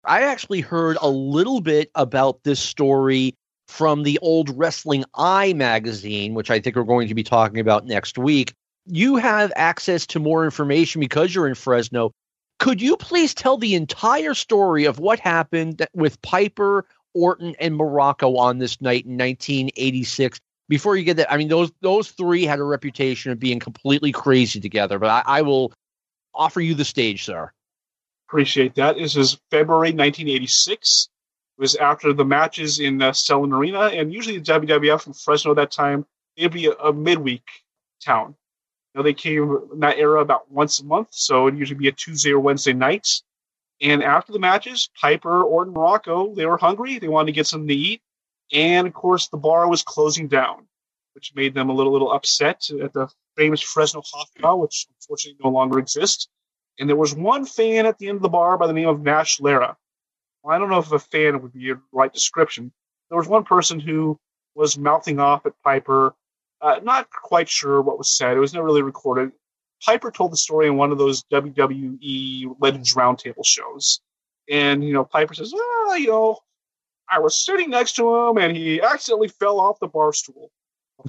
I 0.05 0.21
actually 0.21 0.61
heard 0.61 0.97
a 1.01 1.09
little 1.09 1.61
bit 1.61 1.89
about 1.95 2.43
this 2.43 2.59
story 2.59 3.33
from 3.67 4.03
the 4.03 4.19
old 4.19 4.55
Wrestling 4.55 5.03
Eye 5.15 5.53
magazine, 5.53 6.33
which 6.35 6.51
I 6.51 6.59
think 6.59 6.75
we're 6.75 6.83
going 6.83 7.07
to 7.07 7.15
be 7.15 7.23
talking 7.23 7.59
about 7.59 7.85
next 7.85 8.17
week. 8.17 8.53
You 8.85 9.15
have 9.15 9.51
access 9.55 10.05
to 10.07 10.19
more 10.19 10.45
information 10.45 11.01
because 11.01 11.33
you're 11.33 11.47
in 11.47 11.55
Fresno. 11.55 12.11
Could 12.59 12.81
you 12.81 12.95
please 12.95 13.33
tell 13.33 13.57
the 13.57 13.73
entire 13.73 14.35
story 14.35 14.85
of 14.85 14.99
what 14.99 15.19
happened 15.19 15.85
with 15.93 16.21
Piper, 16.21 16.85
Orton, 17.15 17.55
and 17.59 17.75
Morocco 17.75 18.35
on 18.35 18.59
this 18.59 18.79
night 18.81 19.05
in 19.05 19.13
1986? 19.13 20.39
Before 20.69 20.95
you 20.95 21.03
get 21.03 21.17
that, 21.17 21.31
I 21.31 21.37
mean 21.37 21.47
those 21.47 21.71
those 21.81 22.11
three 22.11 22.43
had 22.43 22.59
a 22.59 22.63
reputation 22.63 23.31
of 23.31 23.39
being 23.39 23.59
completely 23.59 24.11
crazy 24.11 24.59
together. 24.59 24.99
But 24.99 25.09
I, 25.09 25.39
I 25.39 25.41
will 25.41 25.73
offer 26.33 26.61
you 26.61 26.75
the 26.75 26.85
stage, 26.85 27.23
sir. 27.23 27.51
Appreciate 28.27 28.75
that. 28.75 28.97
This 28.97 29.15
is 29.15 29.39
February 29.51 29.89
1986. 29.89 31.09
It 31.57 31.61
was 31.61 31.75
after 31.75 32.13
the 32.13 32.25
matches 32.25 32.79
in 32.79 33.01
uh, 33.01 33.11
Selland 33.11 33.53
Arena, 33.53 33.81
and 33.81 34.13
usually 34.13 34.39
the 34.39 34.51
WWF 34.51 35.01
from 35.01 35.13
Fresno 35.13 35.51
at 35.51 35.57
that 35.57 35.71
time, 35.71 36.05
it'd 36.35 36.51
be 36.51 36.65
a, 36.65 36.73
a 36.73 36.91
midweek 36.91 37.43
town. 38.03 38.35
Know, 38.95 39.03
they 39.03 39.13
came 39.13 39.59
in 39.73 39.79
that 39.81 39.97
era 39.97 40.21
about 40.21 40.49
once 40.49 40.79
a 40.79 40.85
month, 40.85 41.09
so 41.11 41.47
it'd 41.47 41.59
usually 41.59 41.77
be 41.77 41.89
a 41.89 41.91
Tuesday 41.91 42.31
or 42.31 42.39
Wednesday 42.39 42.71
night. 42.71 43.07
And 43.81 44.03
after 44.03 44.31
the 44.31 44.39
matches, 44.39 44.89
Piper, 44.99 45.43
Orton, 45.43 45.73
Morocco, 45.73 46.33
they 46.33 46.45
were 46.45 46.57
hungry. 46.57 46.99
They 46.99 47.07
wanted 47.07 47.27
to 47.27 47.35
get 47.35 47.47
something 47.47 47.67
to 47.67 47.73
eat. 47.73 48.01
And 48.53 48.87
of 48.87 48.93
course, 48.93 49.27
the 49.27 49.37
bar 49.37 49.67
was 49.67 49.83
closing 49.83 50.27
down, 50.27 50.67
which 51.13 51.33
made 51.35 51.53
them 51.53 51.69
a 51.69 51.73
little, 51.73 51.91
little 51.91 52.11
upset 52.11 52.69
at 52.81 52.93
the 52.93 53.09
famous 53.35 53.61
Fresno 53.61 54.01
Hofbräu, 54.01 54.59
which 54.59 54.87
unfortunately 54.89 55.39
no 55.43 55.49
longer 55.49 55.79
exists. 55.79 56.27
And 56.79 56.87
there 56.87 56.95
was 56.95 57.15
one 57.15 57.45
fan 57.45 57.85
at 57.85 57.97
the 57.97 58.07
end 58.07 58.17
of 58.17 58.21
the 58.21 58.29
bar 58.29 58.57
by 58.57 58.67
the 58.67 58.73
name 58.73 58.87
of 58.87 59.01
Nash 59.01 59.39
Lara. 59.39 59.77
I 60.47 60.59
don't 60.59 60.69
know 60.69 60.79
if 60.79 60.91
a 60.91 60.99
fan 60.99 61.41
would 61.41 61.53
be 61.53 61.71
a 61.71 61.81
right 61.91 62.13
description. 62.13 62.71
There 63.09 63.17
was 63.17 63.27
one 63.27 63.43
person 63.43 63.79
who 63.79 64.19
was 64.53 64.77
mouthing 64.77 65.19
off 65.19 65.45
at 65.45 65.53
Piper, 65.63 66.15
uh, 66.61 66.79
not 66.83 67.09
quite 67.09 67.49
sure 67.49 67.81
what 67.81 67.97
was 67.97 68.15
said. 68.15 68.37
It 68.37 68.39
was 68.39 68.53
never 68.53 68.65
really 68.65 68.81
recorded. 68.83 69.31
Piper 69.85 70.11
told 70.11 70.31
the 70.31 70.37
story 70.37 70.67
in 70.67 70.77
one 70.77 70.91
of 70.91 70.97
those 70.97 71.23
WWE 71.31 72.55
Legends 72.59 72.95
Roundtable 72.95 73.45
shows. 73.45 74.01
And, 74.49 74.83
you 74.83 74.93
know, 74.93 75.03
Piper 75.03 75.33
says, 75.33 75.53
well, 75.53 75.97
you 75.97 76.07
know, 76.07 76.39
I 77.09 77.19
was 77.19 77.45
sitting 77.45 77.69
next 77.69 77.95
to 77.97 78.15
him 78.15 78.37
and 78.37 78.55
he 78.55 78.81
accidentally 78.81 79.27
fell 79.27 79.59
off 79.59 79.79
the 79.79 79.87
bar 79.87 80.13
stool. 80.13 80.49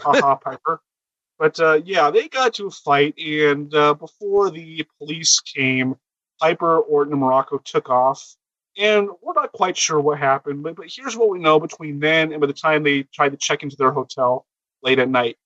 Ha 0.00 0.12
ha, 0.20 0.34
Piper. 0.36 0.80
But 1.38 1.60
uh, 1.60 1.80
yeah, 1.84 2.10
they 2.10 2.28
got 2.28 2.54
to 2.54 2.68
a 2.68 2.70
fight, 2.70 3.18
and 3.18 3.74
uh, 3.74 3.92
before 3.92 4.50
the 4.50 4.86
police 4.98 5.38
came, 5.40 5.94
Piper, 6.40 6.78
Orton, 6.78 7.12
and 7.12 7.20
Morocco 7.20 7.58
took 7.58 7.90
off. 7.90 8.36
And 8.78 9.08
we're 9.22 9.34
not 9.34 9.52
quite 9.52 9.76
sure 9.76 10.00
what 10.00 10.18
happened, 10.18 10.62
but, 10.62 10.76
but 10.76 10.86
here's 10.88 11.14
what 11.14 11.30
we 11.30 11.38
know 11.38 11.60
between 11.60 11.98
then 12.00 12.32
and 12.32 12.40
by 12.40 12.46
the 12.46 12.54
time 12.54 12.82
they 12.82 13.02
tried 13.02 13.32
to 13.32 13.36
check 13.36 13.62
into 13.62 13.76
their 13.76 13.90
hotel 13.90 14.46
late 14.82 14.98
at 14.98 15.08
night. 15.08 15.36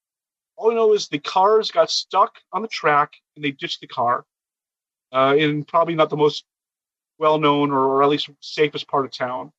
All 0.61 0.69
we 0.69 0.75
know 0.75 0.93
is 0.93 1.09
the 1.09 1.19
cars 1.19 1.71
got 1.71 1.91
stuck 1.91 2.35
on 2.53 2.61
the 2.61 2.69
track 2.69 3.15
and 3.35 3.43
they 3.43 3.51
ditched 3.51 3.81
the 3.81 3.87
car 3.87 4.27
uh, 5.11 5.35
in 5.39 5.65
probably 5.65 5.95
not 5.95 6.11
the 6.11 6.19
most 6.19 6.45
well 7.19 7.39
known 7.39 7.71
or, 7.71 7.79
or 7.79 8.03
at 8.03 8.11
least 8.11 8.29
safest 8.41 8.87
part 8.87 9.07
of 9.07 9.11
town. 9.11 9.53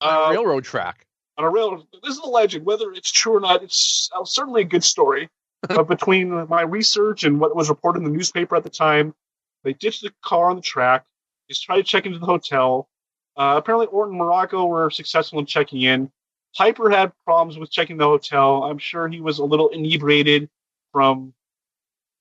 On 0.00 0.08
a 0.14 0.26
Uh, 0.28 0.30
railroad 0.30 0.64
track. 0.64 1.06
on 1.36 1.44
a 1.44 1.50
railroad. 1.50 1.86
This 2.02 2.14
is 2.14 2.20
a 2.20 2.26
legend. 2.28 2.64
Whether 2.64 2.90
it's 2.92 3.10
true 3.12 3.36
or 3.36 3.40
not, 3.40 3.62
it's 3.62 4.08
uh, 4.18 4.24
certainly 4.24 4.62
a 4.62 4.64
good 4.64 4.82
story. 4.82 5.28
but 5.68 5.86
between 5.88 6.48
my 6.48 6.62
research 6.62 7.24
and 7.24 7.38
what 7.38 7.54
was 7.54 7.68
reported 7.68 7.98
in 7.98 8.04
the 8.04 8.10
newspaper 8.10 8.56
at 8.56 8.62
the 8.62 8.70
time, 8.70 9.14
they 9.62 9.74
ditched 9.74 10.00
the 10.02 10.10
car 10.24 10.48
on 10.48 10.56
the 10.56 10.62
track. 10.62 11.04
They 11.50 11.54
tried 11.54 11.76
to 11.76 11.82
check 11.82 12.06
into 12.06 12.18
the 12.18 12.24
hotel. 12.24 12.88
Uh, 13.36 13.56
apparently, 13.58 13.88
Orton 13.88 14.14
and 14.14 14.18
Morocco 14.18 14.64
were 14.64 14.88
successful 14.90 15.38
in 15.38 15.44
checking 15.44 15.82
in. 15.82 16.10
Piper 16.56 16.90
had 16.90 17.12
problems 17.24 17.58
with 17.58 17.70
checking 17.70 17.96
the 17.96 18.04
hotel. 18.04 18.64
I'm 18.64 18.78
sure 18.78 19.08
he 19.08 19.20
was 19.20 19.38
a 19.38 19.44
little 19.44 19.68
inebriated 19.68 20.48
from 20.92 21.32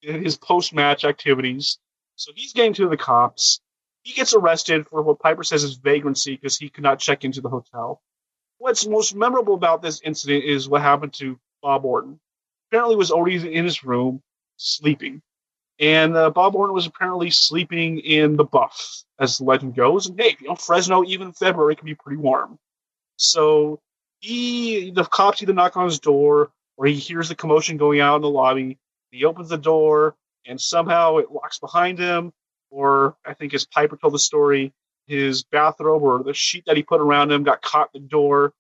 his 0.02 0.38
post-match 0.38 1.04
activities. 1.04 1.80
So 2.16 2.32
he's 2.36 2.54
getting 2.54 2.74
to 2.74 2.90
the 2.90 2.98
cops. 2.98 3.60
He 4.04 4.14
gets 4.14 4.34
arrested 4.34 4.88
for 4.88 5.02
what 5.02 5.20
Piper 5.20 5.44
says 5.44 5.64
is 5.64 5.76
vagrancy 5.76 6.36
because 6.36 6.58
he 6.58 6.70
could 6.70 6.84
not 6.84 7.00
check 7.00 7.26
into 7.26 7.42
the 7.42 7.50
hotel. 7.50 8.02
What's 8.58 8.86
most 8.86 9.16
memorable 9.16 9.54
about 9.56 9.82
this 9.82 10.02
incident 10.02 10.44
is 10.44 10.70
what 10.70 10.82
happened 10.82 11.14
to 11.14 11.40
Bob 11.62 11.86
Orton. 11.86 12.20
Apparently, 12.70 12.96
was 12.96 13.12
already 13.12 13.54
in 13.54 13.64
his 13.64 13.84
room 13.84 14.22
sleeping, 14.58 15.22
and 15.80 16.16
uh, 16.16 16.30
Bob 16.30 16.56
Orton 16.56 16.74
was 16.74 16.86
apparently 16.86 17.32
sleeping 17.32 18.00
in 18.00 18.36
the 18.36 18.44
buff, 18.44 19.04
as 19.18 19.38
the 19.38 19.46
legend 19.46 19.76
goes. 19.76 20.08
And 20.08 20.20
hey, 20.20 20.36
you 20.40 20.50
know, 20.50 20.56
Fresno, 20.56 21.04
even 21.06 21.34
February, 21.34 21.76
can 21.76 21.86
be 21.86 21.96
pretty 21.96 22.18
warm. 22.18 22.60
So 23.16 23.80
he, 24.20 24.92
the 24.92 25.06
cops 25.06 25.42
either 25.44 25.54
knock 25.54 25.78
on 25.78 25.86
his 25.86 26.00
door 26.00 26.52
or 26.78 26.86
he 26.88 26.96
hears 26.96 27.30
the 27.30 27.36
commotion 27.36 27.78
going 27.78 28.02
out 28.02 28.18
in 28.18 28.22
the 28.22 28.30
lobby. 28.30 28.78
He 29.12 29.26
opens 29.26 29.50
the 29.50 29.58
door, 29.58 30.16
and 30.46 30.62
somehow 30.62 31.18
it 31.18 31.32
locks 31.32 31.60
behind 31.60 32.00
him. 32.00 32.34
Or 32.72 33.18
I 33.26 33.34
think, 33.34 33.54
as 33.54 33.66
Piper 33.66 33.98
told 33.98 34.14
the 34.14 34.20
story, 34.20 34.74
his 35.08 35.44
bathrobe 35.44 36.04
or 36.04 36.24
the 36.24 36.34
sheet 36.34 36.66
that 36.68 36.78
he 36.78 36.84
put 36.84 37.02
around 37.02 37.32
him 37.32 37.44
got 37.44 37.62
caught 37.62 37.90
in 37.96 38.04
the 38.04 38.08
door. 38.10 38.54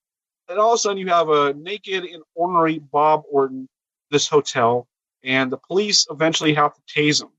And 0.50 0.60
all 0.60 0.74
of 0.74 0.76
a 0.76 0.80
sudden, 0.80 0.98
you 1.00 1.08
have 1.10 1.30
a 1.30 1.54
naked 1.54 2.06
and 2.06 2.24
ornery 2.36 2.80
Bob 2.80 3.24
Orton 3.32 3.60
in 3.60 3.70
this 4.12 4.28
hotel, 4.28 4.88
and 5.24 5.52
the 5.52 5.58
police 5.58 6.08
eventually 6.10 6.56
have 6.56 6.74
to 6.76 6.82
tase 6.94 7.22
him. 7.22 7.30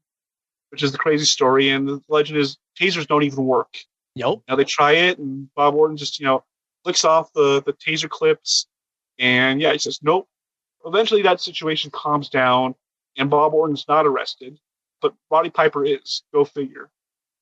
which 0.71 0.83
is 0.83 0.93
the 0.93 0.99
crazy 0.99 1.25
story. 1.25 1.71
And 1.71 1.89
the 1.89 2.03
legend 2.09 2.39
is 2.39 2.59
tasers 2.81 3.07
don't 3.07 3.25
even 3.25 3.45
work. 3.45 3.77
Nope. 4.16 4.45
Now 4.49 4.57
they 4.57 4.64
try 4.64 4.93
it, 4.93 5.18
and 5.18 5.53
Bob 5.55 5.75
Orton 5.75 5.97
just 5.97 6.21
you 6.21 6.27
know 6.27 6.45
flicks 6.85 7.05
off 7.05 7.33
the 7.33 7.62
the 7.62 7.72
taser 7.72 8.09
clips, 8.09 8.66
and 9.18 9.61
yeah, 9.61 9.72
he 9.72 9.78
says 9.78 10.01
nope. 10.03 10.28
Eventually, 10.85 11.22
that 11.22 11.41
situation 11.41 11.91
calms 11.91 12.28
down, 12.28 12.74
and 13.16 13.28
Bob 13.31 13.53
Orton's 13.53 13.87
not 13.89 14.07
arrested, 14.07 14.59
but 15.03 15.14
Roddy 15.31 15.51
Piper 15.51 15.85
is. 15.85 16.22
Go 16.33 16.45
figure. 16.45 16.91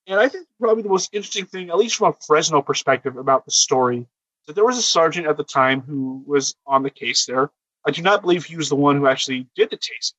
And 0.07 0.19
I 0.19 0.29
think 0.29 0.47
probably 0.59 0.83
the 0.83 0.89
most 0.89 1.11
interesting 1.13 1.45
thing, 1.45 1.69
at 1.69 1.77
least 1.77 1.97
from 1.97 2.13
a 2.13 2.17
Fresno 2.27 2.63
perspective, 2.63 3.17
about 3.17 3.45
the 3.45 3.51
story, 3.51 4.07
that 4.47 4.55
there 4.55 4.65
was 4.65 4.79
a 4.79 4.83
sergeant 4.83 5.27
at 5.27 5.37
the 5.37 5.45
time 5.45 5.83
who 5.83 6.25
was 6.27 6.57
on 6.67 6.83
the 6.83 6.91
case 6.91 7.27
there. 7.27 7.51
I 7.87 7.91
do 7.91 8.03
not 8.03 8.23
believe 8.23 8.45
he 8.45 8.57
was 8.57 8.71
the 8.71 8.77
one 8.77 8.97
who 8.97 9.07
actually 9.07 9.47
did 9.55 9.71
the 9.71 9.77
tasing. 9.77 10.15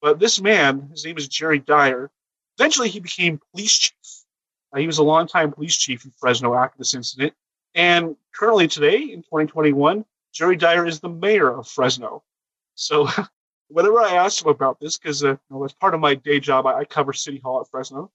But 0.00 0.18
this 0.18 0.40
man, 0.40 0.88
his 0.90 1.04
name 1.04 1.18
is 1.18 1.28
Jerry 1.28 1.58
Dyer, 1.58 2.10
eventually 2.58 2.88
he 2.88 3.00
became 3.00 3.40
police 3.52 3.76
chief. 3.78 4.24
Uh, 4.72 4.78
he 4.78 4.86
was 4.86 4.98
a 4.98 5.02
longtime 5.02 5.52
police 5.52 5.76
chief 5.76 6.04
in 6.04 6.12
Fresno 6.18 6.54
after 6.54 6.78
this 6.78 6.94
incident. 6.94 7.34
And 7.74 8.16
currently 8.34 8.68
today, 8.68 8.98
in 8.98 9.22
2021, 9.22 10.04
Jerry 10.32 10.56
Dyer 10.56 10.86
is 10.86 11.00
the 11.00 11.08
mayor 11.08 11.48
of 11.48 11.68
Fresno. 11.68 12.22
So 12.74 13.08
whenever 13.68 14.00
I 14.00 14.14
ask 14.14 14.42
him 14.42 14.50
about 14.50 14.80
this, 14.80 14.98
because 14.98 15.24
uh, 15.24 15.30
you 15.30 15.38
know, 15.50 15.64
as 15.64 15.72
part 15.72 15.94
of 15.94 16.00
my 16.00 16.14
day 16.14 16.40
job, 16.40 16.66
I, 16.66 16.78
I 16.78 16.84
cover 16.84 17.12
City 17.12 17.38
Hall 17.38 17.60
at 17.60 17.68
Fresno. 17.70 18.10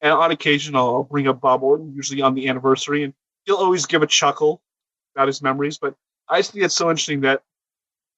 And 0.00 0.12
on 0.12 0.30
occasion, 0.30 0.76
I'll 0.76 1.04
bring 1.04 1.28
up 1.28 1.40
Bob 1.40 1.62
Orton, 1.62 1.92
usually 1.94 2.22
on 2.22 2.34
the 2.34 2.48
anniversary, 2.48 3.04
and 3.04 3.12
he'll 3.44 3.56
always 3.56 3.86
give 3.86 4.02
a 4.02 4.06
chuckle 4.06 4.62
about 5.14 5.28
his 5.28 5.42
memories. 5.42 5.78
But 5.78 5.94
I 6.28 6.38
just 6.38 6.52
think 6.52 6.64
it's 6.64 6.76
so 6.76 6.88
interesting 6.88 7.20
that 7.20 7.42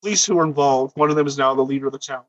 police 0.01 0.25
who 0.25 0.39
are 0.39 0.45
involved, 0.45 0.97
one 0.97 1.11
of 1.11 1.17
them 1.17 1.27
is 1.27 1.39
now 1.39 1.55
the 1.55 1.63
leader 1.63 1.87
of 1.87 1.93
the 1.93 1.99
town. 1.99 2.23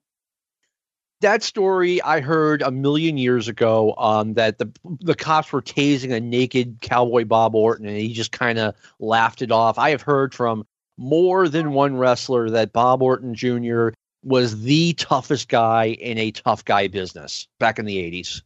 That 1.24 1.42
story 1.42 2.02
I 2.02 2.20
heard 2.20 2.62
a 2.62 2.70
million 2.70 3.18
years 3.18 3.48
ago 3.48 3.96
um, 3.98 4.34
that 4.34 4.58
the 4.58 4.70
the 5.00 5.16
cops 5.16 5.54
were 5.54 5.62
tasing 5.62 6.12
a 6.12 6.20
naked 6.20 6.80
cowboy 6.82 7.24
Bob 7.24 7.56
Orton 7.56 7.86
and 7.86 7.96
he 7.96 8.12
just 8.12 8.34
kind 8.34 8.60
of 8.60 8.76
laughed 9.00 9.42
it 9.42 9.50
off. 9.50 9.78
I 9.78 9.92
have 9.92 10.02
heard 10.02 10.36
from 10.36 10.66
more 10.98 11.48
than 11.48 11.72
one 11.72 11.96
wrestler 11.96 12.50
that 12.50 12.74
Bob 12.74 13.02
Orton 13.02 13.36
Jr. 13.36 13.92
was 14.22 14.64
the 14.64 14.92
toughest 14.96 15.48
guy 15.48 15.86
in 15.86 16.18
a 16.18 16.32
tough 16.32 16.66
guy 16.66 16.90
business 16.90 17.48
back 17.58 17.80
in 17.80 17.86
the 17.86 17.96
80s. 17.98 18.42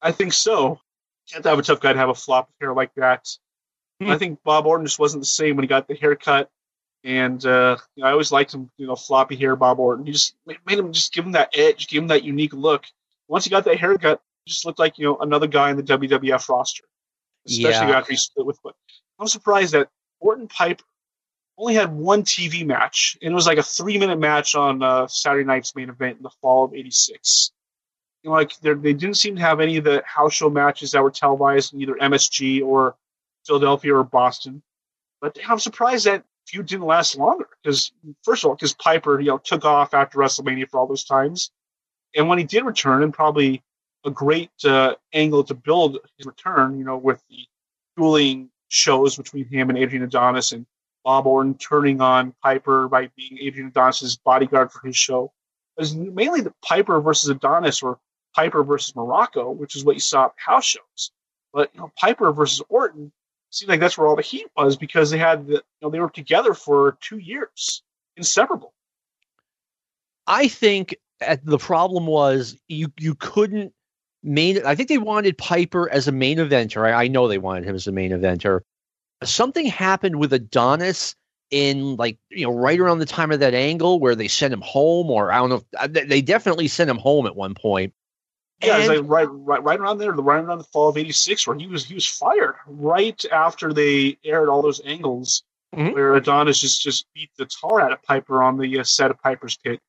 I 0.00 0.12
think 0.12 0.32
so. 0.32 0.78
Can't 1.28 1.44
have 1.44 1.58
a 1.58 1.62
tough 1.62 1.80
guy 1.80 1.92
to 1.92 1.98
have 1.98 2.08
a 2.08 2.14
flop 2.14 2.50
of 2.50 2.54
hair 2.60 2.72
like 2.72 2.94
that. 2.94 3.26
Hmm. 4.00 4.10
I 4.10 4.18
think 4.18 4.38
Bob 4.44 4.66
Orton 4.66 4.86
just 4.86 5.00
wasn't 5.00 5.22
the 5.22 5.26
same 5.26 5.56
when 5.56 5.64
he 5.64 5.68
got 5.68 5.88
the 5.88 5.96
haircut. 5.96 6.50
And 7.06 7.46
uh, 7.46 7.76
you 7.94 8.02
know, 8.02 8.08
I 8.08 8.12
always 8.12 8.32
liked 8.32 8.52
him, 8.52 8.68
you 8.78 8.86
know, 8.88 8.96
floppy 8.96 9.36
hair 9.36 9.54
Bob 9.54 9.78
Orton. 9.78 10.04
He 10.04 10.10
just 10.10 10.34
made 10.44 10.76
him 10.78 10.92
just 10.92 11.12
give 11.12 11.24
him 11.24 11.32
that 11.32 11.56
edge, 11.56 11.86
give 11.86 12.02
him 12.02 12.08
that 12.08 12.24
unique 12.24 12.52
look. 12.52 12.84
Once 13.28 13.44
he 13.44 13.50
got 13.50 13.64
that 13.66 13.78
haircut, 13.78 14.20
he 14.44 14.50
just 14.50 14.64
looked 14.66 14.80
like 14.80 14.98
you 14.98 15.04
know 15.06 15.16
another 15.18 15.46
guy 15.46 15.70
in 15.70 15.76
the 15.76 15.84
WWF 15.84 16.48
roster, 16.48 16.82
especially 17.46 17.88
Yeah. 17.88 17.98
after 17.98 18.12
he 18.12 18.16
split 18.16 18.44
with. 18.44 18.58
But 18.62 18.74
I'm 19.20 19.28
surprised 19.28 19.72
that 19.74 19.88
Orton 20.18 20.48
Piper 20.48 20.82
only 21.56 21.74
had 21.74 21.94
one 21.94 22.24
TV 22.24 22.66
match, 22.66 23.16
and 23.22 23.30
it 23.30 23.34
was 23.34 23.46
like 23.46 23.58
a 23.58 23.62
three 23.62 23.98
minute 23.98 24.18
match 24.18 24.56
on 24.56 24.82
uh, 24.82 25.06
Saturday 25.06 25.44
night's 25.44 25.76
main 25.76 25.88
event 25.90 26.16
in 26.16 26.24
the 26.24 26.30
fall 26.42 26.64
of 26.64 26.74
'86. 26.74 27.52
You 28.24 28.30
know, 28.30 28.36
like 28.36 28.58
they 28.58 28.74
didn't 28.74 29.16
seem 29.16 29.36
to 29.36 29.42
have 29.42 29.60
any 29.60 29.76
of 29.76 29.84
the 29.84 30.02
house 30.04 30.34
show 30.34 30.50
matches 30.50 30.90
that 30.90 31.04
were 31.04 31.12
televised 31.12 31.72
in 31.72 31.80
either 31.82 31.94
MSG 31.94 32.64
or 32.64 32.96
Philadelphia 33.46 33.94
or 33.94 34.02
Boston. 34.02 34.60
But 35.20 35.38
I'm 35.48 35.60
surprised 35.60 36.06
that 36.06 36.24
feud 36.46 36.66
didn't 36.66 36.86
last 36.86 37.16
longer 37.16 37.48
because 37.62 37.92
first 38.22 38.44
of 38.44 38.48
all, 38.48 38.54
because 38.54 38.74
Piper 38.74 39.20
you 39.20 39.28
know 39.28 39.38
took 39.38 39.64
off 39.64 39.94
after 39.94 40.18
WrestleMania 40.18 40.68
for 40.68 40.80
all 40.80 40.86
those 40.86 41.04
times, 41.04 41.50
and 42.14 42.28
when 42.28 42.38
he 42.38 42.44
did 42.44 42.64
return, 42.64 43.02
and 43.02 43.12
probably 43.12 43.62
a 44.04 44.10
great 44.10 44.50
uh, 44.64 44.94
angle 45.12 45.44
to 45.44 45.54
build 45.54 45.98
his 46.16 46.26
return, 46.26 46.78
you 46.78 46.84
know, 46.84 46.96
with 46.96 47.22
the 47.28 47.46
dueling 47.96 48.50
shows 48.68 49.16
between 49.16 49.46
him 49.46 49.68
and 49.68 49.78
Adrian 49.78 50.04
Adonis 50.04 50.52
and 50.52 50.66
Bob 51.04 51.26
Orton 51.26 51.54
turning 51.54 52.00
on 52.00 52.34
Piper 52.42 52.88
by 52.88 53.10
being 53.16 53.38
Adrian 53.40 53.68
Adonis's 53.68 54.16
bodyguard 54.16 54.72
for 54.72 54.86
his 54.86 54.96
show. 54.96 55.32
It 55.76 55.80
was 55.80 55.94
mainly 55.94 56.40
the 56.40 56.54
Piper 56.62 57.00
versus 57.00 57.30
Adonis 57.30 57.82
or 57.82 57.98
Piper 58.34 58.64
versus 58.64 58.94
Morocco, 58.96 59.50
which 59.50 59.76
is 59.76 59.84
what 59.84 59.94
you 59.94 60.00
saw 60.00 60.26
at 60.26 60.32
house 60.36 60.64
shows. 60.64 61.10
But 61.52 61.70
you 61.74 61.80
know, 61.80 61.92
Piper 61.98 62.32
versus 62.32 62.62
Orton 62.68 63.12
seemed 63.50 63.68
like 63.70 63.80
that's 63.80 63.96
where 63.96 64.06
all 64.06 64.16
the 64.16 64.22
heat 64.22 64.46
was 64.56 64.76
because 64.76 65.10
they 65.10 65.18
had 65.18 65.46
the, 65.46 65.52
you 65.52 65.62
know 65.82 65.90
they 65.90 66.00
were 66.00 66.10
together 66.10 66.54
for 66.54 66.96
two 67.00 67.18
years, 67.18 67.82
inseparable. 68.16 68.72
I 70.26 70.48
think 70.48 70.96
the 71.44 71.58
problem 71.58 72.06
was 72.06 72.56
you 72.68 72.92
you 72.98 73.14
couldn't 73.14 73.72
main. 74.22 74.64
I 74.66 74.74
think 74.74 74.88
they 74.88 74.98
wanted 74.98 75.38
Piper 75.38 75.90
as 75.90 76.08
a 76.08 76.12
main 76.12 76.38
eventer. 76.38 76.86
I, 76.86 77.04
I 77.04 77.08
know 77.08 77.28
they 77.28 77.38
wanted 77.38 77.64
him 77.64 77.74
as 77.74 77.86
a 77.86 77.92
main 77.92 78.10
eventer. 78.10 78.60
Something 79.24 79.66
happened 79.66 80.16
with 80.16 80.32
Adonis 80.32 81.14
in 81.50 81.94
like 81.96 82.18
you 82.30 82.44
know 82.46 82.52
right 82.52 82.78
around 82.78 82.98
the 82.98 83.06
time 83.06 83.30
of 83.30 83.40
that 83.40 83.54
angle 83.54 84.00
where 84.00 84.14
they 84.16 84.28
sent 84.28 84.52
him 84.52 84.62
home, 84.62 85.10
or 85.10 85.32
I 85.32 85.36
don't 85.38 85.48
know. 85.50 85.62
if- 85.80 86.08
They 86.08 86.20
definitely 86.22 86.68
sent 86.68 86.90
him 86.90 86.98
home 86.98 87.26
at 87.26 87.36
one 87.36 87.54
point. 87.54 87.94
Yeah, 88.62 88.78
And- 88.78 88.88
like 88.88 89.00
right, 89.10 89.28
right, 89.30 89.62
right 89.62 89.78
around 89.80 89.98
there, 89.98 90.12
right 90.12 90.42
around 90.42 90.58
the 90.58 90.64
fall 90.64 90.88
of 90.88 90.96
'86, 90.96 91.46
where 91.46 91.56
he 91.58 91.66
was 91.66 91.84
he 91.84 91.94
was 91.94 92.06
fired 92.06 92.54
right 92.66 93.22
after 93.30 93.72
they 93.72 94.18
aired 94.24 94.48
all 94.48 94.62
those 94.62 94.80
angles 94.84 95.42
Mhm. 95.74 95.92
where 95.94 96.14
Adonis 96.14 96.60
just 96.60 96.80
just 96.80 97.06
beat 97.14 97.30
the 97.36 97.44
tar 97.46 97.80
out 97.80 97.92
of 97.92 98.02
Piper 98.02 98.42
on 98.42 98.56
the 98.56 98.78
uh, 98.80 98.84
set 98.84 99.10
of 99.10 99.20
Piper's 99.22 99.56
Pit. 99.58 99.80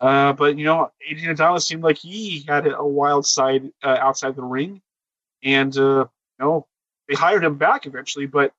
Uh, 0.00 0.32
but 0.32 0.56
you 0.56 0.64
know, 0.64 0.90
Adrian 1.06 1.30
Adonis 1.32 1.66
seemed 1.66 1.82
like 1.82 1.98
he 1.98 2.44
had 2.48 2.66
a 2.66 2.84
wild 2.84 3.26
side 3.26 3.70
uh, 3.82 3.98
outside 4.00 4.36
the 4.36 4.42
ring, 4.44 4.80
and 5.42 5.76
uh, 5.76 6.06
you 6.38 6.44
know 6.46 6.66
they 7.08 7.14
hired 7.14 7.44
him 7.44 7.56
back 7.58 7.84
eventually. 7.86 8.26
But 8.26 8.54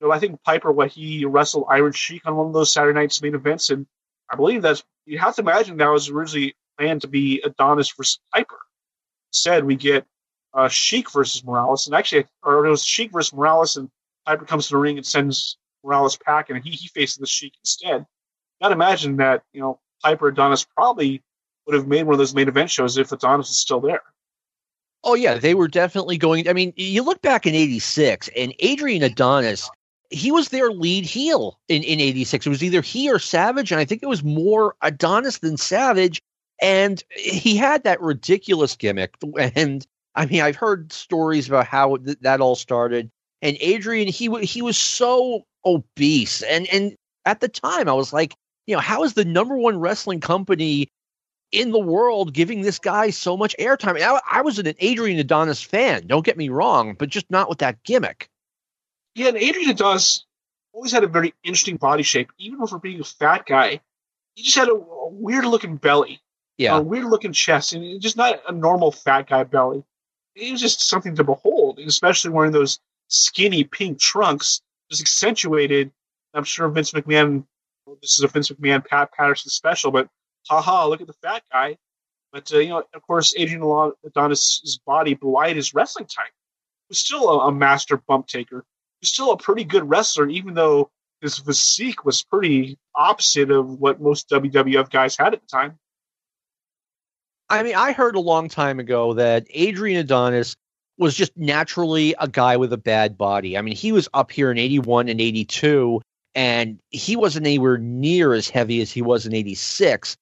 you 0.00 0.06
know, 0.06 0.12
I 0.12 0.18
think 0.20 0.40
Piper, 0.44 0.70
what 0.70 0.90
he 0.92 1.24
wrestled 1.24 1.66
Iron 1.68 1.92
Sheik 1.92 2.26
on 2.26 2.36
one 2.36 2.46
of 2.48 2.52
those 2.52 2.72
Saturday 2.72 2.94
night's 2.98 3.20
main 3.22 3.34
events, 3.34 3.70
and 3.70 3.86
I 4.30 4.36
believe 4.36 4.62
that's 4.62 4.84
you 5.06 5.18
have 5.18 5.34
to 5.36 5.42
imagine 5.42 5.78
that 5.78 5.88
was 5.88 6.10
originally 6.10 6.54
planned 6.78 7.00
to 7.02 7.08
be 7.08 7.40
Adonis 7.42 7.90
versus 7.90 8.20
Piper. 8.32 8.58
Said 9.34 9.64
we 9.64 9.76
get 9.76 10.06
uh, 10.54 10.68
Sheik 10.68 11.10
versus 11.10 11.44
Morales, 11.44 11.86
and 11.86 11.96
actually, 11.96 12.26
or 12.42 12.64
it 12.64 12.70
was 12.70 12.84
Sheik 12.84 13.12
versus 13.12 13.34
Morales, 13.34 13.76
and 13.76 13.90
Piper 14.24 14.44
comes 14.44 14.68
to 14.68 14.74
the 14.74 14.78
ring 14.78 14.96
and 14.96 15.04
sends 15.04 15.58
Morales 15.82 16.16
packing, 16.16 16.56
and 16.56 16.64
he 16.64 16.70
he 16.70 16.88
faces 16.88 17.16
the 17.16 17.26
Sheik 17.26 17.54
instead. 17.60 18.06
To 18.62 18.70
imagine 18.70 19.16
that 19.16 19.42
you 19.52 19.60
know 19.60 19.80
Piper 20.02 20.28
Adonis 20.28 20.64
probably 20.64 21.22
would 21.66 21.74
have 21.74 21.86
made 21.86 22.04
one 22.04 22.14
of 22.14 22.18
those 22.18 22.34
main 22.34 22.48
event 22.48 22.70
shows 22.70 22.96
if 22.96 23.12
Adonis 23.12 23.48
was 23.48 23.58
still 23.58 23.80
there. 23.80 24.02
Oh 25.02 25.14
yeah, 25.14 25.34
they 25.34 25.54
were 25.54 25.68
definitely 25.68 26.16
going. 26.16 26.48
I 26.48 26.52
mean, 26.52 26.72
you 26.76 27.02
look 27.02 27.20
back 27.20 27.46
in 27.46 27.54
'86, 27.54 28.30
and 28.36 28.54
Adrian 28.60 29.02
Adonis, 29.02 29.68
he 30.10 30.30
was 30.30 30.48
their 30.48 30.70
lead 30.70 31.04
heel 31.04 31.58
in 31.68 31.82
in 31.82 32.00
'86. 32.00 32.46
It 32.46 32.48
was 32.48 32.62
either 32.62 32.80
he 32.80 33.10
or 33.10 33.18
Savage, 33.18 33.72
and 33.72 33.80
I 33.80 33.84
think 33.84 34.02
it 34.02 34.08
was 34.08 34.24
more 34.24 34.76
Adonis 34.80 35.38
than 35.38 35.56
Savage. 35.56 36.22
And 36.60 37.02
he 37.10 37.56
had 37.56 37.84
that 37.84 38.00
ridiculous 38.00 38.76
gimmick. 38.76 39.16
And 39.56 39.86
I 40.14 40.26
mean, 40.26 40.40
I've 40.40 40.56
heard 40.56 40.92
stories 40.92 41.48
about 41.48 41.66
how 41.66 41.96
th- 41.96 42.18
that 42.20 42.40
all 42.40 42.54
started. 42.54 43.10
And 43.42 43.56
Adrian, 43.60 44.08
he 44.08 44.28
wa 44.28 44.38
he 44.38 44.62
was 44.62 44.76
so 44.76 45.42
obese, 45.66 46.42
and 46.42 46.66
and 46.68 46.96
at 47.26 47.40
the 47.40 47.48
time, 47.48 47.88
I 47.88 47.92
was 47.92 48.12
like, 48.12 48.34
you 48.66 48.74
know, 48.74 48.80
how 48.80 49.04
is 49.04 49.14
the 49.14 49.24
number 49.24 49.56
one 49.56 49.78
wrestling 49.78 50.20
company 50.20 50.90
in 51.54 51.70
the 51.70 51.78
world 51.78 52.34
giving 52.34 52.62
this 52.62 52.78
guy 52.78 53.10
so 53.10 53.36
much 53.36 53.54
airtime. 53.58 54.00
I, 54.00 54.20
I 54.28 54.42
was 54.42 54.58
an 54.58 54.72
Adrian 54.80 55.18
Adonis 55.18 55.62
fan, 55.62 56.06
don't 56.06 56.24
get 56.24 56.36
me 56.36 56.48
wrong, 56.48 56.94
but 56.98 57.08
just 57.08 57.30
not 57.30 57.48
with 57.48 57.58
that 57.58 57.82
gimmick. 57.84 58.28
Yeah, 59.14 59.28
and 59.28 59.36
Adrian 59.36 59.70
Adonis 59.70 60.24
always 60.72 60.90
had 60.90 61.04
a 61.04 61.08
very 61.08 61.32
interesting 61.44 61.76
body 61.76 62.02
shape, 62.02 62.30
even 62.38 62.66
for 62.66 62.78
being 62.78 63.00
a 63.00 63.04
fat 63.04 63.46
guy. 63.46 63.80
He 64.34 64.42
just 64.42 64.56
had 64.56 64.68
a, 64.68 64.72
a 64.72 65.08
weird 65.10 65.44
looking 65.44 65.76
belly, 65.76 66.20
Yeah. 66.58 66.76
a 66.78 66.82
weird 66.82 67.06
looking 67.06 67.32
chest, 67.32 67.72
and 67.72 68.00
just 68.00 68.16
not 68.16 68.40
a 68.48 68.52
normal 68.52 68.92
fat 68.92 69.28
guy 69.28 69.44
belly. 69.44 69.84
It 70.34 70.52
was 70.52 70.60
just 70.60 70.80
something 70.88 71.14
to 71.16 71.24
behold, 71.24 71.78
especially 71.78 72.30
wearing 72.30 72.52
those 72.52 72.80
skinny 73.08 73.64
pink 73.64 73.98
trunks, 73.98 74.60
just 74.90 75.02
accentuated. 75.02 75.92
I'm 76.32 76.44
sure 76.44 76.68
Vince 76.68 76.92
McMahon. 76.92 77.44
well, 77.86 77.96
This 78.02 78.18
is 78.18 78.24
a 78.24 78.28
Vince 78.28 78.50
McMahon 78.50 78.84
Pat 78.84 79.12
Patterson 79.12 79.50
special, 79.50 79.90
but 79.90 80.08
haha, 80.48 80.86
look 80.86 81.00
at 81.00 81.06
the 81.06 81.12
fat 81.14 81.42
guy. 81.52 81.76
But 82.32 82.52
uh, 82.52 82.58
you 82.58 82.68
know, 82.70 82.82
of 82.92 83.02
course, 83.02 83.34
Adrian 83.36 83.92
Adonis' 84.04 84.80
body 84.84 85.14
belied 85.14 85.56
his 85.56 85.72
wrestling. 85.74 86.06
He 86.10 86.20
was 86.88 86.98
still 86.98 87.28
a, 87.30 87.48
a 87.48 87.52
master 87.52 87.96
bump 87.96 88.26
taker. 88.26 88.64
He 89.00 89.04
was 89.04 89.10
still 89.10 89.30
a 89.30 89.36
pretty 89.36 89.62
good 89.64 89.88
wrestler, 89.88 90.28
even 90.28 90.54
though 90.54 90.90
his 91.20 91.38
physique 91.38 92.04
was 92.04 92.22
pretty 92.24 92.76
opposite 92.96 93.50
of 93.52 93.66
what 93.80 94.00
most 94.00 94.28
WWF 94.30 94.90
guys 94.90 95.16
had 95.16 95.32
at 95.32 95.40
the 95.40 95.46
time. 95.46 95.78
I 97.50 97.62
mean, 97.62 97.74
I 97.74 97.92
heard 97.92 98.16
a 98.16 98.20
long 98.20 98.48
time 98.48 98.80
ago 98.80 99.14
that 99.14 99.46
Adrian 99.50 100.00
Adonis 100.00 100.56
was 100.98 101.14
just 101.14 101.36
naturally 101.36 102.14
a 102.18 102.28
guy 102.28 102.56
with 102.56 102.72
a 102.72 102.78
bad 102.78 103.18
body. 103.18 103.58
I 103.58 103.62
mean, 103.62 103.74
he 103.74 103.92
was 103.92 104.08
up 104.14 104.30
here 104.30 104.50
in 104.50 104.58
81 104.58 105.08
and 105.08 105.20
82, 105.20 106.00
and 106.34 106.78
he 106.90 107.16
wasn't 107.16 107.46
anywhere 107.46 107.78
near 107.78 108.32
as 108.32 108.48
heavy 108.48 108.80
as 108.80 108.90
he 108.90 109.02
was 109.02 109.26
in 109.26 109.34
86. 109.34 110.16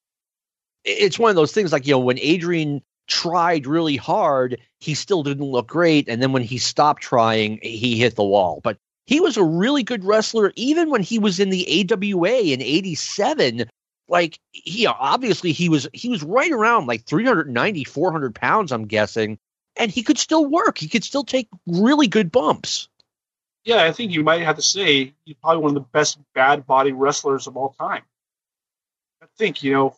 It's 0.85 1.19
one 1.19 1.31
of 1.31 1.37
those 1.37 1.53
things 1.53 1.73
like, 1.73 1.87
you 1.87 1.93
know, 1.93 2.01
when 2.01 2.19
Adrian 2.19 2.83
tried 3.07 3.67
really 3.67 3.97
hard, 3.97 4.59
he 4.81 4.95
still 4.95 5.23
didn't 5.23 5.45
look 5.45 5.69
great. 5.69 6.09
And 6.09 6.23
then 6.23 6.33
when 6.33 6.43
he 6.43 6.59
stopped 6.59 7.03
trying, 7.03 7.59
he 7.63 7.99
hit 7.99 8.17
the 8.17 8.25
wall. 8.25 8.61
But 8.65 8.79
he 9.07 9.21
was 9.21 9.37
a 9.37 9.45
really 9.45 9.83
good 9.83 10.05
wrestler, 10.05 10.53
even 10.57 10.91
when 10.91 11.03
he 11.03 11.19
was 11.19 11.39
in 11.39 11.51
the 11.51 11.87
AWA 11.91 12.41
in 12.53 12.63
'87. 12.63 13.65
Like, 14.09 14.39
he 14.51 14.87
obviously 14.87 15.53
he 15.53 15.69
was 15.69 15.89
he 15.93 16.09
was 16.09 16.23
right 16.23 16.51
around 16.51 16.87
like 16.87 17.05
390, 17.05 17.85
400 17.85 18.35
pounds, 18.35 18.73
I'm 18.73 18.87
guessing, 18.87 19.39
and 19.77 19.91
he 19.91 20.03
could 20.03 20.19
still 20.19 20.45
work. 20.45 20.79
He 20.79 20.89
could 20.89 21.05
still 21.05 21.25
take 21.25 21.49
really 21.67 22.09
good 22.09 22.31
bumps. 22.31 22.89
Yeah, 23.65 23.83
I 23.85 23.93
think 23.93 24.13
you 24.13 24.25
might 24.25 24.43
have 24.43 24.57
to 24.57 24.63
say 24.63 25.15
he's 25.25 25.37
probably 25.37 25.63
one 25.63 25.71
of 25.71 25.83
the 25.83 25.89
best 25.93 26.19
bad 26.35 26.67
body 26.67 26.93
wrestlers 26.93 27.47
of 27.47 27.57
all 27.57 27.75
time. 27.79 28.03
I 29.23 29.27
think 29.39 29.63
you 29.63 29.73
know, 29.73 29.97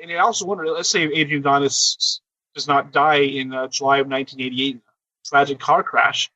and 0.00 0.12
I 0.12 0.16
also 0.16 0.44
wonder. 0.44 0.66
Let's 0.66 0.90
say 0.90 1.04
Adrian 1.04 1.40
Adonis 1.40 2.20
does 2.54 2.68
not 2.68 2.92
die 2.92 3.20
in 3.20 3.54
uh, 3.54 3.68
July 3.68 3.98
of 3.98 4.08
1988 4.08 4.74
in 4.74 4.78
a 4.78 5.28
tragic 5.28 5.58
car 5.58 5.82
crash. 5.82 6.30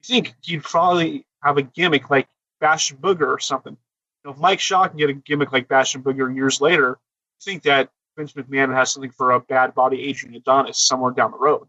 You 0.00 0.14
think 0.14 0.34
he'd 0.42 0.64
probably 0.64 1.24
have 1.42 1.56
a 1.56 1.62
gimmick 1.62 2.10
like 2.10 2.28
Bastion 2.60 2.98
Booger 2.98 3.28
or 3.28 3.38
something. 3.38 3.76
Know, 4.24 4.30
if 4.30 4.38
Mike 4.38 4.60
Shaw 4.60 4.88
can 4.88 4.96
get 4.96 5.10
a 5.10 5.14
gimmick 5.14 5.52
like 5.52 5.68
Bastion 5.68 6.02
Booger 6.02 6.34
years 6.34 6.60
later, 6.60 6.92
I 6.92 7.44
think 7.44 7.62
that 7.64 7.90
Vince 8.16 8.32
McMahon 8.32 8.74
has 8.74 8.92
something 8.92 9.10
for 9.10 9.32
a 9.32 9.40
bad 9.40 9.74
body 9.74 10.08
Adrian 10.08 10.34
Adonis 10.34 10.78
somewhere 10.78 11.12
down 11.12 11.32
the 11.32 11.38
road. 11.38 11.66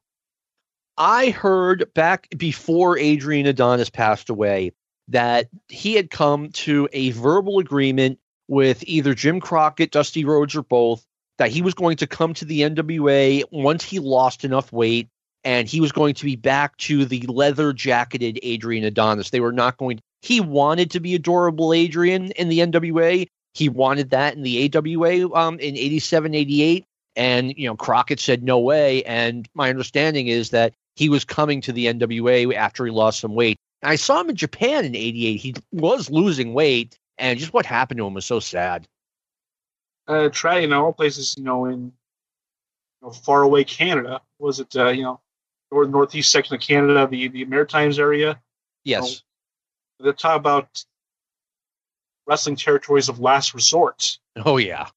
I 0.97 1.31
heard 1.31 1.93
back 1.93 2.29
before 2.37 2.97
Adrian 2.97 3.45
Adonis 3.47 3.89
passed 3.89 4.29
away 4.29 4.71
that 5.09 5.49
he 5.67 5.95
had 5.95 6.09
come 6.09 6.49
to 6.49 6.87
a 6.93 7.11
verbal 7.11 7.59
agreement 7.59 8.19
with 8.47 8.83
either 8.87 9.13
Jim 9.13 9.41
Crockett, 9.41 9.91
Dusty 9.91 10.23
Rhodes, 10.23 10.55
or 10.55 10.63
both 10.63 11.05
that 11.37 11.51
he 11.51 11.61
was 11.61 11.73
going 11.73 11.97
to 11.97 12.07
come 12.07 12.33
to 12.35 12.45
the 12.45 12.61
NWA 12.61 13.43
once 13.51 13.83
he 13.83 13.99
lost 13.99 14.45
enough 14.45 14.71
weight 14.71 15.09
and 15.43 15.67
he 15.67 15.81
was 15.81 15.91
going 15.91 16.15
to 16.15 16.25
be 16.25 16.35
back 16.35 16.77
to 16.77 17.05
the 17.05 17.21
leather 17.27 17.73
jacketed 17.73 18.39
Adrian 18.41 18.85
Adonis. 18.85 19.29
They 19.29 19.41
were 19.41 19.51
not 19.51 19.77
going 19.77 19.99
he 20.25 20.41
wanted 20.41 20.89
to 20.91 20.99
be 20.99 21.13
adorable 21.13 21.71
Adrian 21.71 22.31
in 22.31 22.49
the 22.49 22.59
NWA. 22.59 23.27
He 23.53 23.69
wanted 23.69 24.09
that 24.09 24.35
in 24.35 24.41
the 24.41 24.73
AWA 24.75 25.31
um, 25.35 25.59
in 25.59 25.77
87, 25.77 26.33
88. 26.33 26.85
And, 27.15 27.53
you 27.55 27.67
know, 27.67 27.75
Crockett 27.75 28.19
said 28.19 28.41
no 28.41 28.57
way. 28.57 29.03
And 29.03 29.47
my 29.53 29.69
understanding 29.69 30.27
is 30.27 30.49
that 30.49 30.73
he 30.95 31.09
was 31.09 31.25
coming 31.25 31.61
to 31.61 31.71
the 31.71 31.85
NWA 31.85 32.55
after 32.55 32.85
he 32.85 32.91
lost 32.91 33.19
some 33.19 33.35
weight. 33.35 33.59
And 33.83 33.91
I 33.91 33.97
saw 33.97 34.19
him 34.19 34.31
in 34.31 34.35
Japan 34.35 34.83
in 34.83 34.95
88. 34.95 35.35
He 35.35 35.53
was 35.71 36.09
losing 36.09 36.55
weight, 36.55 36.97
and 37.19 37.37
just 37.37 37.53
what 37.53 37.67
happened 37.67 37.99
to 37.99 38.07
him 38.07 38.15
was 38.15 38.25
so 38.25 38.39
sad. 38.39 38.87
Uh, 40.07 40.29
try, 40.29 40.57
you 40.57 40.67
know, 40.67 40.85
all 40.85 40.93
places, 40.93 41.35
you 41.37 41.43
know, 41.43 41.65
in 41.65 41.81
you 41.81 41.91
know, 43.03 43.11
far 43.11 43.43
away 43.43 43.63
Canada. 43.63 44.21
Was 44.39 44.59
it, 44.59 44.75
uh, 44.75 44.89
you 44.89 45.03
know, 45.03 45.19
north 45.71 45.89
northeast 45.89 46.31
section 46.31 46.55
of 46.55 46.61
Canada, 46.61 47.07
the, 47.09 47.27
the 47.27 47.45
Maritimes 47.45 47.99
area? 47.99 48.41
Yes. 48.83 49.21
They 49.99 50.11
talk 50.11 50.37
about 50.37 50.83
wrestling 52.27 52.55
territories 52.55 53.09
of 53.09 53.19
last 53.19 53.53
resort. 53.53 54.17
Oh, 54.45 54.57
yeah. 54.57 54.87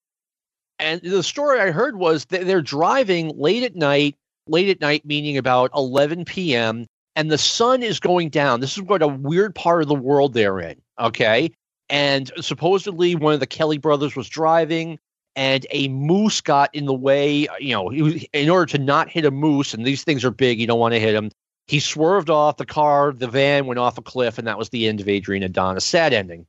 And 0.79 1.01
the 1.01 1.23
story 1.23 1.61
I 1.61 1.71
heard 1.71 1.97
was 1.97 2.25
that 2.27 2.47
they're 2.47 2.63
driving 2.63 3.37
late 3.37 3.63
at 3.63 3.77
night 3.77 4.17
late 4.49 4.69
at 4.69 4.81
night, 4.81 5.05
meaning 5.05 5.37
about 5.37 5.71
11 5.75 6.25
p.m., 6.25 6.87
and 7.15 7.31
the 7.31 7.39
sun 7.39 7.83
is 7.83 8.01
going 8.01 8.29
down. 8.31 8.61
This 8.61 8.77
is 8.77 8.83
what 8.83 9.03
a 9.03 9.09
weird 9.09 9.55
part 9.55 9.83
of 9.83 9.89
the 9.89 9.95
world 9.95 10.35
they're 10.35 10.61
in. 10.61 10.81
Okay. 10.99 11.53
And 11.89 12.31
supposedly 12.41 13.17
one 13.17 13.35
of 13.35 13.41
the 13.41 13.47
Kelly 13.47 13.79
brothers 13.79 14.15
was 14.15 14.29
driving 14.29 14.99
and 15.35 15.67
a 15.71 15.89
moose 15.89 16.41
got 16.41 16.75
in 16.75 16.87
the 16.87 16.95
way. 16.95 17.49
You 17.59 17.73
know, 17.73 17.91
in 17.91 18.51
order 18.51 18.67
to 18.67 18.79
not 18.79 19.09
hit 19.09 19.25
a 19.25 19.31
moose, 19.31 19.75
and 19.75 19.85
these 19.85 20.05
things 20.05 20.25
are 20.25 20.31
big, 20.31 20.61
you 20.61 20.67
don't 20.67 20.79
want 20.79 20.95
to 20.95 21.01
hit 21.01 21.13
them. 21.13 21.31
He 21.69 21.81
swerved 21.81 22.31
off 22.31 22.57
the 22.57 22.65
car, 22.67 23.13
the 23.13 23.29
van 23.29 23.67
went 23.67 23.79
off 23.79 23.99
a 23.99 24.03
cliff, 24.03 24.39
and 24.39 24.49
that 24.49 24.57
was 24.57 24.71
the 24.71 24.89
end 24.89 25.01
of 25.01 25.09
Adrian 25.09 25.43
Adonis. 25.43 25.85
Sad 25.85 26.15
ending. 26.15 26.47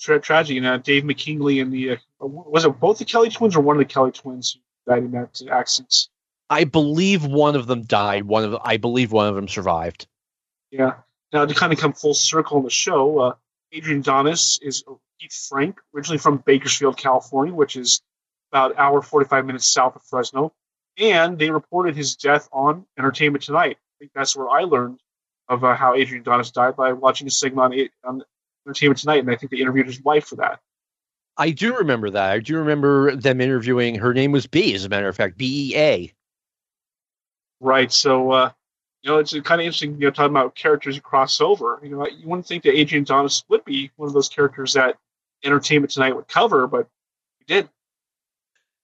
Tra- 0.00 0.20
tragedy. 0.20 0.54
You 0.54 0.62
know, 0.62 0.78
Dave 0.78 1.04
McKigney 1.04 1.62
and 1.62 1.72
the 1.72 1.92
uh, 1.92 1.96
was 2.18 2.64
it 2.64 2.80
both 2.80 2.98
the 2.98 3.04
Kelly 3.04 3.30
twins 3.30 3.54
or 3.54 3.60
one 3.60 3.76
of 3.76 3.78
the 3.78 3.84
Kelly 3.84 4.10
twins 4.10 4.58
died 4.86 5.04
in 5.04 5.12
that 5.12 5.40
accident? 5.48 6.08
I 6.50 6.64
believe 6.64 7.24
one 7.24 7.54
of 7.54 7.68
them 7.68 7.82
died. 7.82 8.24
One 8.24 8.42
of 8.42 8.56
I 8.64 8.78
believe 8.78 9.12
one 9.12 9.28
of 9.28 9.36
them 9.36 9.46
survived. 9.46 10.08
Yeah. 10.72 10.94
Now 11.32 11.46
to 11.46 11.54
kind 11.54 11.72
of 11.72 11.78
come 11.78 11.92
full 11.92 12.14
circle 12.14 12.58
in 12.58 12.64
the 12.64 12.70
show, 12.70 13.18
uh, 13.20 13.34
Adrian 13.70 14.00
Adonis 14.00 14.58
is 14.60 14.82
Keith 15.20 15.46
Frank, 15.48 15.78
originally 15.94 16.18
from 16.18 16.38
Bakersfield, 16.38 16.96
California, 16.96 17.54
which 17.54 17.76
is 17.76 18.02
about 18.50 18.72
an 18.72 18.78
hour 18.78 19.02
forty 19.02 19.28
five 19.28 19.46
minutes 19.46 19.68
south 19.68 19.94
of 19.94 20.02
Fresno, 20.02 20.52
and 20.98 21.38
they 21.38 21.50
reported 21.50 21.94
his 21.94 22.16
death 22.16 22.48
on 22.52 22.86
Entertainment 22.98 23.44
Tonight. 23.44 23.78
I 24.02 24.04
think 24.04 24.14
that's 24.16 24.34
where 24.34 24.48
I 24.48 24.62
learned 24.62 24.98
of 25.48 25.62
uh, 25.62 25.76
how 25.76 25.94
Adrian 25.94 26.22
Adonis 26.22 26.50
died 26.50 26.74
by 26.74 26.92
watching 26.92 27.28
a 27.28 27.30
segment 27.30 27.72
on, 28.02 28.14
on 28.16 28.22
Entertainment 28.66 28.98
Tonight, 28.98 29.20
and 29.20 29.30
I 29.30 29.36
think 29.36 29.52
they 29.52 29.58
interviewed 29.58 29.86
his 29.86 30.02
wife 30.02 30.24
for 30.24 30.36
that. 30.36 30.58
I 31.36 31.50
do 31.50 31.76
remember 31.76 32.10
that. 32.10 32.32
I 32.32 32.40
do 32.40 32.56
remember 32.56 33.14
them 33.14 33.40
interviewing. 33.40 33.94
Her 33.94 34.12
name 34.12 34.32
was 34.32 34.48
B, 34.48 34.74
as 34.74 34.84
a 34.84 34.88
matter 34.88 35.06
of 35.06 35.14
fact, 35.14 35.38
B 35.38 35.70
E 35.70 35.78
A. 35.78 36.12
Right. 37.60 37.92
So, 37.92 38.32
uh, 38.32 38.50
you 39.02 39.10
know, 39.12 39.18
it's 39.18 39.32
kind 39.32 39.60
of 39.60 39.66
interesting, 39.66 39.92
you 39.92 40.06
know, 40.06 40.10
talking 40.10 40.32
about 40.32 40.56
characters 40.56 40.96
who 40.96 41.00
cross 41.00 41.40
over. 41.40 41.78
You 41.84 41.90
know, 41.90 42.04
you 42.08 42.26
wouldn't 42.26 42.46
think 42.46 42.64
that 42.64 42.76
Adrian 42.76 43.04
Adonis 43.04 43.44
would 43.48 43.64
be 43.64 43.92
one 43.94 44.08
of 44.08 44.14
those 44.14 44.28
characters 44.28 44.72
that 44.72 44.96
Entertainment 45.44 45.92
Tonight 45.92 46.16
would 46.16 46.26
cover, 46.26 46.66
but 46.66 46.88
he 47.38 47.44
did. 47.54 47.68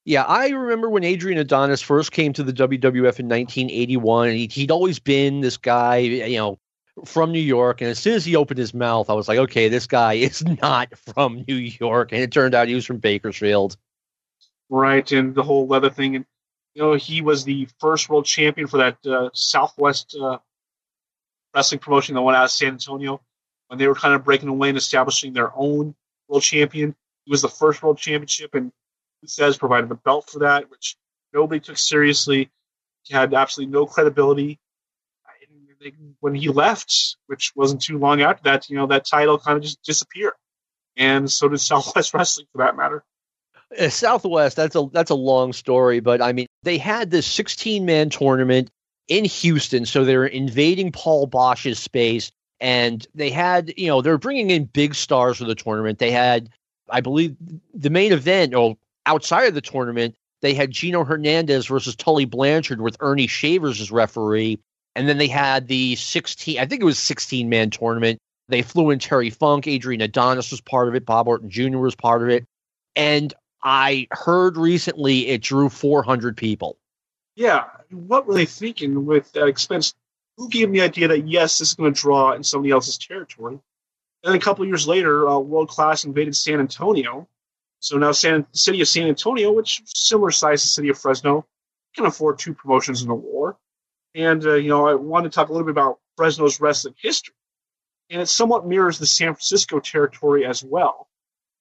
Yeah, 0.09 0.23
I 0.23 0.49
remember 0.49 0.89
when 0.89 1.05
Adrian 1.05 1.39
Adonis 1.39 1.83
first 1.83 2.13
came 2.13 2.33
to 2.33 2.43
the 2.43 2.55
WWF 2.55 3.21
in 3.21 3.29
1981, 3.29 4.29
and 4.31 4.39
he'd, 4.51 4.71
always 4.71 4.99
been 4.99 5.43
this 5.43 5.59
guy, 5.59 5.99
you 5.99 6.39
know, 6.39 6.59
from 7.05 7.31
New 7.31 7.39
York. 7.39 7.83
And 7.83 7.91
as 7.91 7.99
soon 7.99 8.15
as 8.15 8.25
he 8.25 8.35
opened 8.35 8.57
his 8.57 8.73
mouth, 8.73 9.11
I 9.11 9.13
was 9.13 9.29
like, 9.29 9.37
okay, 9.39 9.69
this 9.69 9.87
guy 9.87 10.15
is 10.15 10.43
not 10.63 10.97
from 10.97 11.45
New 11.47 11.57
York. 11.57 12.13
And 12.13 12.23
it 12.23 12.33
turned 12.33 12.55
out 12.55 12.69
he 12.69 12.75
was 12.75 12.87
from 12.87 12.97
Bakersfield. 12.97 13.77
Right. 14.71 15.13
And 15.13 15.35
the 15.35 15.43
whole 15.43 15.67
leather 15.67 15.91
thing. 15.91 16.17
And 16.17 16.25
you 16.73 16.81
know, 16.81 16.95
he 16.95 17.21
was 17.21 17.45
the 17.45 17.69
first 17.79 18.09
world 18.09 18.25
champion 18.25 18.67
for 18.67 18.79
that 18.79 18.97
uh, 19.07 19.29
Southwest 19.35 20.17
uh, 20.19 20.39
wrestling 21.55 21.81
promotion 21.81 22.15
that 22.15 22.23
went 22.23 22.35
out 22.35 22.45
of 22.45 22.51
San 22.51 22.69
Antonio 22.69 23.21
when 23.67 23.79
they 23.79 23.87
were 23.87 23.95
kind 23.95 24.15
of 24.15 24.25
breaking 24.25 24.49
away 24.49 24.71
and 24.71 24.79
establishing 24.79 25.35
their 25.35 25.53
own 25.55 25.95
world 26.29 26.45
champion. 26.45 26.95
He 27.27 27.31
was 27.31 27.43
the 27.43 27.49
first 27.51 27.83
world 27.83 27.99
championship, 27.99 28.55
and 28.55 28.73
says 29.27 29.59
provided 29.59 29.89
the 29.89 29.97
belt 29.97 30.29
for 30.31 30.41
that, 30.41 30.71
which 30.71 30.97
nobody 31.33 31.61
took 31.61 31.79
seriously. 31.79 32.51
He 33.03 33.15
had 33.15 33.35
absolutely 33.35 33.73
no 33.73 33.87
credibility. 33.87 34.59
When 36.21 36.35
he 36.35 36.49
left, 36.49 37.17
which 37.27 37.53
wasn't 37.55 37.83
too 37.83 37.99
long 37.99 38.21
after 38.21 38.43
that, 38.45 38.69
you 38.69 38.77
know, 38.77 38.89
that 38.89 39.07
title 39.07 39.39
kind 39.39 39.57
of 39.57 39.63
just 39.63 39.81
disappeared. 39.83 40.33
And 40.97 41.31
so 41.31 41.49
did 41.49 41.61
Southwest 41.61 42.13
Wrestling, 42.13 42.47
for 42.53 42.59
that 42.59 42.77
matter. 42.77 43.05
Uh, 43.79 43.89
Southwest, 43.89 44.57
that's 44.57 44.75
a 44.75 44.89
that's 44.93 45.11
a 45.11 45.15
long 45.15 45.53
story, 45.53 46.01
but 46.01 46.23
I 46.23 46.33
mean, 46.33 46.47
they 46.63 46.79
had 46.79 47.11
this 47.11 47.27
16 47.27 47.85
man 47.85 48.09
tournament 48.11 48.71
in 49.09 49.25
Houston, 49.25 49.87
so 49.87 50.05
they're 50.05 50.27
invading 50.27 50.93
Paul 50.93 51.29
Boesch's 51.29 51.79
space, 51.79 52.31
and 52.61 53.07
they 53.15 53.31
had, 53.31 53.73
you 53.77 53.87
know, 53.87 54.01
they're 54.03 54.19
bringing 54.19 54.51
in 54.51 54.65
big 54.65 54.95
stars 54.95 55.39
for 55.39 55.45
the 55.45 55.55
tournament. 55.55 55.99
They 55.99 56.11
had, 56.11 56.51
I 56.89 57.01
believe, 57.01 57.37
the 57.75 57.91
main 57.91 58.13
event, 58.13 58.55
or 58.55 58.77
outside 59.09 59.49
of 59.49 59.55
the 59.55 59.61
tournament, 59.61 60.15
they 60.41 60.55
had 60.55 60.71
Gino 60.71 61.03
Hernandez 61.03 61.67
versus 61.67 61.97
Tully 61.97 62.27
Blanchard 62.27 62.81
with 62.81 62.97
Earnie 63.01 63.27
Shavers 63.27 63.81
as 63.81 63.91
referee, 63.91 64.61
and 64.95 65.09
then 65.09 65.19
they 65.19 65.27
had 65.27 65.67
the 65.67 65.97
16, 65.97 66.59
I 66.59 66.67
think 66.67 66.83
it 66.83 66.85
was 66.85 66.99
16 66.99 67.49
man 67.49 67.71
tournament. 67.71 68.21
They 68.49 68.63
flew 68.63 68.91
in 68.91 68.99
Terry 68.99 69.31
Funk, 69.31 69.67
Adrian 69.67 70.01
Adonis 70.01 70.51
was 70.51 70.61
part 70.61 70.89
of 70.89 70.95
it, 70.95 71.05
Bob 71.05 71.27
Orton 71.27 71.51
Jr. 71.51 71.79
was 71.79 71.95
part 71.95 72.23
of 72.23 72.29
it. 72.29 72.45
And 72.95 73.35
I 73.63 74.07
heard 74.11 74.57
recently 74.57 75.29
it 75.29 75.43
drew 75.43 75.69
400 75.69 76.37
people. 76.37 76.79
Yeah, 77.35 77.65
what 77.91 78.27
were 78.27 78.35
they 78.35 78.47
thinking 78.47 79.07
with 79.07 79.33
that 79.33 79.47
expense? 79.47 79.95
Who 80.37 80.49
gave 80.49 80.63
them 80.63 80.73
the 80.73 80.83
idea 80.83 81.09
that 81.09 81.27
yes, 81.27 81.59
this 81.59 81.71
is 81.71 81.75
going 81.75 81.93
to 81.93 82.01
draw 82.01 82.33
in 82.33 82.45
somebody 82.45 82.71
else's 82.71 82.99
territory? 82.99 83.59
And 84.25 84.35
a 84.35 84.39
couple 84.39 84.67
years 84.67 84.87
later, 84.87 85.29
uh, 85.29 85.39
World 85.39 85.69
Class 85.69 86.05
invaded 86.05 86.37
San 86.37 86.61
Antonio. 86.61 87.29
So 87.81 87.97
now 87.97 88.13
San, 88.13 88.47
the 88.53 88.59
city 88.59 88.81
of 88.81 88.89
San 88.89 89.09
Antonio, 89.09 89.53
which 89.53 89.83
similar 89.87 90.31
size 90.31 90.63
to 90.63 90.67
the 90.67 90.71
city 90.71 90.89
of 90.89 90.99
Fresno, 90.99 91.47
can 91.95 92.07
afford 92.07 92.39
two 92.39 92.55
promotions 92.55 93.03
in 93.03 93.11
a 93.11 93.15
war. 93.15 93.57
And 94.15 94.45
uh, 94.45 94.55
you 94.55 94.69
know, 94.69 94.89
I 94.89 94.95
want 94.95 95.25
to 95.25 95.31
talk 95.31 95.49
a 95.49 95.53
little 95.53 95.67
bit 95.67 95.73
about 95.73 95.99
Fresno's 96.17 96.61
wrestling 96.61 96.95
history, 97.01 97.35
and 98.11 98.21
it 98.21 98.27
somewhat 98.27 98.67
mirrors 98.67 98.99
the 98.99 99.07
San 99.07 99.35
Francisco 99.35 99.79
territory 99.81 100.45
as 100.45 100.63
well. 100.63 101.09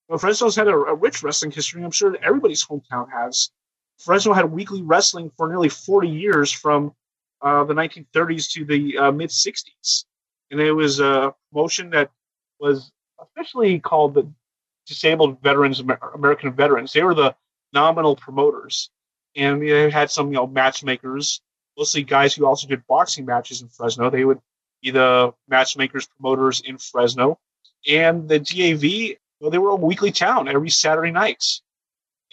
Well, 0.08 0.18
Fresno's 0.18 0.56
had 0.56 0.68
a, 0.68 0.72
a, 0.72 0.96
rich 0.96 1.22
wrestling 1.22 1.52
history. 1.52 1.84
I'm 1.84 1.92
sure 1.92 2.16
everybody's 2.24 2.66
hometown 2.66 3.12
has. 3.12 3.52
Fresno 4.00 4.34
had 4.34 4.52
weekly 4.52 4.82
wrestling 4.82 5.32
for 5.36 5.50
nearly 5.50 5.70
40 5.70 6.08
years 6.08 6.52
from 6.52 6.94
uh, 7.42 7.66
the 7.66 7.74
1930s 7.74 8.52
to 8.54 8.66
the 8.66 8.98
uh, 8.98 9.12
mid 9.12 9.30
60s. 9.30 10.06
And 10.50 10.62
it 10.62 10.72
was 10.72 11.00
a 11.00 11.36
promotion 11.52 11.90
that 11.90 12.10
was 12.60 12.92
officially 13.20 13.80
called 13.80 14.14
the 14.14 14.32
Disabled 14.88 15.42
Veterans, 15.42 15.80
American 16.16 16.54
Veterans. 16.54 16.94
They 16.94 17.04
were 17.04 17.14
the 17.16 17.36
nominal 17.74 18.16
promoters. 18.16 18.90
and 19.36 19.62
they 19.62 19.90
had 19.90 20.10
some 20.12 20.28
you 20.28 20.36
know 20.36 20.48
matchmakers, 20.48 21.42
mostly 21.78 22.04
guys 22.04 22.34
who 22.34 22.46
also 22.46 22.68
did 22.68 22.86
boxing 22.88 23.26
matches 23.26 23.62
in 23.62 23.70
Fresno. 23.70 24.10
They 24.10 24.26
would 24.26 24.40
be 24.82 24.92
the 24.92 25.34
matchmakers, 25.48 26.08
promoters 26.08 26.62
in 26.62 26.78
Fresno, 26.78 27.40
and 27.88 28.28
the 28.30 28.40
DAV. 28.40 29.18
Well, 29.40 29.52
they 29.52 29.60
were 29.60 29.70
a 29.72 29.76
weekly 29.76 30.12
town 30.12 30.48
every 30.48 30.70
Saturday 30.70 31.12
night, 31.12 31.44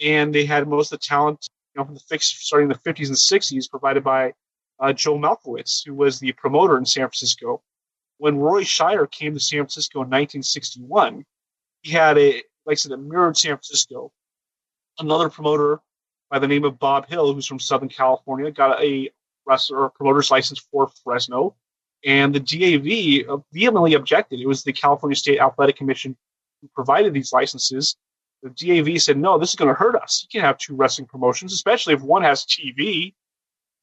and 0.01 0.33
they 0.33 0.45
had 0.45 0.67
most 0.67 0.91
of 0.91 0.99
the 0.99 1.05
talent, 1.05 1.47
you 1.75 1.79
know, 1.79 1.85
from 1.85 1.93
the 1.95 1.99
fix 2.01 2.25
starting 2.27 2.69
in 2.71 2.77
the 2.83 2.91
50s 2.91 3.07
and 3.07 3.17
60s, 3.17 3.69
provided 3.69 4.03
by 4.03 4.33
uh, 4.79 4.93
Joe 4.93 5.17
Malcewicz, 5.17 5.85
who 5.85 5.93
was 5.93 6.19
the 6.19 6.31
promoter 6.33 6.77
in 6.77 6.85
San 6.85 7.03
Francisco. 7.03 7.61
When 8.17 8.37
Roy 8.37 8.63
Shire 8.63 9.07
came 9.07 9.33
to 9.33 9.39
San 9.39 9.59
Francisco 9.59 9.99
in 9.99 10.09
1961, 10.09 11.25
he 11.85 11.91
had 11.91 12.17
a, 12.17 12.41
like 12.65 12.71
I 12.71 12.73
said, 12.73 12.93
a 12.93 12.97
mirrored 12.97 13.37
San 13.37 13.51
Francisco. 13.51 14.11
Another 14.97 15.29
promoter 15.29 15.79
by 16.31 16.39
the 16.39 16.47
name 16.47 16.63
of 16.63 16.79
Bob 16.79 17.07
Hill, 17.07 17.31
who's 17.31 17.45
from 17.45 17.59
Southern 17.59 17.89
California, 17.89 18.49
got 18.49 18.83
a 18.83 19.11
wrestler 19.45 19.89
promoter's 19.89 20.31
license 20.31 20.59
for 20.71 20.89
Fresno, 21.03 21.55
and 22.03 22.33
the 22.33 22.39
DAV 22.39 23.43
vehemently 23.53 23.93
objected. 23.93 24.39
It 24.39 24.47
was 24.47 24.63
the 24.63 24.73
California 24.73 25.15
State 25.15 25.39
Athletic 25.39 25.77
Commission 25.77 26.17
who 26.61 26.69
provided 26.73 27.13
these 27.13 27.31
licenses. 27.31 27.95
The 28.41 28.49
DAV 28.49 28.99
said, 28.99 29.17
"No, 29.17 29.37
this 29.37 29.49
is 29.49 29.55
going 29.55 29.69
to 29.69 29.75
hurt 29.75 29.95
us. 29.95 30.23
You 30.23 30.29
can't 30.39 30.47
have 30.47 30.57
two 30.57 30.75
wrestling 30.75 31.07
promotions, 31.07 31.53
especially 31.53 31.93
if 31.93 32.01
one 32.01 32.23
has 32.23 32.45
TV. 32.45 33.13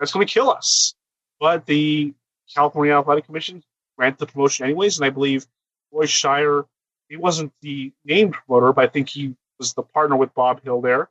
That's 0.00 0.12
going 0.12 0.26
to 0.26 0.32
kill 0.32 0.50
us." 0.50 0.94
But 1.38 1.66
the 1.66 2.14
California 2.52 2.98
Athletic 2.98 3.26
Commission 3.26 3.62
granted 3.96 4.18
the 4.18 4.26
promotion 4.26 4.64
anyways, 4.64 4.98
and 4.98 5.06
I 5.06 5.10
believe 5.10 5.46
Roy 5.92 6.06
Shire, 6.06 6.64
he 7.12 7.18
wasn't 7.18 7.52
the 7.60 7.92
named 8.06 8.32
promoter, 8.32 8.72
but 8.72 8.86
I 8.86 8.88
think 8.88 9.10
he 9.10 9.34
was 9.58 9.74
the 9.74 9.82
partner 9.82 10.16
with 10.16 10.32
Bob 10.32 10.62
Hill 10.64 10.80
there. 10.80 11.10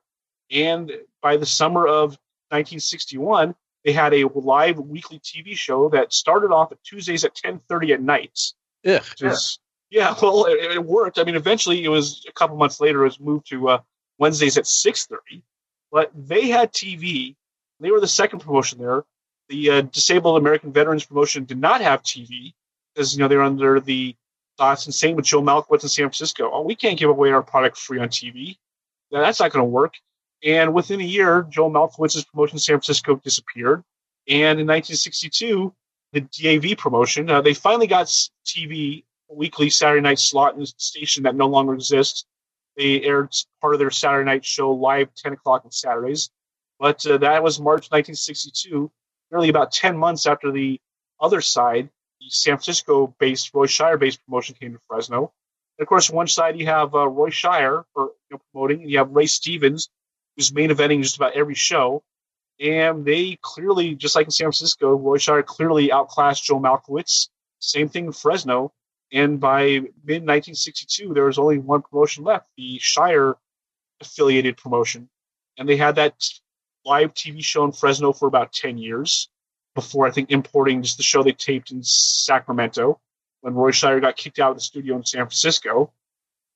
And 0.49 0.91
by 1.21 1.37
the 1.37 1.45
summer 1.45 1.85
of 1.85 2.17
1961, 2.49 3.53
they 3.85 3.91
had 3.91 4.11
a 4.15 4.27
live 4.33 4.79
weekly 4.79 5.19
TV 5.19 5.55
show 5.55 5.89
that 5.89 6.11
started 6.11 6.51
off 6.51 6.71
at 6.71 6.83
Tuesdays 6.83 7.23
at 7.23 7.35
10:30 7.35 7.93
at 7.93 8.01
night. 8.01 8.39
Yeah. 8.83 9.01
Yeah, 9.91 10.15
well, 10.19 10.45
it, 10.45 10.71
it, 10.71 10.83
worked. 10.83 11.19
I 11.19 11.23
mean, 11.23 11.35
eventually, 11.35 11.83
it 11.83 11.89
was 11.89 12.25
a 12.27 12.31
couple 12.31 12.57
months 12.57 12.81
later. 12.81 13.01
It 13.01 13.09
was 13.09 13.19
moved 13.19 13.49
to 13.49 13.69
uh, 13.69 13.81
Wednesdays 14.17 14.57
at 14.57 14.63
6:30, 14.63 15.43
but 15.91 16.09
they 16.15 16.47
had 16.47 16.73
TV. 16.73 17.35
They 17.79 17.91
were 17.91 17.99
the 17.99 18.07
second 18.07 18.39
promotion 18.39 18.79
there. 18.79 19.03
The 19.49 19.69
uh, 19.69 19.81
Disabled 19.81 20.37
American 20.37 20.73
Veterans 20.73 21.05
promotion 21.05 21.45
did 21.45 21.59
not 21.59 21.81
have 21.81 22.01
TV 22.01 22.53
because 22.95 23.13
you 23.13 23.19
know 23.19 23.27
they're 23.27 23.43
under 23.43 23.79
the 23.79 24.15
and 24.61 24.93
same 24.93 25.15
with 25.15 25.25
Joe 25.25 25.41
Malcewicz 25.41 25.83
in 25.83 25.89
San 25.89 26.05
Francisco. 26.05 26.49
Oh, 26.53 26.61
we 26.61 26.75
can't 26.75 26.97
give 26.97 27.09
away 27.09 27.31
our 27.31 27.41
product 27.41 27.77
free 27.77 27.99
on 27.99 28.09
TV. 28.09 28.57
Now, 29.11 29.21
that's 29.21 29.39
not 29.39 29.51
going 29.51 29.63
to 29.63 29.69
work. 29.69 29.95
And 30.43 30.73
within 30.73 31.01
a 31.01 31.05
year, 31.05 31.45
Joe 31.49 31.69
Malcewicz's 31.69 32.25
promotion 32.25 32.55
in 32.55 32.59
San 32.59 32.75
Francisco 32.75 33.15
disappeared. 33.15 33.83
And 34.27 34.59
in 34.59 34.67
1962, 34.67 35.73
the 36.13 36.21
DAV 36.21 36.77
promotion, 36.77 37.29
uh, 37.29 37.41
they 37.41 37.53
finally 37.53 37.87
got 37.87 38.07
TV, 38.45 39.03
weekly 39.29 39.69
Saturday 39.69 40.01
night 40.01 40.19
slot 40.19 40.55
in 40.55 40.61
a 40.61 40.65
station 40.65 41.23
that 41.23 41.35
no 41.35 41.47
longer 41.47 41.73
exists. 41.73 42.25
They 42.77 43.01
aired 43.03 43.33
part 43.61 43.73
of 43.73 43.79
their 43.79 43.91
Saturday 43.91 44.25
night 44.25 44.45
show 44.45 44.71
live 44.71 45.13
10 45.15 45.33
o'clock 45.33 45.63
on 45.65 45.71
Saturdays. 45.71 46.29
But 46.79 47.05
uh, 47.05 47.17
that 47.17 47.43
was 47.43 47.59
March 47.59 47.89
1962, 47.91 48.91
nearly 49.31 49.49
about 49.49 49.71
10 49.71 49.97
months 49.97 50.25
after 50.25 50.51
the 50.51 50.79
other 51.19 51.41
side, 51.41 51.89
San 52.29 52.55
Francisco 52.57 53.15
based, 53.19 53.53
Roy 53.53 53.65
Shire 53.65 53.97
based 53.97 54.23
promotion 54.25 54.55
came 54.59 54.73
to 54.73 54.79
Fresno. 54.87 55.31
And 55.77 55.83
of 55.83 55.87
course, 55.87 56.09
one 56.09 56.27
side 56.27 56.59
you 56.59 56.65
have 56.67 56.93
uh, 56.93 57.07
Roy 57.07 57.29
Shire 57.29 57.85
for 57.93 58.11
you 58.29 58.35
know, 58.35 58.41
promoting, 58.51 58.81
and 58.81 58.91
you 58.91 58.97
have 58.99 59.11
Ray 59.11 59.25
Stevens, 59.25 59.89
who's 60.35 60.53
main 60.53 60.69
eventing 60.69 61.01
just 61.01 61.17
about 61.17 61.33
every 61.33 61.55
show. 61.55 62.03
And 62.59 63.03
they 63.05 63.39
clearly, 63.41 63.95
just 63.95 64.15
like 64.15 64.27
in 64.27 64.31
San 64.31 64.45
Francisco, 64.45 64.93
Roy 64.93 65.17
Shire 65.17 65.43
clearly 65.43 65.91
outclassed 65.91 66.43
Joe 66.43 66.59
Malcewicz. 66.59 67.29
Same 67.59 67.89
thing 67.89 68.05
in 68.05 68.11
Fresno. 68.11 68.71
And 69.11 69.39
by 69.39 69.63
mid 70.03 70.23
1962, 70.23 71.13
there 71.13 71.25
was 71.25 71.37
only 71.37 71.57
one 71.57 71.81
promotion 71.81 72.23
left, 72.23 72.47
the 72.55 72.77
Shire 72.79 73.35
affiliated 73.99 74.57
promotion. 74.57 75.09
And 75.57 75.67
they 75.67 75.77
had 75.77 75.95
that 75.95 76.15
live 76.85 77.13
TV 77.13 77.43
show 77.43 77.65
in 77.65 77.71
Fresno 77.71 78.13
for 78.13 78.27
about 78.27 78.53
10 78.53 78.77
years 78.77 79.29
before 79.75 80.07
I 80.07 80.11
think 80.11 80.31
importing 80.31 80.81
just 80.83 80.97
the 80.97 81.03
show 81.03 81.23
they 81.23 81.31
taped 81.31 81.71
in 81.71 81.83
Sacramento 81.83 82.99
when 83.41 83.53
Roy 83.53 83.71
Shire 83.71 83.99
got 83.99 84.17
kicked 84.17 84.39
out 84.39 84.51
of 84.51 84.57
the 84.57 84.61
studio 84.61 84.95
in 84.95 85.05
San 85.05 85.21
Francisco. 85.21 85.91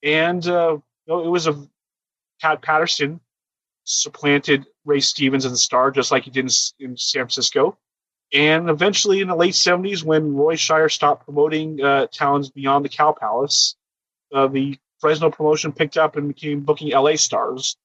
And 0.04 0.46
uh, 0.48 0.78
it 1.08 1.12
was 1.12 1.48
a 1.48 1.68
Pat 2.42 2.62
Patterson 2.62 3.20
supplanted 3.86 4.66
Ray 4.84 5.00
Stevens 5.00 5.46
as 5.46 5.52
the 5.52 5.58
star, 5.58 5.92
just 5.92 6.12
like 6.12 6.24
he 6.24 6.32
did 6.32 6.46
in, 6.46 6.86
in, 6.92 6.98
San 6.98 7.22
Francisco. 7.22 7.78
And 8.34 8.70
eventually, 8.70 9.22
in 9.22 9.28
the 9.28 9.36
late 9.36 9.54
70s, 9.54 10.04
when 10.04 10.36
Roy 10.36 10.56
Shire 10.56 10.90
stopped 10.90 11.26
promoting 11.26 11.82
uh, 11.82 12.08
towns 12.08 12.50
beyond 12.50 12.84
the 12.84 12.90
Cow 12.90 13.14
Palace, 13.14 13.76
uh, 14.34 14.48
the 14.48 14.78
Fresno 15.00 15.30
promotion 15.30 15.72
picked 15.72 15.98
up 15.98 16.16
and 16.16 16.28
became 16.28 16.62
booking 16.62 16.90
LA 16.90 17.16
stars. 17.16 17.78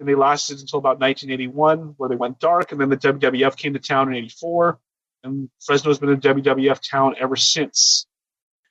And 0.00 0.08
they 0.08 0.14
lasted 0.14 0.60
until 0.60 0.78
about 0.78 0.98
1981, 0.98 1.94
where 1.96 2.08
they 2.08 2.16
went 2.16 2.40
dark. 2.40 2.72
And 2.72 2.80
then 2.80 2.88
the 2.88 2.96
WWF 2.96 3.56
came 3.56 3.74
to 3.74 3.78
town 3.78 4.08
in 4.08 4.14
84. 4.14 4.78
And 5.22 5.50
Fresno's 5.60 5.98
been 5.98 6.10
a 6.10 6.16
WWF 6.16 6.80
town 6.90 7.14
ever 7.20 7.36
since. 7.36 8.06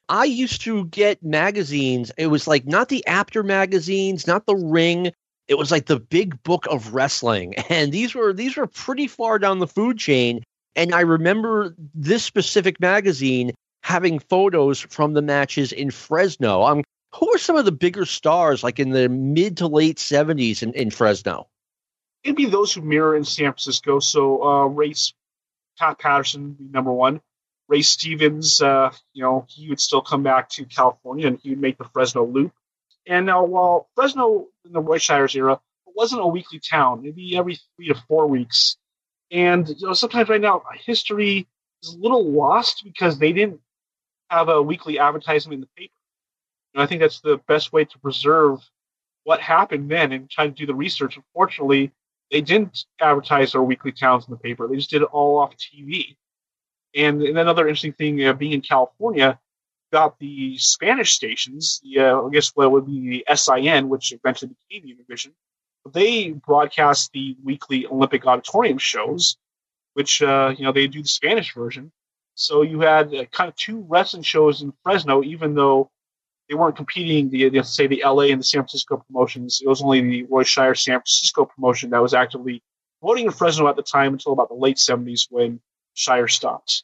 I 0.10 0.26
used 0.26 0.62
to 0.62 0.86
get 0.86 1.24
magazines. 1.24 2.12
It 2.18 2.28
was 2.28 2.48
like 2.48 2.66
not 2.66 2.90
the 2.90 3.06
Apter 3.06 3.44
magazines, 3.44 4.26
not 4.26 4.48
the 4.48 4.56
Ring, 4.56 5.12
it 5.50 5.58
was 5.58 5.72
like 5.72 5.88
the 5.88 6.00
big 6.00 6.42
book 6.44 6.68
of 6.70 6.94
wrestling 6.94 7.56
and 7.70 7.92
these 7.92 8.16
were 8.16 8.32
these 8.32 8.56
were 8.56 8.68
pretty 8.68 9.08
far 9.08 9.40
down 9.40 9.60
the 9.60 9.68
food 9.68 9.98
chain 9.98 10.42
and 10.76 10.94
i 10.94 11.02
remember 11.02 11.76
this 11.94 12.24
specific 12.24 12.80
magazine 12.80 13.52
having 13.84 14.20
photos 14.20 14.80
from 14.80 15.14
the 15.14 15.22
matches 15.22 15.74
in 15.74 15.92
fresno 15.92 16.64
um 16.64 16.84
who 17.16 17.34
are 17.34 17.38
some 17.38 17.56
of 17.56 17.66
the 17.66 17.72
bigger 17.72 18.06
stars 18.06 18.64
like 18.64 18.80
in 18.80 18.90
the 18.92 19.10
mid 19.10 19.58
to 19.58 19.68
late 19.68 19.98
70s 19.98 20.64
in, 20.64 20.74
in 20.74 20.92
fresno? 20.92 21.48
It'd 22.24 22.36
be 22.36 22.46
those 22.46 22.74
who 22.74 22.82
mirror 22.82 23.16
in 23.16 23.24
san 23.24 23.52
francisco. 23.52 24.00
So 24.00 24.44
uh 24.44 24.66
race 24.66 25.14
pat 25.78 26.00
patterson 26.00 26.58
number 26.72 26.92
one. 26.92 27.22
Ray 27.68 27.82
stevens 27.82 28.62
uh 28.62 28.92
you 29.14 29.24
know 29.24 29.46
he 29.50 29.70
would 29.70 29.80
still 29.80 30.02
come 30.02 30.24
back 30.24 30.50
to 30.50 30.66
california 30.66 31.28
and 31.28 31.40
he 31.40 31.52
would 31.52 31.62
make 31.62 31.78
the 31.78 31.86
fresno 31.86 32.26
loop. 32.26 32.52
And 33.10 33.26
now, 33.26 33.44
while 33.44 33.90
Fresno 33.96 34.48
in 34.66 34.72
the 34.72 34.80
Roy 34.80 35.00
Shire's 35.00 35.36
era 35.36 35.60
wasn't 35.88 36.22
a 36.22 36.28
weekly 36.28 36.60
town, 36.60 37.02
maybe 37.02 37.36
every 37.36 37.58
three 37.76 37.88
to 37.88 37.96
four 38.08 38.28
weeks, 38.28 38.78
and 39.32 39.68
you 39.68 39.88
know 39.88 39.94
sometimes 39.94 40.30
right 40.30 40.40
now 40.40 40.64
history 40.86 41.48
is 41.82 41.94
a 41.94 41.98
little 41.98 42.24
lost 42.24 42.84
because 42.84 43.18
they 43.18 43.34
didn't 43.34 43.62
have 44.30 44.48
a 44.48 44.62
weekly 44.62 45.00
advertisement 45.00 45.56
in 45.56 45.62
the 45.62 45.70
paper. 45.76 45.94
And 46.74 46.84
I 46.84 46.86
think 46.86 47.02
that's 47.02 47.22
the 47.22 47.38
best 47.48 47.74
way 47.74 47.86
to 47.86 48.00
preserve 48.00 48.60
what 49.24 49.42
happened 49.42 49.90
then 49.90 50.12
and 50.12 50.30
try 50.30 50.46
to 50.48 50.54
do 50.54 50.66
the 50.66 50.76
research. 50.76 51.18
Unfortunately, 51.18 51.92
they 52.32 52.42
didn't 52.42 52.86
advertise 53.02 53.52
their 53.52 53.64
weekly 53.64 53.92
towns 53.92 54.28
in 54.28 54.32
the 54.32 54.40
paper. 54.40 54.68
They 54.68 54.76
just 54.76 54.90
did 54.90 55.02
it 55.02 55.10
all 55.12 55.40
off 55.40 55.56
TV. 55.58 56.16
And, 56.96 57.22
and 57.22 57.38
another 57.38 57.68
interesting 57.68 57.94
thing, 57.94 58.26
uh, 58.26 58.34
being 58.34 58.54
in 58.54 58.62
California, 58.62 59.40
got 59.92 60.20
the 60.20 60.58
Spanish 60.58 61.14
stations, 61.14 61.82
the, 61.84 62.00
uh, 62.00 62.22
I 62.22 62.30
guess 62.30 62.50
what 62.50 62.72
would 62.72 62.86
be 62.86 63.24
the 63.28 63.36
SIN, 63.36 63.90
which 63.90 64.12
eventually 64.12 64.52
became 64.70 64.96
Univision. 64.98 65.32
They 65.92 66.30
broadcast 66.32 67.12
the 67.14 67.36
weekly 67.44 67.88
Olympic 67.88 68.26
auditorium 68.26 68.78
shows, 68.78 69.38
which 69.94 70.22
uh, 70.22 70.54
you 70.56 70.66
know 70.66 70.72
they 70.72 70.88
do 70.88 71.02
the 71.02 71.08
Spanish 71.08 71.54
version. 71.54 71.92
So 72.36 72.62
you 72.62 72.82
had 72.82 73.14
uh, 73.14 73.26
kind 73.26 73.50
of 73.50 73.56
two 73.56 73.86
wrestling 73.88 74.24
shows 74.24 74.62
in 74.62 74.74
Fresno, 74.84 75.24
even 75.24 75.56
though 75.56 75.90
they 76.50 76.56
weren't 76.56 76.76
competing. 76.76 77.30
The, 77.30 77.62
say 77.64 77.88
the 77.88 78.04
LA 78.04 78.24
and 78.24 78.40
the 78.40 78.44
San 78.44 78.62
Francisco 78.62 78.98
promotions. 79.08 79.62
It 79.64 79.70
was 79.70 79.82
only 79.82 80.02
the 80.02 80.24
Roy 80.24 80.44
Shire 80.44 80.76
San 80.76 81.00
Francisco 81.00 81.46
promotion 81.46 81.92
that 81.92 82.02
was 82.02 82.14
actively 82.14 82.64
promoting 83.00 83.28
in 83.28 83.32
Fresno 83.32 83.68
at 83.68 83.76
the 83.76 83.84
time 83.84 84.14
until 84.14 84.34
about 84.34 84.50
the 84.50 84.56
late 84.56 84.78
70s 84.78 85.28
when 85.30 85.62
Shire 85.94 86.28
stopped. 86.28 86.84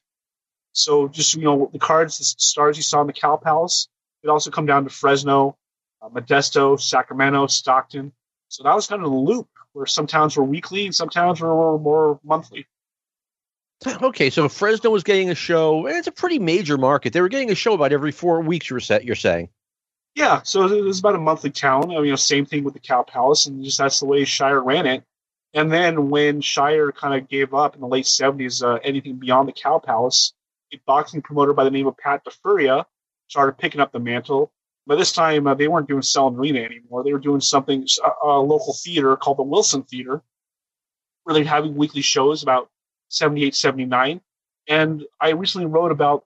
So 0.71 1.07
just 1.07 1.35
you 1.35 1.41
know 1.41 1.69
the 1.73 1.79
cards, 1.79 2.19
the 2.19 2.25
stars 2.25 2.77
you 2.77 2.83
saw 2.83 3.01
in 3.01 3.07
the 3.07 3.13
Cow 3.13 3.37
Palace, 3.37 3.87
it 4.23 4.29
also 4.29 4.51
come 4.51 4.65
down 4.65 4.83
to 4.83 4.89
Fresno, 4.89 5.57
uh, 6.01 6.09
Modesto, 6.09 6.79
Sacramento, 6.79 7.47
Stockton. 7.47 8.13
So 8.49 8.63
that 8.63 8.75
was 8.75 8.87
kind 8.87 9.03
of 9.03 9.09
the 9.09 9.17
loop 9.17 9.47
where 9.73 9.85
some 9.85 10.05
towns 10.05 10.37
were 10.37 10.43
weekly 10.43 10.85
and 10.85 10.93
some 10.93 11.09
towns 11.09 11.41
were 11.41 11.79
more 11.79 12.19
monthly. 12.23 12.67
Okay, 13.85 14.29
so 14.29 14.47
Fresno 14.47 14.89
was 14.89 15.03
getting 15.03 15.29
a 15.29 15.35
show. 15.35 15.85
And 15.85 15.97
it's 15.97 16.07
a 16.07 16.11
pretty 16.11 16.39
major 16.39 16.77
market. 16.77 17.13
They 17.13 17.21
were 17.21 17.29
getting 17.29 17.51
a 17.51 17.55
show 17.55 17.73
about 17.73 17.91
every 17.91 18.11
four 18.11 18.41
weeks. 18.41 18.69
You're 18.69 18.79
set. 18.79 19.03
You're 19.03 19.15
saying. 19.15 19.49
Yeah, 20.15 20.41
so 20.43 20.65
it 20.65 20.81
was 20.81 20.99
about 20.99 21.15
a 21.15 21.19
monthly 21.19 21.51
town. 21.51 21.91
You 21.91 22.01
know, 22.01 22.15
same 22.15 22.45
thing 22.45 22.63
with 22.63 22.73
the 22.73 22.79
Cow 22.79 23.03
Palace, 23.03 23.47
and 23.47 23.63
just 23.63 23.77
that's 23.77 23.99
the 23.99 24.05
way 24.05 24.23
Shire 24.23 24.61
ran 24.61 24.85
it. 24.85 25.03
And 25.53 25.71
then 25.71 26.09
when 26.09 26.41
Shire 26.41 26.91
kind 26.93 27.21
of 27.21 27.29
gave 27.29 27.53
up 27.53 27.75
in 27.75 27.81
the 27.81 27.87
late 27.87 28.05
'70s, 28.05 28.63
uh, 28.63 28.79
anything 28.83 29.17
beyond 29.17 29.49
the 29.49 29.53
Cow 29.53 29.79
Palace, 29.79 30.33
a 30.73 30.77
boxing 30.85 31.21
promoter 31.21 31.53
by 31.53 31.65
the 31.65 31.71
name 31.71 31.87
of 31.87 31.97
Pat 31.97 32.23
DeFuria 32.23 32.85
started 33.27 33.57
picking 33.57 33.81
up 33.81 33.91
the 33.91 33.99
mantle. 33.99 34.51
By 34.87 34.95
this 34.95 35.11
time, 35.11 35.47
uh, 35.47 35.55
they 35.55 35.67
weren't 35.67 35.87
doing 35.87 36.01
Selland 36.01 36.37
Arena 36.37 36.61
anymore. 36.61 37.03
They 37.03 37.11
were 37.11 37.19
doing 37.19 37.41
something, 37.41 37.87
a, 38.03 38.27
a, 38.27 38.39
local 38.39 38.73
theater 38.73 39.15
called 39.15 39.37
the 39.37 39.43
Wilson 39.43 39.83
Theater. 39.83 40.21
really 41.25 41.43
having 41.43 41.75
weekly 41.75 42.01
shows 42.01 42.43
about 42.43 42.69
78, 43.09 43.55
79. 43.55 44.21
And 44.67 45.03
I 45.19 45.31
recently 45.31 45.65
wrote 45.65 45.91
about 45.91 46.23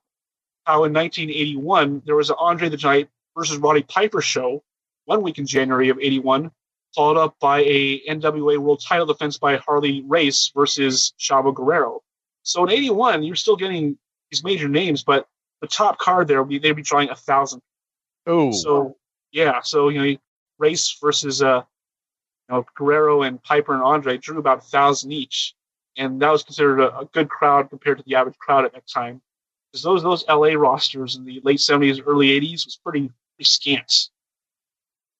how 0.66 0.84
in 0.84 0.94
1981 0.94 2.04
there 2.06 2.18
was 2.18 2.30
an 2.30 2.36
Andre 2.38 2.70
the 2.70 2.78
Giant 2.78 3.10
versus 3.40 3.58
Roddy 3.58 3.84
Piper 3.84 4.22
show 4.22 4.64
one 5.06 5.22
week 5.22 5.38
in 5.38 5.46
January 5.48 5.90
of 5.90 5.98
81, 6.00 6.52
followed 6.94 7.18
up 7.18 7.36
by 7.40 7.62
a 7.62 8.02
NWA 8.02 8.58
World 8.58 8.84
Title 8.86 9.06
defense 9.06 9.38
by 9.38 9.56
Harley 9.58 10.04
Race 10.06 10.52
versus 10.54 11.14
Chavo 11.18 11.54
Guerrero. 11.54 12.02
So 12.44 12.64
in 12.64 12.70
81, 12.70 13.24
you're 13.24 13.38
still 13.38 13.56
getting 13.56 13.98
these 14.30 14.44
major 14.44 14.68
names, 14.68 15.04
but 15.04 15.28
the 15.62 15.68
top 15.68 15.98
card 16.00 16.28
there 16.28 16.38
will 16.38 16.50
be 16.50 16.60
they'd 16.60 16.74
be 16.74 16.82
drawing 16.82 17.10
a 17.10 17.16
thousand. 17.16 17.62
Oh, 18.28 18.52
So 18.52 18.98
yeah, 19.32 19.62
so 19.62 19.88
you 19.90 20.02
know, 20.02 20.18
Race 20.58 20.98
versus 21.02 21.42
uh, 21.42 21.64
you 22.50 22.56
know, 22.56 22.66
Guerrero 22.76 23.24
and 23.24 23.42
Piper 23.42 23.74
and 23.74 23.82
Andre 23.82 24.18
drew 24.18 24.38
about 24.38 24.60
a 24.60 24.62
thousand 24.62 25.14
each, 25.14 25.56
and 25.98 26.22
that 26.22 26.30
was 26.30 26.44
considered 26.44 26.82
a, 26.82 27.00
a 27.00 27.06
good 27.06 27.30
crowd 27.30 27.70
compared 27.70 28.00
to 28.00 28.04
the 28.06 28.16
average 28.16 28.38
crowd 28.38 28.66
at 28.66 28.74
that 28.74 28.88
time. 28.88 29.22
Because 29.72 29.84
those 29.84 30.04
those 30.04 30.28
LA 30.28 30.54
rosters 30.54 31.16
in 31.16 31.24
the 31.26 31.42
late 31.44 31.60
70s, 31.60 32.02
early 32.06 32.28
80s 32.40 32.66
was 32.66 32.80
pretty 32.84 33.12
scant. 33.44 34.10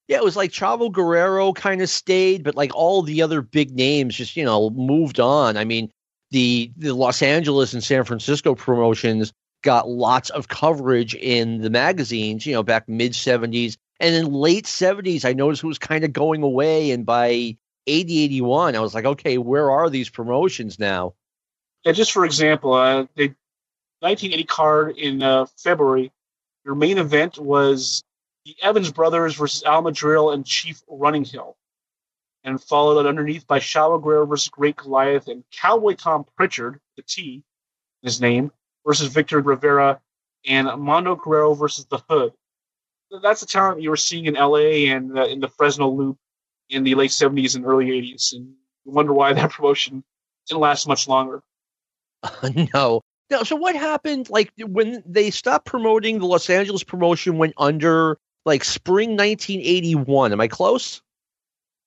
yeah, 0.08 0.16
it 0.16 0.24
was 0.24 0.36
like 0.36 0.50
Chavo 0.50 0.90
Guerrero 0.90 1.52
kind 1.52 1.82
of 1.82 1.88
stayed, 1.88 2.42
but 2.42 2.54
like 2.54 2.74
all 2.74 3.02
the 3.02 3.22
other 3.22 3.42
big 3.42 3.72
names 3.72 4.16
just 4.16 4.36
you 4.36 4.44
know 4.44 4.70
moved 4.70 5.20
on. 5.20 5.56
I 5.56 5.64
mean, 5.64 5.90
the 6.30 6.72
the 6.76 6.92
Los 6.94 7.22
Angeles 7.22 7.74
and 7.74 7.82
San 7.82 8.04
Francisco 8.04 8.54
promotions 8.54 9.32
got 9.62 9.88
lots 9.88 10.30
of 10.30 10.48
coverage 10.48 11.14
in 11.14 11.60
the 11.60 11.70
magazines, 11.70 12.46
you 12.46 12.54
know, 12.54 12.62
back 12.62 12.88
mid 12.88 13.12
70s. 13.12 13.76
And 13.98 14.14
in 14.14 14.32
late 14.32 14.64
70s, 14.64 15.24
I 15.24 15.34
noticed 15.34 15.62
it 15.62 15.66
was 15.66 15.78
kind 15.78 16.04
of 16.04 16.12
going 16.12 16.42
away. 16.42 16.90
And 16.90 17.04
by 17.04 17.56
80, 17.86 18.24
81, 18.24 18.76
I 18.76 18.80
was 18.80 18.94
like, 18.94 19.04
okay, 19.04 19.36
where 19.38 19.70
are 19.70 19.90
these 19.90 20.08
promotions 20.08 20.78
now? 20.78 21.14
Yeah, 21.84 21.92
just 21.92 22.12
for 22.12 22.24
example, 22.24 22.72
uh, 22.74 23.06
the 23.16 23.34
1980 24.00 24.44
card 24.44 24.96
in 24.96 25.22
uh, 25.22 25.46
February, 25.56 26.10
your 26.64 26.74
main 26.74 26.98
event 26.98 27.38
was 27.38 28.02
the 28.44 28.56
Evans 28.62 28.90
brothers 28.90 29.34
versus 29.36 29.62
Al 29.64 29.82
Madril 29.82 30.32
and 30.32 30.46
Chief 30.46 30.82
Running 30.88 31.24
Hill, 31.24 31.56
and 32.44 32.62
followed 32.62 33.06
underneath 33.06 33.46
by 33.46 33.58
Chavo 33.58 34.02
Guerrero 34.02 34.26
versus 34.26 34.48
Great 34.48 34.76
Goliath 34.76 35.28
and 35.28 35.44
Cowboy 35.52 35.94
Tom 35.94 36.24
Pritchard, 36.36 36.80
the 36.96 37.02
T, 37.02 37.42
his 38.02 38.20
name, 38.20 38.50
versus 38.86 39.08
Victor 39.08 39.40
Rivera, 39.40 40.00
and 40.46 40.68
Mando 40.80 41.16
Guerrero 41.16 41.54
versus 41.54 41.86
the 41.86 42.02
Hood. 42.08 42.32
That's 43.22 43.40
the 43.40 43.46
talent 43.46 43.82
you 43.82 43.90
were 43.90 43.96
seeing 43.96 44.26
in 44.26 44.34
LA 44.34 44.88
and 44.94 45.18
uh, 45.18 45.24
in 45.24 45.40
the 45.40 45.48
Fresno 45.48 45.88
Loop 45.88 46.16
in 46.68 46.84
the 46.84 46.94
late 46.94 47.10
70s 47.10 47.56
and 47.56 47.66
early 47.66 47.86
80s, 47.86 48.32
and 48.32 48.54
you 48.84 48.92
wonder 48.92 49.12
why 49.12 49.32
that 49.32 49.50
promotion 49.50 50.04
didn't 50.46 50.60
last 50.60 50.86
much 50.86 51.08
longer. 51.08 51.42
no. 52.74 53.02
No. 53.30 53.42
So 53.42 53.56
what 53.56 53.74
happened? 53.76 54.30
Like 54.30 54.52
when 54.58 55.02
they 55.06 55.30
stopped 55.30 55.66
promoting 55.66 56.18
the 56.18 56.26
Los 56.26 56.48
Angeles 56.48 56.84
promotion 56.84 57.38
went 57.38 57.54
under 57.56 58.18
like 58.44 58.64
spring 58.64 59.10
1981. 59.10 60.32
Am 60.32 60.40
I 60.40 60.48
close? 60.48 61.02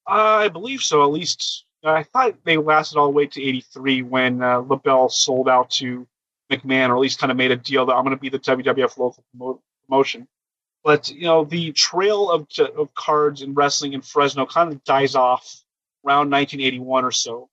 I 0.08 0.50
believe 0.50 0.82
so. 0.82 1.04
At 1.04 1.12
least 1.12 1.66
I 1.84 2.04
thought 2.04 2.36
they 2.44 2.58
lasted 2.58 2.98
all 2.98 3.08
the 3.08 3.14
way 3.14 3.28
to 3.28 3.42
'83 3.42 4.04
when 4.04 4.42
uh, 4.42 4.62
LeBell 4.62 5.12
sold 5.12 5.50
out 5.50 5.70
to 5.72 6.08
McMahon, 6.52 6.90
or 6.90 6.96
at 6.96 7.02
least 7.02 7.20
kind 7.20 7.32
of 7.32 7.38
made 7.38 7.52
a 7.52 7.56
deal 7.56 7.86
that 7.86 7.94
I'm 7.94 8.04
going 8.04 8.16
to 8.16 8.22
be 8.22 8.30
the 8.30 8.40
WWF 8.40 8.98
local 8.98 9.24
promo- 9.36 9.60
promotion. 9.88 10.28
But 10.84 11.10
you 11.12 11.24
know, 11.24 11.46
the 11.46 11.72
trail 11.72 12.30
of 12.30 12.48
of 12.78 12.94
cards 12.94 13.42
and 13.42 13.56
wrestling 13.56 13.94
in 13.94 14.02
Fresno 14.02 14.46
kind 14.46 14.72
of 14.72 14.84
dies 14.84 15.16
off 15.16 15.64
around 16.06 16.30
1981 16.30 17.06
or 17.06 17.12
so, 17.12 17.50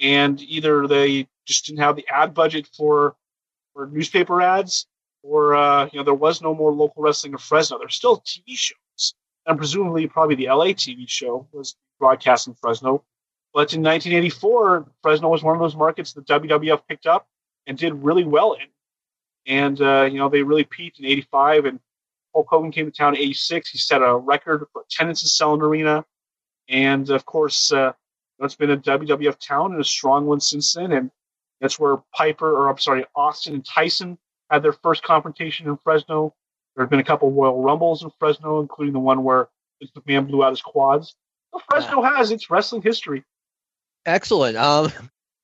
and 0.00 0.40
either 0.40 0.86
they 0.86 1.26
just 1.44 1.66
didn't 1.66 1.80
have 1.80 1.96
the 1.96 2.06
ad 2.08 2.34
budget 2.34 2.68
for 2.76 3.16
for 3.74 3.86
newspaper 3.86 4.40
ads, 4.40 4.86
or 5.22 5.54
uh, 5.54 5.88
you 5.92 5.98
know, 5.98 6.04
there 6.04 6.14
was 6.14 6.40
no 6.42 6.54
more 6.54 6.72
local 6.72 7.02
wrestling 7.02 7.32
in 7.32 7.38
Fresno. 7.38 7.78
There's 7.78 7.94
still 7.94 8.20
TV 8.20 8.56
shows, 8.56 9.14
and 9.46 9.58
presumably 9.58 10.06
probably 10.06 10.36
the 10.36 10.48
LA 10.48 10.66
TV 10.66 11.08
show 11.08 11.46
was 11.52 11.76
broadcast 11.98 12.46
in 12.46 12.54
Fresno. 12.54 13.04
But 13.52 13.72
in 13.72 13.82
1984, 13.82 14.86
Fresno 15.02 15.28
was 15.28 15.42
one 15.42 15.54
of 15.54 15.60
those 15.60 15.76
markets 15.76 16.12
that 16.12 16.26
WWF 16.26 16.82
picked 16.88 17.06
up 17.06 17.26
and 17.66 17.78
did 17.78 17.94
really 17.94 18.24
well 18.24 18.52
in. 18.52 18.66
And, 19.46 19.80
uh, 19.80 20.08
you 20.10 20.18
know, 20.18 20.28
they 20.28 20.42
really 20.42 20.64
peaked 20.64 20.98
in 20.98 21.06
85. 21.06 21.64
And 21.64 21.80
Hulk 22.34 22.46
Hogan 22.50 22.70
came 22.70 22.86
to 22.86 22.92
town 22.92 23.14
in 23.14 23.22
86. 23.22 23.70
He 23.70 23.78
set 23.78 24.02
a 24.02 24.14
record 24.14 24.66
for 24.72 24.82
attendance 24.82 25.22
in 25.22 25.28
Selland 25.28 25.62
Arena. 25.62 26.04
And, 26.68 27.08
of 27.08 27.24
course, 27.24 27.72
uh, 27.72 27.92
it's 28.40 28.54
been 28.54 28.70
a 28.70 28.76
WWF 28.76 29.38
town 29.38 29.72
and 29.72 29.80
a 29.80 29.84
strong 29.84 30.26
one 30.26 30.40
since 30.40 30.74
then. 30.74 30.92
And 30.92 31.10
that's 31.60 31.78
where 31.78 31.96
Piper, 32.14 32.50
or 32.50 32.68
I'm 32.68 32.78
sorry, 32.78 33.06
Austin 33.16 33.54
and 33.54 33.64
Tyson 33.64 34.18
had 34.50 34.62
their 34.62 34.72
first 34.72 35.02
confrontation 35.02 35.68
in 35.68 35.76
Fresno. 35.78 36.34
There 36.74 36.84
have 36.84 36.90
been 36.90 37.00
a 37.00 37.04
couple 37.04 37.30
Royal 37.30 37.60
Rumbles 37.60 38.02
in 38.02 38.10
Fresno, 38.18 38.60
including 38.60 38.92
the 38.92 39.00
one 39.00 39.24
where 39.24 39.48
Vince 39.80 39.92
McMahon 39.96 40.26
blew 40.26 40.44
out 40.44 40.50
his 40.50 40.62
quads. 40.62 41.16
So 41.52 41.60
Fresno 41.68 42.02
has 42.02 42.30
its 42.30 42.50
wrestling 42.50 42.82
history. 42.82 43.24
Excellent. 44.06 44.56
Um, 44.56 44.92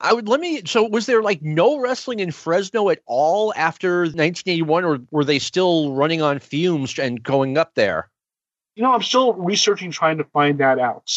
I 0.01 0.13
would 0.13 0.29
let 0.29 0.41
me. 0.41 0.63
So, 0.67 0.85
was 0.85 1.07
there 1.07 1.23
like 1.23 1.43
no 1.43 1.79
wrestling 1.79 2.21
in 2.21 2.31
Fresno 2.31 2.91
at 2.91 3.01
all 3.07 3.55
after 3.57 4.03
1981, 4.03 4.85
or 4.85 5.01
were 5.11 5.25
they 5.25 5.39
still 5.39 5.93
running 5.95 6.21
on 6.21 6.39
fumes 6.39 6.99
and 6.99 7.23
going 7.23 7.57
up 7.57 7.75
there? 7.75 8.11
You 8.75 8.83
know, 8.83 8.93
I'm 8.93 9.03
still 9.03 9.35
researching, 9.35 9.91
trying 9.91 10.19
to 10.19 10.25
find 10.25 10.59
that 10.59 10.79
out. 10.79 11.11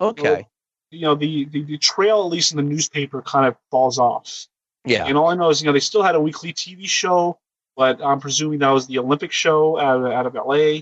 Okay. 0.00 0.46
You 0.90 1.02
know, 1.02 1.14
the, 1.14 1.44
the, 1.46 1.62
the 1.62 1.78
trail, 1.78 2.22
at 2.22 2.30
least 2.30 2.52
in 2.52 2.56
the 2.56 2.62
newspaper, 2.62 3.22
kind 3.22 3.46
of 3.46 3.56
falls 3.70 3.98
off. 3.98 4.46
Yeah. 4.84 5.06
And 5.06 5.16
all 5.16 5.28
I 5.28 5.34
know 5.34 5.50
is, 5.50 5.60
you 5.60 5.66
know, 5.66 5.72
they 5.72 5.80
still 5.80 6.02
had 6.02 6.14
a 6.14 6.20
weekly 6.20 6.52
TV 6.52 6.86
show, 6.86 7.38
but 7.76 8.02
I'm 8.02 8.20
presuming 8.20 8.60
that 8.60 8.70
was 8.70 8.86
the 8.86 8.98
Olympic 8.98 9.32
show 9.32 9.78
out 9.78 10.04
of, 10.04 10.12
out 10.12 10.26
of 10.26 10.34
LA. 10.34 10.80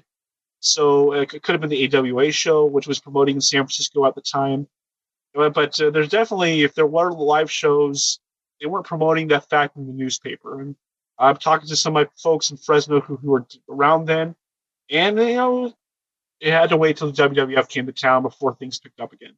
So 0.61 1.13
it 1.13 1.29
could 1.29 1.53
have 1.53 1.61
been 1.61 1.71
the 1.71 1.97
AWA 1.97 2.33
show, 2.33 2.65
which 2.67 2.87
was 2.87 2.99
promoting 2.99 3.37
in 3.37 3.41
San 3.41 3.61
Francisco 3.61 4.07
at 4.07 4.15
the 4.15 4.21
time. 4.21 4.67
But, 5.35 5.55
but 5.55 5.81
uh, 5.81 5.91
there's 5.91 6.09
definitely, 6.09 6.63
if 6.63 6.75
there 6.75 6.87
were 6.87 7.13
live 7.13 7.51
shows, 7.51 8.19
they 8.61 8.67
weren't 8.67 8.87
promoting 8.87 9.29
that 9.29 9.49
fact 9.49 9.77
in 9.77 9.87
the 9.87 9.93
newspaper. 9.93 10.61
And 10.61 10.75
I'm 11.19 11.37
talking 11.37 11.69
to 11.69 11.77
some 11.77 11.97
of 11.97 12.07
my 12.07 12.11
folks 12.21 12.51
in 12.51 12.57
Fresno 12.57 13.01
who, 13.01 13.17
who 13.17 13.31
were 13.31 13.47
around 13.69 14.07
then, 14.07 14.35
and 14.91 15.19
you 15.19 15.35
know, 15.35 15.75
it 16.41 16.53
had 16.53 16.71
to 16.71 16.77
wait 16.77 16.97
till 16.97 17.11
the 17.11 17.29
WWF 17.29 17.69
came 17.69 17.87
to 17.87 17.93
town 17.93 18.23
before 18.23 18.55
things 18.55 18.79
picked 18.79 19.01
up 19.01 19.13
again. 19.13 19.35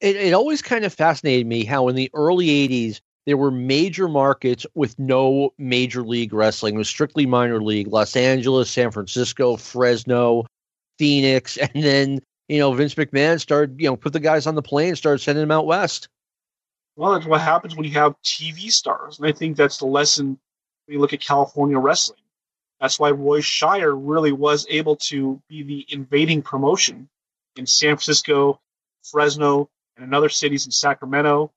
It, 0.00 0.16
it 0.16 0.34
always 0.34 0.62
kind 0.62 0.84
of 0.84 0.92
fascinated 0.92 1.46
me 1.46 1.64
how 1.64 1.88
in 1.88 1.96
the 1.96 2.10
early 2.14 2.46
80s, 2.46 3.00
there 3.26 3.36
were 3.36 3.50
major 3.50 4.08
markets 4.08 4.66
with 4.74 4.98
no 4.98 5.52
major 5.58 6.02
league 6.02 6.32
wrestling. 6.32 6.76
It 6.76 6.78
was 6.78 6.88
strictly 6.88 7.26
minor 7.26 7.60
league. 7.60 7.88
Los 7.88 8.14
Angeles, 8.14 8.70
San 8.70 8.92
Francisco, 8.92 9.56
Fresno, 9.56 10.46
Phoenix, 10.98 11.56
and 11.74 11.82
then 11.82 12.20
you 12.48 12.58
know 12.58 12.72
Vince 12.72 12.94
McMahon 12.94 13.40
started 13.40 13.80
you 13.80 13.88
know 13.88 13.96
put 13.96 14.12
the 14.12 14.20
guys 14.20 14.46
on 14.46 14.54
the 14.54 14.62
plane, 14.62 14.90
and 14.90 14.98
started 14.98 15.18
sending 15.18 15.42
them 15.42 15.50
out 15.50 15.66
west. 15.66 16.08
Well, 16.94 17.12
that's 17.12 17.26
what 17.26 17.42
happens 17.42 17.76
when 17.76 17.84
you 17.84 17.92
have 17.92 18.14
TV 18.22 18.70
stars, 18.70 19.18
and 19.18 19.28
I 19.28 19.32
think 19.32 19.56
that's 19.56 19.78
the 19.78 19.86
lesson 19.86 20.38
when 20.86 20.94
you 20.94 21.00
look 21.00 21.12
at 21.12 21.20
California 21.20 21.78
wrestling. 21.78 22.20
That's 22.80 22.98
why 22.98 23.10
Roy 23.10 23.40
Shire 23.40 23.94
really 23.94 24.32
was 24.32 24.66
able 24.68 24.96
to 24.96 25.40
be 25.48 25.62
the 25.62 25.86
invading 25.88 26.42
promotion 26.42 27.08
in 27.56 27.66
San 27.66 27.96
Francisco, 27.96 28.60
Fresno, 29.02 29.68
and 29.96 30.04
in 30.04 30.14
other 30.14 30.28
cities 30.28 30.66
in 30.66 30.72
Sacramento. 30.72 31.52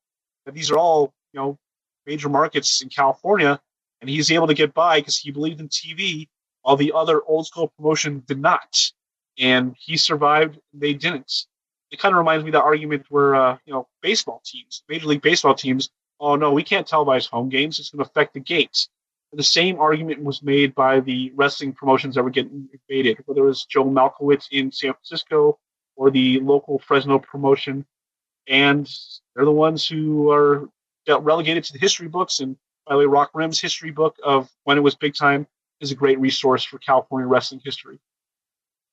But 0.45 0.55
these 0.55 0.71
are 0.71 0.77
all 0.77 1.13
you 1.33 1.39
know 1.39 1.57
major 2.05 2.29
markets 2.29 2.81
in 2.81 2.89
California, 2.89 3.59
and 4.01 4.09
he's 4.09 4.31
able 4.31 4.47
to 4.47 4.53
get 4.53 4.73
by 4.73 4.99
because 4.99 5.17
he 5.17 5.31
believed 5.31 5.59
in 5.59 5.69
TV. 5.69 6.27
All 6.63 6.75
the 6.75 6.93
other 6.93 7.21
old 7.21 7.47
school 7.47 7.69
promotion 7.77 8.23
did 8.27 8.39
not, 8.39 8.91
and 9.37 9.75
he 9.77 9.97
survived. 9.97 10.59
They 10.73 10.93
didn't. 10.93 11.45
It 11.91 11.99
kind 11.99 12.13
of 12.13 12.19
reminds 12.19 12.43
me 12.43 12.49
of 12.49 12.53
the 12.53 12.61
argument 12.61 13.05
where 13.09 13.35
uh, 13.35 13.57
you 13.65 13.73
know 13.73 13.87
baseball 14.01 14.41
teams, 14.45 14.83
Major 14.89 15.07
League 15.07 15.21
Baseball 15.21 15.55
teams, 15.55 15.89
oh 16.19 16.35
no, 16.35 16.51
we 16.51 16.63
can't 16.63 16.87
televise 16.87 17.27
home 17.27 17.49
games. 17.49 17.79
It's 17.79 17.89
going 17.89 18.03
to 18.03 18.09
affect 18.09 18.33
the 18.33 18.39
gates. 18.39 18.89
The 19.31 19.43
same 19.43 19.79
argument 19.79 20.23
was 20.23 20.41
made 20.41 20.73
by 20.73 21.01
the 21.01 21.31
wrestling 21.35 21.73
promotions 21.73 22.15
that 22.15 22.23
were 22.23 22.31
getting 22.31 22.67
invaded, 22.73 23.19
whether 23.25 23.41
it 23.41 23.45
was 23.45 23.65
Joe 23.65 23.85
Malcewicz 23.85 24.47
in 24.51 24.71
San 24.71 24.93
Francisco 24.93 25.59
or 25.95 26.09
the 26.09 26.39
local 26.39 26.79
Fresno 26.79 27.19
promotion, 27.19 27.85
and 28.47 28.89
they're 29.35 29.45
the 29.45 29.51
ones 29.51 29.87
who 29.87 30.31
are 30.31 30.67
got 31.09 31.25
relegated 31.25 31.65
to 31.65 31.73
the 31.73 31.79
history 31.79 32.07
books. 32.07 32.39
And 32.39 32.55
by 32.85 32.93
the 32.93 32.99
way, 32.99 33.05
Rock 33.05 33.31
Rim's 33.33 33.59
history 33.59 33.91
book 33.91 34.17
of 34.23 34.49
when 34.63 34.77
it 34.77 34.81
was 34.81 34.95
big 34.95 35.15
time 35.15 35.47
is 35.81 35.91
a 35.91 35.95
great 35.95 36.19
resource 36.19 36.63
for 36.63 36.77
California 36.77 37.27
wrestling 37.27 37.61
history. 37.63 37.99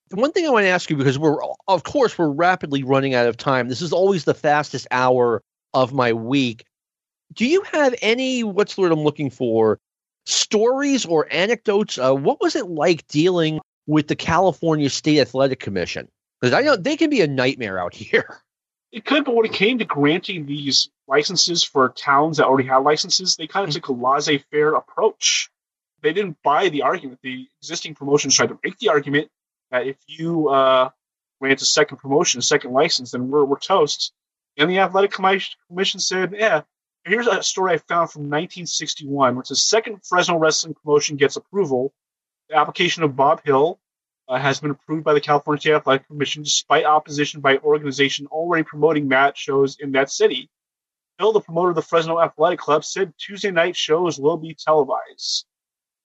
The 0.09 0.17
one 0.17 0.33
thing 0.33 0.47
I 0.47 0.51
want 0.51 0.65
to 0.65 0.69
ask 0.69 0.89
you 0.89 0.97
because 0.97 1.19
we're 1.19 1.39
of 1.67 1.83
course 1.83 2.17
we're 2.17 2.31
rapidly 2.31 2.83
running 2.85 3.15
out 3.15 3.27
of 3.27 3.37
time. 3.37 3.69
This 3.69 3.83
is 3.83 3.93
always 3.93 4.25
the 4.25 4.35
fastest 4.35 4.87
hour 4.91 5.43
of 5.75 5.93
my 5.93 6.13
week. 6.13 6.65
Do 7.33 7.45
you 7.45 7.63
have 7.73 7.95
any 8.03 8.45
what's 8.45 8.75
the 8.75 8.83
word 8.83 8.93
I'm 8.93 9.01
looking 9.01 9.31
for? 9.31 9.79
Stories 10.25 11.05
or 11.05 11.27
anecdotes? 11.31 11.99
Uh, 11.99 12.15
what 12.15 12.41
was 12.41 12.57
it 12.57 12.69
like 12.69 13.07
dealing 13.09 13.61
with 13.87 14.09
the 14.09 14.17
California 14.17 14.91
State 14.91 15.21
Athletic 15.21 15.61
Commission? 15.61 16.09
Because 16.41 16.55
I 16.55 16.63
know 16.63 16.77
they 16.77 16.97
can 16.97 17.11
be 17.11 17.21
a 17.21 17.27
nightmare 17.27 17.79
out 17.79 17.95
here. 17.95 18.41
It 18.93 19.05
could, 19.05 19.25
but 19.25 19.35
when 19.35 19.45
it 19.45 19.53
came 19.53 19.79
to 19.79 19.85
granting 19.85 20.47
these 20.47 20.89
licenses 21.09 21.63
for 21.63 21.89
towns 21.91 22.37
that 22.37 22.47
already 22.47 22.69
had 22.69 22.79
licenses, 22.79 23.37
they 23.37 23.47
kind 23.47 23.69
of 23.69 23.75
took 23.75 23.89
a 23.89 23.93
laissez 23.93 24.39
faire 24.51 24.75
approach. 24.75 25.51
They 26.03 26.13
didn't 26.13 26.39
buy 26.43 26.69
the 26.69 26.83
argument. 26.83 27.21
The 27.23 27.49
existing 27.61 27.95
promotions 27.95 28.35
tried 28.35 28.49
to 28.49 28.59
make 28.63 28.79
the 28.79 28.89
argument 28.89 29.31
that 29.71 29.87
if 29.87 29.97
you 30.07 30.49
uh, 30.49 30.91
grant 31.41 31.63
a 31.63 31.67
second 31.67 31.99
promotion, 31.99 32.39
a 32.39 32.43
second 32.43 32.73
license, 32.73 33.13
then 33.13 33.29
we're, 33.29 33.45
we're 33.45 33.59
toast. 33.59 34.13
And 34.57 34.71
the 34.71 34.79
Athletic 34.79 35.13
Commission 35.13 36.01
said, 36.01 36.35
yeah, 36.37 36.63
here's 37.05 37.27
a 37.27 37.43
story 37.43 37.75
I 37.75 37.79
found 37.79 38.11
from 38.11 38.23
1961, 38.23 39.37
which 39.37 39.49
the 39.49 39.57
second 39.57 40.01
Fresno 40.05 40.39
wrestling 40.39 40.75
promotion 40.75 41.17
gets 41.17 41.37
approval. 41.37 41.93
The 42.49 42.57
application 42.57 43.03
of 43.03 43.17
Bob 43.17 43.43
Hill 43.45 43.79
uh, 44.29 44.39
has 44.39 44.61
been 44.61 44.71
approved 44.71 45.05
by 45.05 45.15
the 45.15 45.21
California 45.21 45.61
State 45.61 45.75
Athletic 45.75 46.07
Commission 46.07 46.43
despite 46.43 46.85
opposition 46.85 47.41
by 47.41 47.53
an 47.53 47.59
organization 47.65 48.27
already 48.29 48.65
promoting 48.65 49.09
match 49.09 49.39
shows 49.39 49.77
in 49.79 49.93
that 49.93 50.11
city. 50.11 50.49
Hill, 51.19 51.33
the 51.33 51.41
promoter 51.41 51.71
of 51.71 51.77
the 51.77 51.83
Fresno 51.83 52.21
Athletic 52.21 52.59
Club, 52.59 52.85
said 52.85 53.13
Tuesday 53.19 53.51
night 53.51 53.77
shows 53.77 54.19
will 54.19 54.37
be 54.37 54.55
televised. 54.55 55.47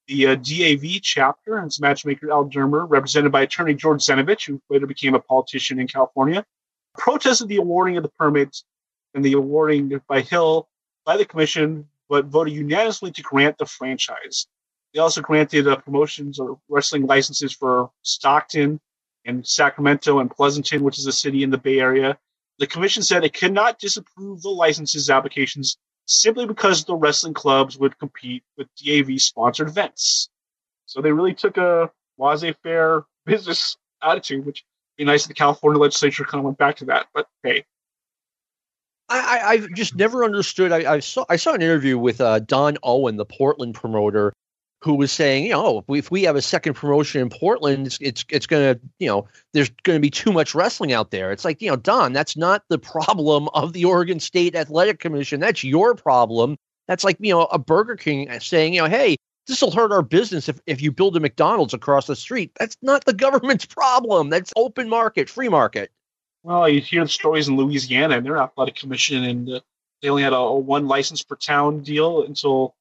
The 0.07 0.27
uh, 0.27 0.35
DAV 0.35 1.01
chapter 1.01 1.57
and 1.57 1.67
its 1.67 1.79
matchmaker 1.79 2.31
Al 2.31 2.45
Dermer, 2.45 2.85
represented 2.89 3.31
by 3.31 3.41
attorney 3.41 3.73
George 3.73 4.01
Zenovich, 4.01 4.47
who 4.47 4.61
later 4.69 4.87
became 4.87 5.13
a 5.13 5.19
politician 5.19 5.79
in 5.79 5.87
California, 5.87 6.45
protested 6.97 7.47
the 7.47 7.57
awarding 7.57 7.97
of 7.97 8.03
the 8.03 8.09
permit 8.09 8.57
and 9.13 9.23
the 9.23 9.33
awarding 9.33 10.01
by 10.07 10.21
Hill 10.21 10.67
by 11.05 11.17
the 11.17 11.25
commission, 11.25 11.87
but 12.09 12.25
voted 12.25 12.53
unanimously 12.53 13.11
to 13.11 13.21
grant 13.21 13.57
the 13.57 13.65
franchise. 13.65 14.47
They 14.93 14.99
also 14.99 15.21
granted 15.21 15.67
uh, 15.67 15.77
promotions 15.77 16.39
or 16.39 16.59
wrestling 16.69 17.05
licenses 17.05 17.53
for 17.53 17.91
Stockton 18.01 18.79
and 19.25 19.45
Sacramento 19.45 20.19
and 20.19 20.29
Pleasanton, 20.29 20.83
which 20.83 20.99
is 20.99 21.07
a 21.07 21.11
city 21.11 21.43
in 21.43 21.49
the 21.49 21.57
Bay 21.57 21.79
Area. 21.79 22.17
The 22.59 22.67
commission 22.67 23.03
said 23.03 23.23
it 23.23 23.33
could 23.33 23.53
not 23.53 23.79
disapprove 23.79 24.41
the 24.41 24.49
licenses 24.49 25.09
applications 25.09 25.77
simply 26.05 26.45
because 26.45 26.83
the 26.83 26.95
wrestling 26.95 27.33
clubs 27.33 27.77
would 27.77 27.97
compete 27.97 28.43
with 28.57 28.67
DAV 28.83 29.19
sponsored 29.21 29.69
events. 29.69 30.29
So 30.85 31.01
they 31.01 31.11
really 31.11 31.33
took 31.33 31.57
a 31.57 31.91
laissez 32.17 32.53
faire 32.63 33.05
business 33.25 33.77
attitude, 34.01 34.45
which 34.45 34.63
would 34.97 35.03
be 35.03 35.05
nice 35.05 35.23
if 35.23 35.29
the 35.29 35.33
California 35.33 35.79
legislature 35.79 36.23
kind 36.23 36.39
of 36.39 36.45
went 36.45 36.57
back 36.57 36.77
to 36.77 36.85
that. 36.85 37.07
But 37.13 37.27
hey, 37.43 37.65
I, 39.11 39.57
have 39.57 39.73
just 39.73 39.95
never 39.95 40.23
understood. 40.23 40.71
I, 40.71 40.93
I, 40.93 40.99
saw 40.99 41.25
I 41.29 41.35
saw 41.35 41.53
an 41.53 41.61
interview 41.61 41.97
with 41.97 42.21
uh, 42.21 42.39
Don 42.39 42.77
Owen, 42.83 43.17
the 43.17 43.25
Portland 43.25 43.75
promoter, 43.75 44.33
who 44.81 44.95
was 44.95 45.11
saying, 45.11 45.45
you 45.45 45.51
know, 45.51 45.83
if 45.89 46.09
we 46.09 46.23
have 46.23 46.35
a 46.35 46.41
second 46.41 46.73
promotion 46.73 47.21
in 47.21 47.29
Portland, 47.29 47.87
it's 47.87 47.97
it's, 48.01 48.25
it's 48.29 48.47
going 48.47 48.75
to, 48.75 48.81
you 48.99 49.07
know, 49.07 49.27
there's 49.53 49.69
going 49.83 49.97
to 49.97 50.01
be 50.01 50.09
too 50.09 50.31
much 50.31 50.55
wrestling 50.55 50.91
out 50.91 51.11
there. 51.11 51.31
It's 51.31 51.45
like, 51.45 51.61
you 51.61 51.69
know, 51.69 51.75
Don, 51.75 52.13
that's 52.13 52.35
not 52.35 52.63
the 52.69 52.79
problem 52.79 53.47
of 53.53 53.73
the 53.73 53.85
Oregon 53.85 54.19
State 54.19 54.55
Athletic 54.55 54.99
Commission. 54.99 55.39
That's 55.39 55.63
your 55.63 55.93
problem. 55.93 56.57
That's 56.87 57.03
like, 57.03 57.17
you 57.19 57.31
know, 57.31 57.43
a 57.45 57.59
Burger 57.59 57.95
King 57.95 58.27
saying, 58.39 58.73
you 58.73 58.81
know, 58.81 58.89
hey, 58.89 59.17
this 59.47 59.61
will 59.61 59.71
hurt 59.71 59.91
our 59.91 60.01
business 60.01 60.49
if, 60.49 60.59
if 60.65 60.81
you 60.81 60.91
build 60.91 61.15
a 61.15 61.19
McDonald's 61.19 61.73
across 61.73 62.07
the 62.07 62.15
street. 62.15 62.51
That's 62.59 62.77
not 62.81 63.05
the 63.05 63.13
government's 63.25 63.65
problem. 63.65 64.29
That's 64.29 64.51
open 64.55 64.89
market, 64.89 65.29
free 65.29 65.49
market. 65.49 65.91
Well, 66.43 66.67
you 66.67 66.81
hear 66.81 67.03
the 67.03 67.09
stories 67.09 67.47
in 67.47 67.55
Louisiana 67.55 68.17
and 68.17 68.25
their 68.25 68.37
athletic 68.37 68.75
commission, 68.75 69.23
and 69.23 69.49
uh, 69.49 69.59
they 70.01 70.09
only 70.09 70.23
had 70.23 70.33
a, 70.33 70.37
a, 70.37 70.57
one 70.57 70.87
license 70.87 71.21
per 71.21 71.35
town 71.35 71.81
deal 71.81 72.23
until 72.23 72.73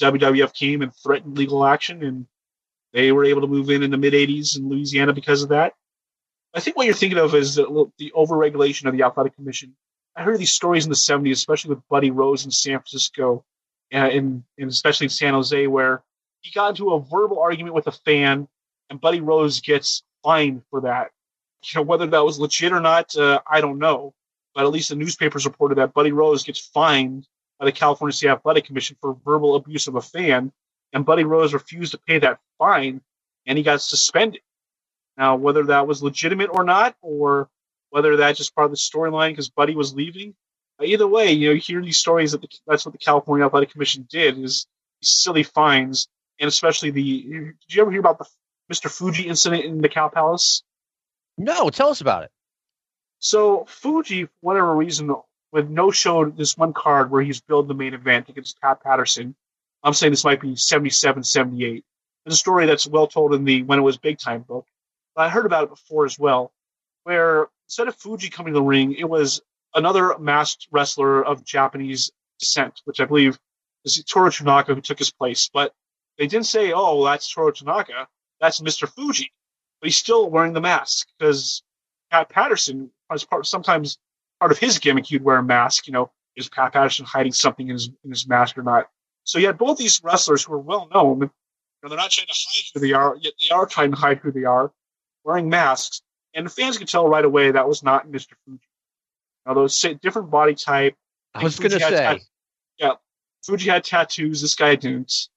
WWF 0.00 0.54
came 0.54 0.82
and 0.82 0.92
threatened 0.94 1.36
legal 1.36 1.64
action, 1.64 2.02
and 2.02 2.26
they 2.92 3.12
were 3.12 3.24
able 3.24 3.42
to 3.42 3.46
move 3.46 3.70
in 3.70 3.82
in 3.82 3.90
the 3.90 3.96
mid 3.96 4.12
'80s 4.12 4.56
in 4.58 4.68
Louisiana 4.68 5.12
because 5.12 5.42
of 5.42 5.50
that. 5.50 5.74
I 6.54 6.60
think 6.60 6.76
what 6.76 6.86
you're 6.86 6.94
thinking 6.94 7.18
of 7.18 7.34
is 7.34 7.56
the, 7.56 7.66
overregulation 8.16 8.86
of 8.86 8.96
the 8.96 9.02
athletic 9.02 9.34
commission. 9.34 9.74
I 10.16 10.22
heard 10.22 10.38
these 10.38 10.52
stories 10.52 10.84
in 10.84 10.90
the 10.90 10.96
'70s, 10.96 11.32
especially 11.32 11.70
with 11.70 11.88
Buddy 11.88 12.10
Rose 12.10 12.44
in 12.44 12.50
San 12.50 12.78
Francisco, 12.78 13.44
and, 13.90 14.12
and, 14.12 14.44
and 14.58 14.70
especially 14.70 15.06
in 15.06 15.10
San 15.10 15.34
Jose, 15.34 15.66
where 15.66 16.02
he 16.42 16.50
got 16.52 16.70
into 16.70 16.92
a 16.92 17.00
verbal 17.00 17.40
argument 17.40 17.74
with 17.74 17.86
a 17.86 17.92
fan, 17.92 18.48
and 18.90 19.00
Buddy 19.00 19.20
Rose 19.20 19.60
gets 19.60 20.02
fined 20.22 20.62
for 20.70 20.82
that 20.82 21.10
you 21.72 21.80
know, 21.80 21.82
whether 21.82 22.06
that 22.06 22.24
was 22.24 22.38
legit 22.38 22.72
or 22.72 22.80
not, 22.80 23.14
uh, 23.16 23.40
I 23.46 23.60
don't 23.60 23.78
know. 23.78 24.14
But 24.54 24.64
at 24.64 24.70
least 24.70 24.90
the 24.90 24.96
newspapers 24.96 25.44
reported 25.44 25.78
that 25.78 25.94
Buddy 25.94 26.12
Rose 26.12 26.44
gets 26.44 26.60
fined 26.60 27.26
by 27.58 27.66
the 27.66 27.72
California 27.72 28.12
State 28.12 28.30
Athletic 28.30 28.66
Commission 28.66 28.96
for 29.00 29.16
verbal 29.24 29.56
abuse 29.56 29.86
of 29.88 29.96
a 29.96 30.02
fan, 30.02 30.52
and 30.92 31.06
Buddy 31.06 31.24
Rose 31.24 31.54
refused 31.54 31.92
to 31.92 31.98
pay 31.98 32.18
that 32.20 32.40
fine, 32.58 33.00
and 33.46 33.58
he 33.58 33.64
got 33.64 33.80
suspended. 33.82 34.40
Now, 35.16 35.36
whether 35.36 35.64
that 35.64 35.86
was 35.86 36.02
legitimate 36.02 36.50
or 36.52 36.64
not, 36.64 36.96
or 37.02 37.48
whether 37.90 38.16
that's 38.16 38.38
just 38.38 38.54
part 38.54 38.66
of 38.66 38.70
the 38.72 38.76
storyline 38.76 39.30
because 39.30 39.50
Buddy 39.50 39.76
was 39.76 39.94
leaving, 39.94 40.34
either 40.82 41.06
way, 41.06 41.32
you 41.32 41.48
know, 41.48 41.54
you 41.54 41.60
hear 41.60 41.82
these 41.82 41.98
stories 41.98 42.32
that 42.32 42.42
the, 42.42 42.48
that's 42.66 42.84
what 42.84 42.92
the 42.92 42.98
California 42.98 43.46
Athletic 43.46 43.70
Commission 43.70 44.06
did 44.10 44.38
is 44.38 44.66
silly 45.02 45.42
fines, 45.42 46.08
and 46.40 46.48
especially 46.48 46.90
the. 46.90 47.22
Did 47.22 47.54
you 47.76 47.82
ever 47.82 47.90
hear 47.90 48.00
about 48.00 48.18
the 48.18 48.26
Mr. 48.72 48.90
Fuji 48.90 49.28
incident 49.28 49.64
in 49.64 49.80
the 49.80 49.88
Cow 49.88 50.08
Palace? 50.08 50.62
No, 51.38 51.70
tell 51.70 51.88
us 51.90 52.00
about 52.00 52.24
it. 52.24 52.30
So 53.20 53.64
Fuji, 53.68 54.24
for 54.26 54.32
whatever 54.40 54.74
reason, 54.74 55.14
with 55.54 55.70
no 55.70 55.92
show 55.92 56.28
this 56.28 56.58
one 56.58 56.74
card 56.74 57.10
where 57.10 57.22
he's 57.22 57.40
billed 57.40 57.68
the 57.68 57.74
main 57.74 57.94
event 57.94 58.28
against 58.28 58.60
Pat 58.60 58.82
Patterson. 58.82 59.36
I'm 59.84 59.94
saying 59.94 60.12
this 60.12 60.24
might 60.24 60.40
be 60.40 60.56
77, 60.56 61.22
78. 61.22 61.84
It's 62.26 62.34
a 62.34 62.38
story 62.38 62.66
that's 62.66 62.86
well 62.86 63.06
told 63.06 63.34
in 63.34 63.44
the 63.44 63.62
When 63.62 63.78
It 63.78 63.82
Was 63.82 63.96
Big 63.96 64.18
Time 64.18 64.42
book. 64.42 64.66
But 65.14 65.22
I 65.22 65.28
heard 65.30 65.46
about 65.46 65.64
it 65.64 65.70
before 65.70 66.04
as 66.04 66.18
well, 66.18 66.52
where 67.04 67.48
instead 67.68 67.88
of 67.88 67.94
Fuji 67.94 68.30
coming 68.30 68.52
to 68.52 68.58
the 68.58 68.64
ring, 68.64 68.94
it 68.94 69.08
was 69.08 69.40
another 69.74 70.18
masked 70.18 70.68
wrestler 70.72 71.24
of 71.24 71.44
Japanese 71.44 72.10
descent, 72.40 72.82
which 72.84 73.00
I 73.00 73.06
believe 73.06 73.38
is 73.84 74.02
Toru 74.04 74.30
Tanaka 74.30 74.74
who 74.74 74.82
took 74.82 74.98
his 74.98 75.12
place. 75.12 75.48
But 75.54 75.72
they 76.18 76.26
didn't 76.26 76.46
say, 76.46 76.72
oh, 76.72 76.96
well, 76.96 77.04
that's 77.04 77.32
Toru 77.32 77.52
Tanaka. 77.52 78.08
That's 78.40 78.60
Mr. 78.60 78.88
Fuji 78.88 79.32
but 79.84 79.88
he's 79.88 79.98
still 79.98 80.30
wearing 80.30 80.54
the 80.54 80.62
mask 80.62 81.08
because 81.18 81.62
Pat 82.10 82.30
Patterson, 82.30 82.90
as 83.12 83.22
part 83.22 83.46
sometimes 83.46 83.98
part 84.44 84.52
of 84.52 84.58
his 84.58 84.78
gimmick, 84.78 85.06
he'd 85.06 85.24
wear 85.24 85.38
a 85.38 85.42
mask. 85.42 85.86
You 85.86 85.94
know, 85.94 86.10
is 86.36 86.50
Pat 86.50 86.74
Patterson 86.74 87.06
hiding 87.06 87.32
something 87.32 87.66
in 87.66 87.72
his 87.72 87.88
in 88.04 88.10
his 88.10 88.28
mask 88.28 88.58
or 88.58 88.62
not? 88.62 88.90
So 89.24 89.38
you 89.38 89.46
had 89.46 89.56
both 89.56 89.78
these 89.78 90.02
wrestlers 90.04 90.44
who 90.44 90.52
are 90.52 90.58
well 90.58 90.86
known. 90.92 91.20
You 91.20 91.30
know, 91.82 91.88
they're 91.88 91.96
not 91.96 92.10
trying 92.10 92.26
to 92.26 92.34
hide 92.34 92.64
who 92.74 92.80
they 92.80 92.92
are, 92.92 93.16
yet 93.18 93.32
they 93.40 93.54
are 93.54 93.64
trying 93.64 93.92
to 93.92 93.96
hide 93.96 94.18
who 94.18 94.30
they 94.32 94.44
are, 94.44 94.70
wearing 95.24 95.48
masks, 95.48 96.02
and 96.34 96.44
the 96.44 96.50
fans 96.50 96.76
could 96.76 96.88
tell 96.88 97.08
right 97.08 97.24
away 97.24 97.52
that 97.52 97.66
was 97.66 97.82
not 97.82 98.06
Mr. 98.06 98.34
Fuji. 98.44 98.68
Now, 99.46 99.54
those 99.54 99.80
different 100.02 100.30
body 100.30 100.54
type. 100.54 100.94
I 101.34 101.42
was 101.42 101.58
going 101.58 101.70
to 101.70 101.80
say, 101.80 101.90
tat- 101.90 102.20
yeah, 102.78 102.92
Fuji 103.46 103.70
had 103.70 103.82
tattoos. 103.82 104.42
This 104.42 104.54
guy 104.54 104.74
didn't. 104.74 105.28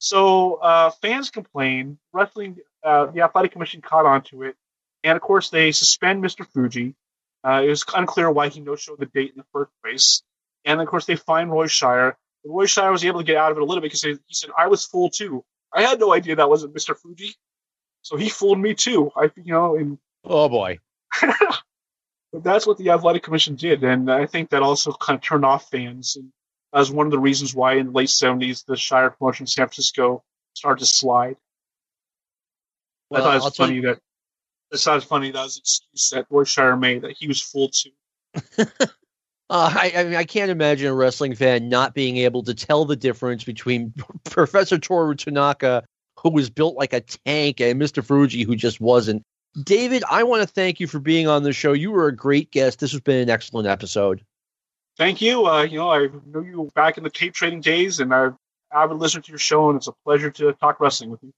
So 0.00 0.56
uh, 0.56 0.90
fans 0.90 1.30
complain. 1.30 1.98
Wrestling 2.12 2.58
uh, 2.84 3.06
the 3.06 3.22
athletic 3.22 3.52
commission 3.52 3.80
caught 3.80 4.04
on 4.04 4.22
to 4.24 4.42
it, 4.42 4.56
and 5.02 5.16
of 5.16 5.22
course 5.22 5.48
they 5.48 5.72
suspend 5.72 6.22
Mr. 6.22 6.46
Fuji. 6.46 6.94
Uh, 7.42 7.62
it 7.64 7.68
was 7.68 7.84
unclear 7.94 8.30
why 8.30 8.48
he 8.48 8.60
no 8.60 8.76
showed 8.76 8.98
the 8.98 9.06
date 9.06 9.32
in 9.32 9.38
the 9.38 9.46
first 9.52 9.70
place, 9.82 10.22
and 10.64 10.80
of 10.80 10.88
course 10.88 11.06
they 11.06 11.16
fined 11.16 11.50
Roy 11.50 11.66
Shire. 11.66 12.16
Roy 12.44 12.66
Shire 12.66 12.92
was 12.92 13.04
able 13.04 13.20
to 13.20 13.24
get 13.24 13.36
out 13.36 13.50
of 13.50 13.56
it 13.56 13.62
a 13.62 13.64
little 13.64 13.80
bit 13.80 13.92
because 13.92 14.02
he 14.02 14.18
said, 14.30 14.50
"I 14.56 14.66
was 14.66 14.84
fooled 14.84 15.14
too. 15.14 15.44
I 15.72 15.82
had 15.82 16.00
no 16.00 16.12
idea 16.12 16.36
that 16.36 16.50
wasn't 16.50 16.74
Mr. 16.74 16.96
Fuji, 16.96 17.34
so 18.02 18.16
he 18.16 18.28
fooled 18.28 18.58
me 18.58 18.74
too." 18.74 19.10
I, 19.16 19.30
you 19.36 19.52
know, 19.52 19.76
and 19.76 19.98
oh 20.24 20.48
boy. 20.48 20.80
but 21.20 22.44
that's 22.44 22.66
what 22.66 22.76
the 22.76 22.90
athletic 22.90 23.22
commission 23.22 23.56
did, 23.56 23.82
and 23.84 24.10
I 24.10 24.26
think 24.26 24.50
that 24.50 24.62
also 24.62 24.92
kind 24.92 25.16
of 25.16 25.22
turned 25.22 25.46
off 25.46 25.70
fans. 25.70 26.16
And 26.16 26.30
that 26.72 26.80
was 26.80 26.90
one 26.90 27.06
of 27.06 27.12
the 27.12 27.18
reasons 27.18 27.54
why 27.54 27.74
in 27.74 27.86
the 27.86 27.92
late 27.92 28.08
'70s 28.08 28.66
the 28.66 28.76
Shire 28.76 29.10
promotion 29.10 29.44
in 29.44 29.48
San 29.48 29.66
Francisco 29.66 30.22
started 30.52 30.80
to 30.80 30.86
slide. 30.86 31.36
Well, 33.08 33.22
I 33.22 33.24
thought 33.24 33.36
it 33.36 33.44
was 33.44 33.56
funny 33.56 33.74
you... 33.76 33.82
that 33.82 34.00
I 34.72 34.76
sounds 34.76 35.04
funny 35.04 35.30
that 35.30 35.42
was 35.42 35.56
an 35.56 35.62
excuse 35.62 36.10
that 36.10 36.26
Roy 36.30 36.76
made 36.76 37.02
that 37.02 37.16
he 37.18 37.26
was 37.26 37.40
fooled 37.40 37.74
too. 37.74 38.66
Uh, 39.50 39.68
I, 39.74 39.92
I, 39.96 40.04
mean, 40.04 40.14
I 40.14 40.22
can't 40.22 40.52
imagine 40.52 40.86
a 40.86 40.94
wrestling 40.94 41.34
fan 41.34 41.68
not 41.68 41.92
being 41.92 42.18
able 42.18 42.44
to 42.44 42.54
tell 42.54 42.84
the 42.84 42.94
difference 42.94 43.42
between 43.42 43.92
Professor 44.24 44.78
Toru 44.78 45.16
Tanaka, 45.16 45.82
who 46.20 46.30
was 46.30 46.48
built 46.48 46.76
like 46.76 46.92
a 46.92 47.00
tank, 47.00 47.60
and 47.60 47.82
Mr. 47.82 48.04
Fuji, 48.04 48.44
who 48.44 48.54
just 48.54 48.80
wasn't. 48.80 49.24
David, 49.60 50.04
I 50.08 50.22
want 50.22 50.42
to 50.42 50.46
thank 50.46 50.78
you 50.78 50.86
for 50.86 51.00
being 51.00 51.26
on 51.26 51.42
the 51.42 51.52
show. 51.52 51.72
You 51.72 51.90
were 51.90 52.06
a 52.06 52.14
great 52.14 52.52
guest. 52.52 52.78
This 52.78 52.92
has 52.92 53.00
been 53.00 53.20
an 53.20 53.28
excellent 53.28 53.66
episode. 53.66 54.24
Thank 54.96 55.20
you. 55.20 55.44
Uh, 55.46 55.62
you 55.62 55.78
know, 55.78 55.90
I 55.90 56.06
knew 56.26 56.44
you 56.44 56.70
back 56.76 56.96
in 56.96 57.02
the 57.02 57.10
tape 57.10 57.34
trading 57.34 57.60
days, 57.60 57.98
and 57.98 58.14
I've 58.14 58.36
avid 58.72 58.98
listener 58.98 59.22
to 59.22 59.32
your 59.32 59.40
show, 59.40 59.68
and 59.68 59.78
it's 59.78 59.88
a 59.88 59.92
pleasure 60.04 60.30
to 60.30 60.52
talk 60.52 60.78
wrestling 60.78 61.10
with 61.10 61.24
you 61.24 61.32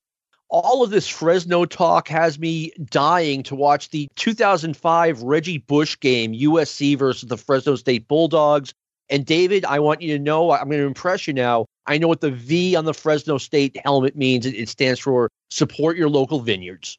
all 0.53 0.83
of 0.83 0.91
this 0.91 1.09
Fresno 1.09 1.65
talk 1.65 2.09
has 2.09 2.39
me 2.39 2.73
dying 2.91 3.43
to 3.45 3.55
watch 3.55 3.89
the 3.89 4.09
2005 4.17 5.23
Reggie 5.23 5.59
Bush 5.59 5.99
game, 5.99 6.35
USC 6.35 6.97
versus 6.99 7.27
the 7.29 7.39
Fresno 7.39 7.75
State 7.75 8.07
Bulldogs. 8.07 8.75
And 9.09 9.25
David, 9.25 9.65
I 9.65 9.81
want 9.81 10.03
you 10.03 10.13
to 10.17 10.23
know, 10.23 10.53
I'm 10.53 10.69
going 10.69 10.81
to 10.81 10.87
impress 10.87 11.27
you 11.27 11.33
now. 11.33 11.67
I 11.87 11.97
know 11.97 12.07
what 12.07 12.21
the 12.21 12.31
V 12.31 12.77
on 12.77 12.85
the 12.85 12.93
Fresno 12.93 13.39
State 13.39 13.81
helmet 13.83 14.15
means. 14.15 14.45
It, 14.45 14.69
stands 14.69 15.01
for 15.01 15.31
support 15.51 15.97
your 15.97 16.11
local 16.11 16.41
vineyards. 16.41 16.99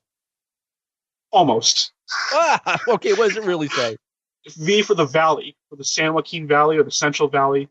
Almost. 1.32 1.93
ah, 2.32 2.82
okay, 2.88 3.14
what 3.14 3.30
does 3.30 3.38
it 3.38 3.45
really 3.45 3.70
say? 3.70 3.97
V 4.58 4.82
for 4.82 4.95
the 4.95 5.06
Valley, 5.06 5.56
for 5.70 5.76
the 5.76 5.86
San 5.86 6.14
Joaquin 6.14 6.47
Valley 6.47 6.78
or 6.78 6.84
the 6.84 6.91
Central 6.91 7.30
Valley, 7.30 7.70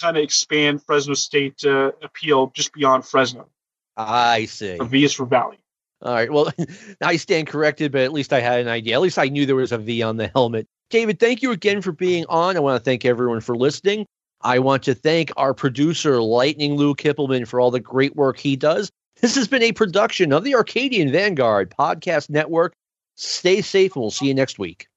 kind 0.00 0.16
of 0.16 0.22
expand 0.22 0.82
Fresno 0.82 1.14
State 1.14 1.62
uh, 1.64 1.92
appeal 2.02 2.50
just 2.54 2.72
beyond 2.72 3.04
Fresno. 3.04 3.48
I 3.96 4.46
see. 4.46 4.76
The 4.78 4.84
V 4.84 5.04
is 5.04 5.12
for 5.12 5.26
Valley. 5.26 5.58
All 6.02 6.14
right. 6.14 6.32
Well, 6.32 6.50
I 7.02 7.16
stand 7.16 7.46
corrected, 7.46 7.92
but 7.92 8.02
at 8.02 8.12
least 8.12 8.32
I 8.32 8.40
had 8.40 8.60
an 8.60 8.68
idea. 8.68 8.94
At 8.94 9.02
least 9.02 9.18
I 9.18 9.28
knew 9.28 9.46
there 9.46 9.56
was 9.56 9.72
a 9.72 9.78
V 9.78 10.02
on 10.02 10.16
the 10.16 10.28
helmet. 10.28 10.66
David, 10.88 11.20
thank 11.20 11.42
you 11.42 11.52
again 11.52 11.82
for 11.82 11.92
being 11.92 12.24
on. 12.28 12.56
I 12.56 12.60
want 12.60 12.80
to 12.80 12.84
thank 12.84 13.04
everyone 13.04 13.40
for 13.40 13.56
listening. 13.56 14.06
I 14.42 14.58
want 14.58 14.82
to 14.84 14.94
thank 14.94 15.30
our 15.36 15.52
producer, 15.52 16.22
Lightning 16.22 16.76
Lou 16.76 16.94
Kippelman, 16.94 17.46
for 17.46 17.60
all 17.60 17.70
the 17.70 17.80
great 17.80 18.16
work 18.16 18.38
he 18.38 18.56
does. 18.56 18.90
This 19.20 19.34
has 19.34 19.46
been 19.46 19.62
a 19.62 19.72
production 19.72 20.32
of 20.32 20.44
the 20.44 20.54
Arcadian 20.54 21.12
Vanguard 21.12 21.74
Podcast 21.78 22.30
Network. 22.30 22.72
Stay 23.16 23.60
safe, 23.60 23.94
and 23.94 24.02
we'll 24.02 24.10
see 24.10 24.26
you 24.26 24.34
next 24.34 24.58
week. 24.58 24.88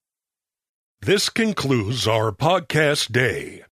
This 1.01 1.27
concludes 1.27 2.07
our 2.07 2.31
podcast 2.31 3.11
day. 3.11 3.65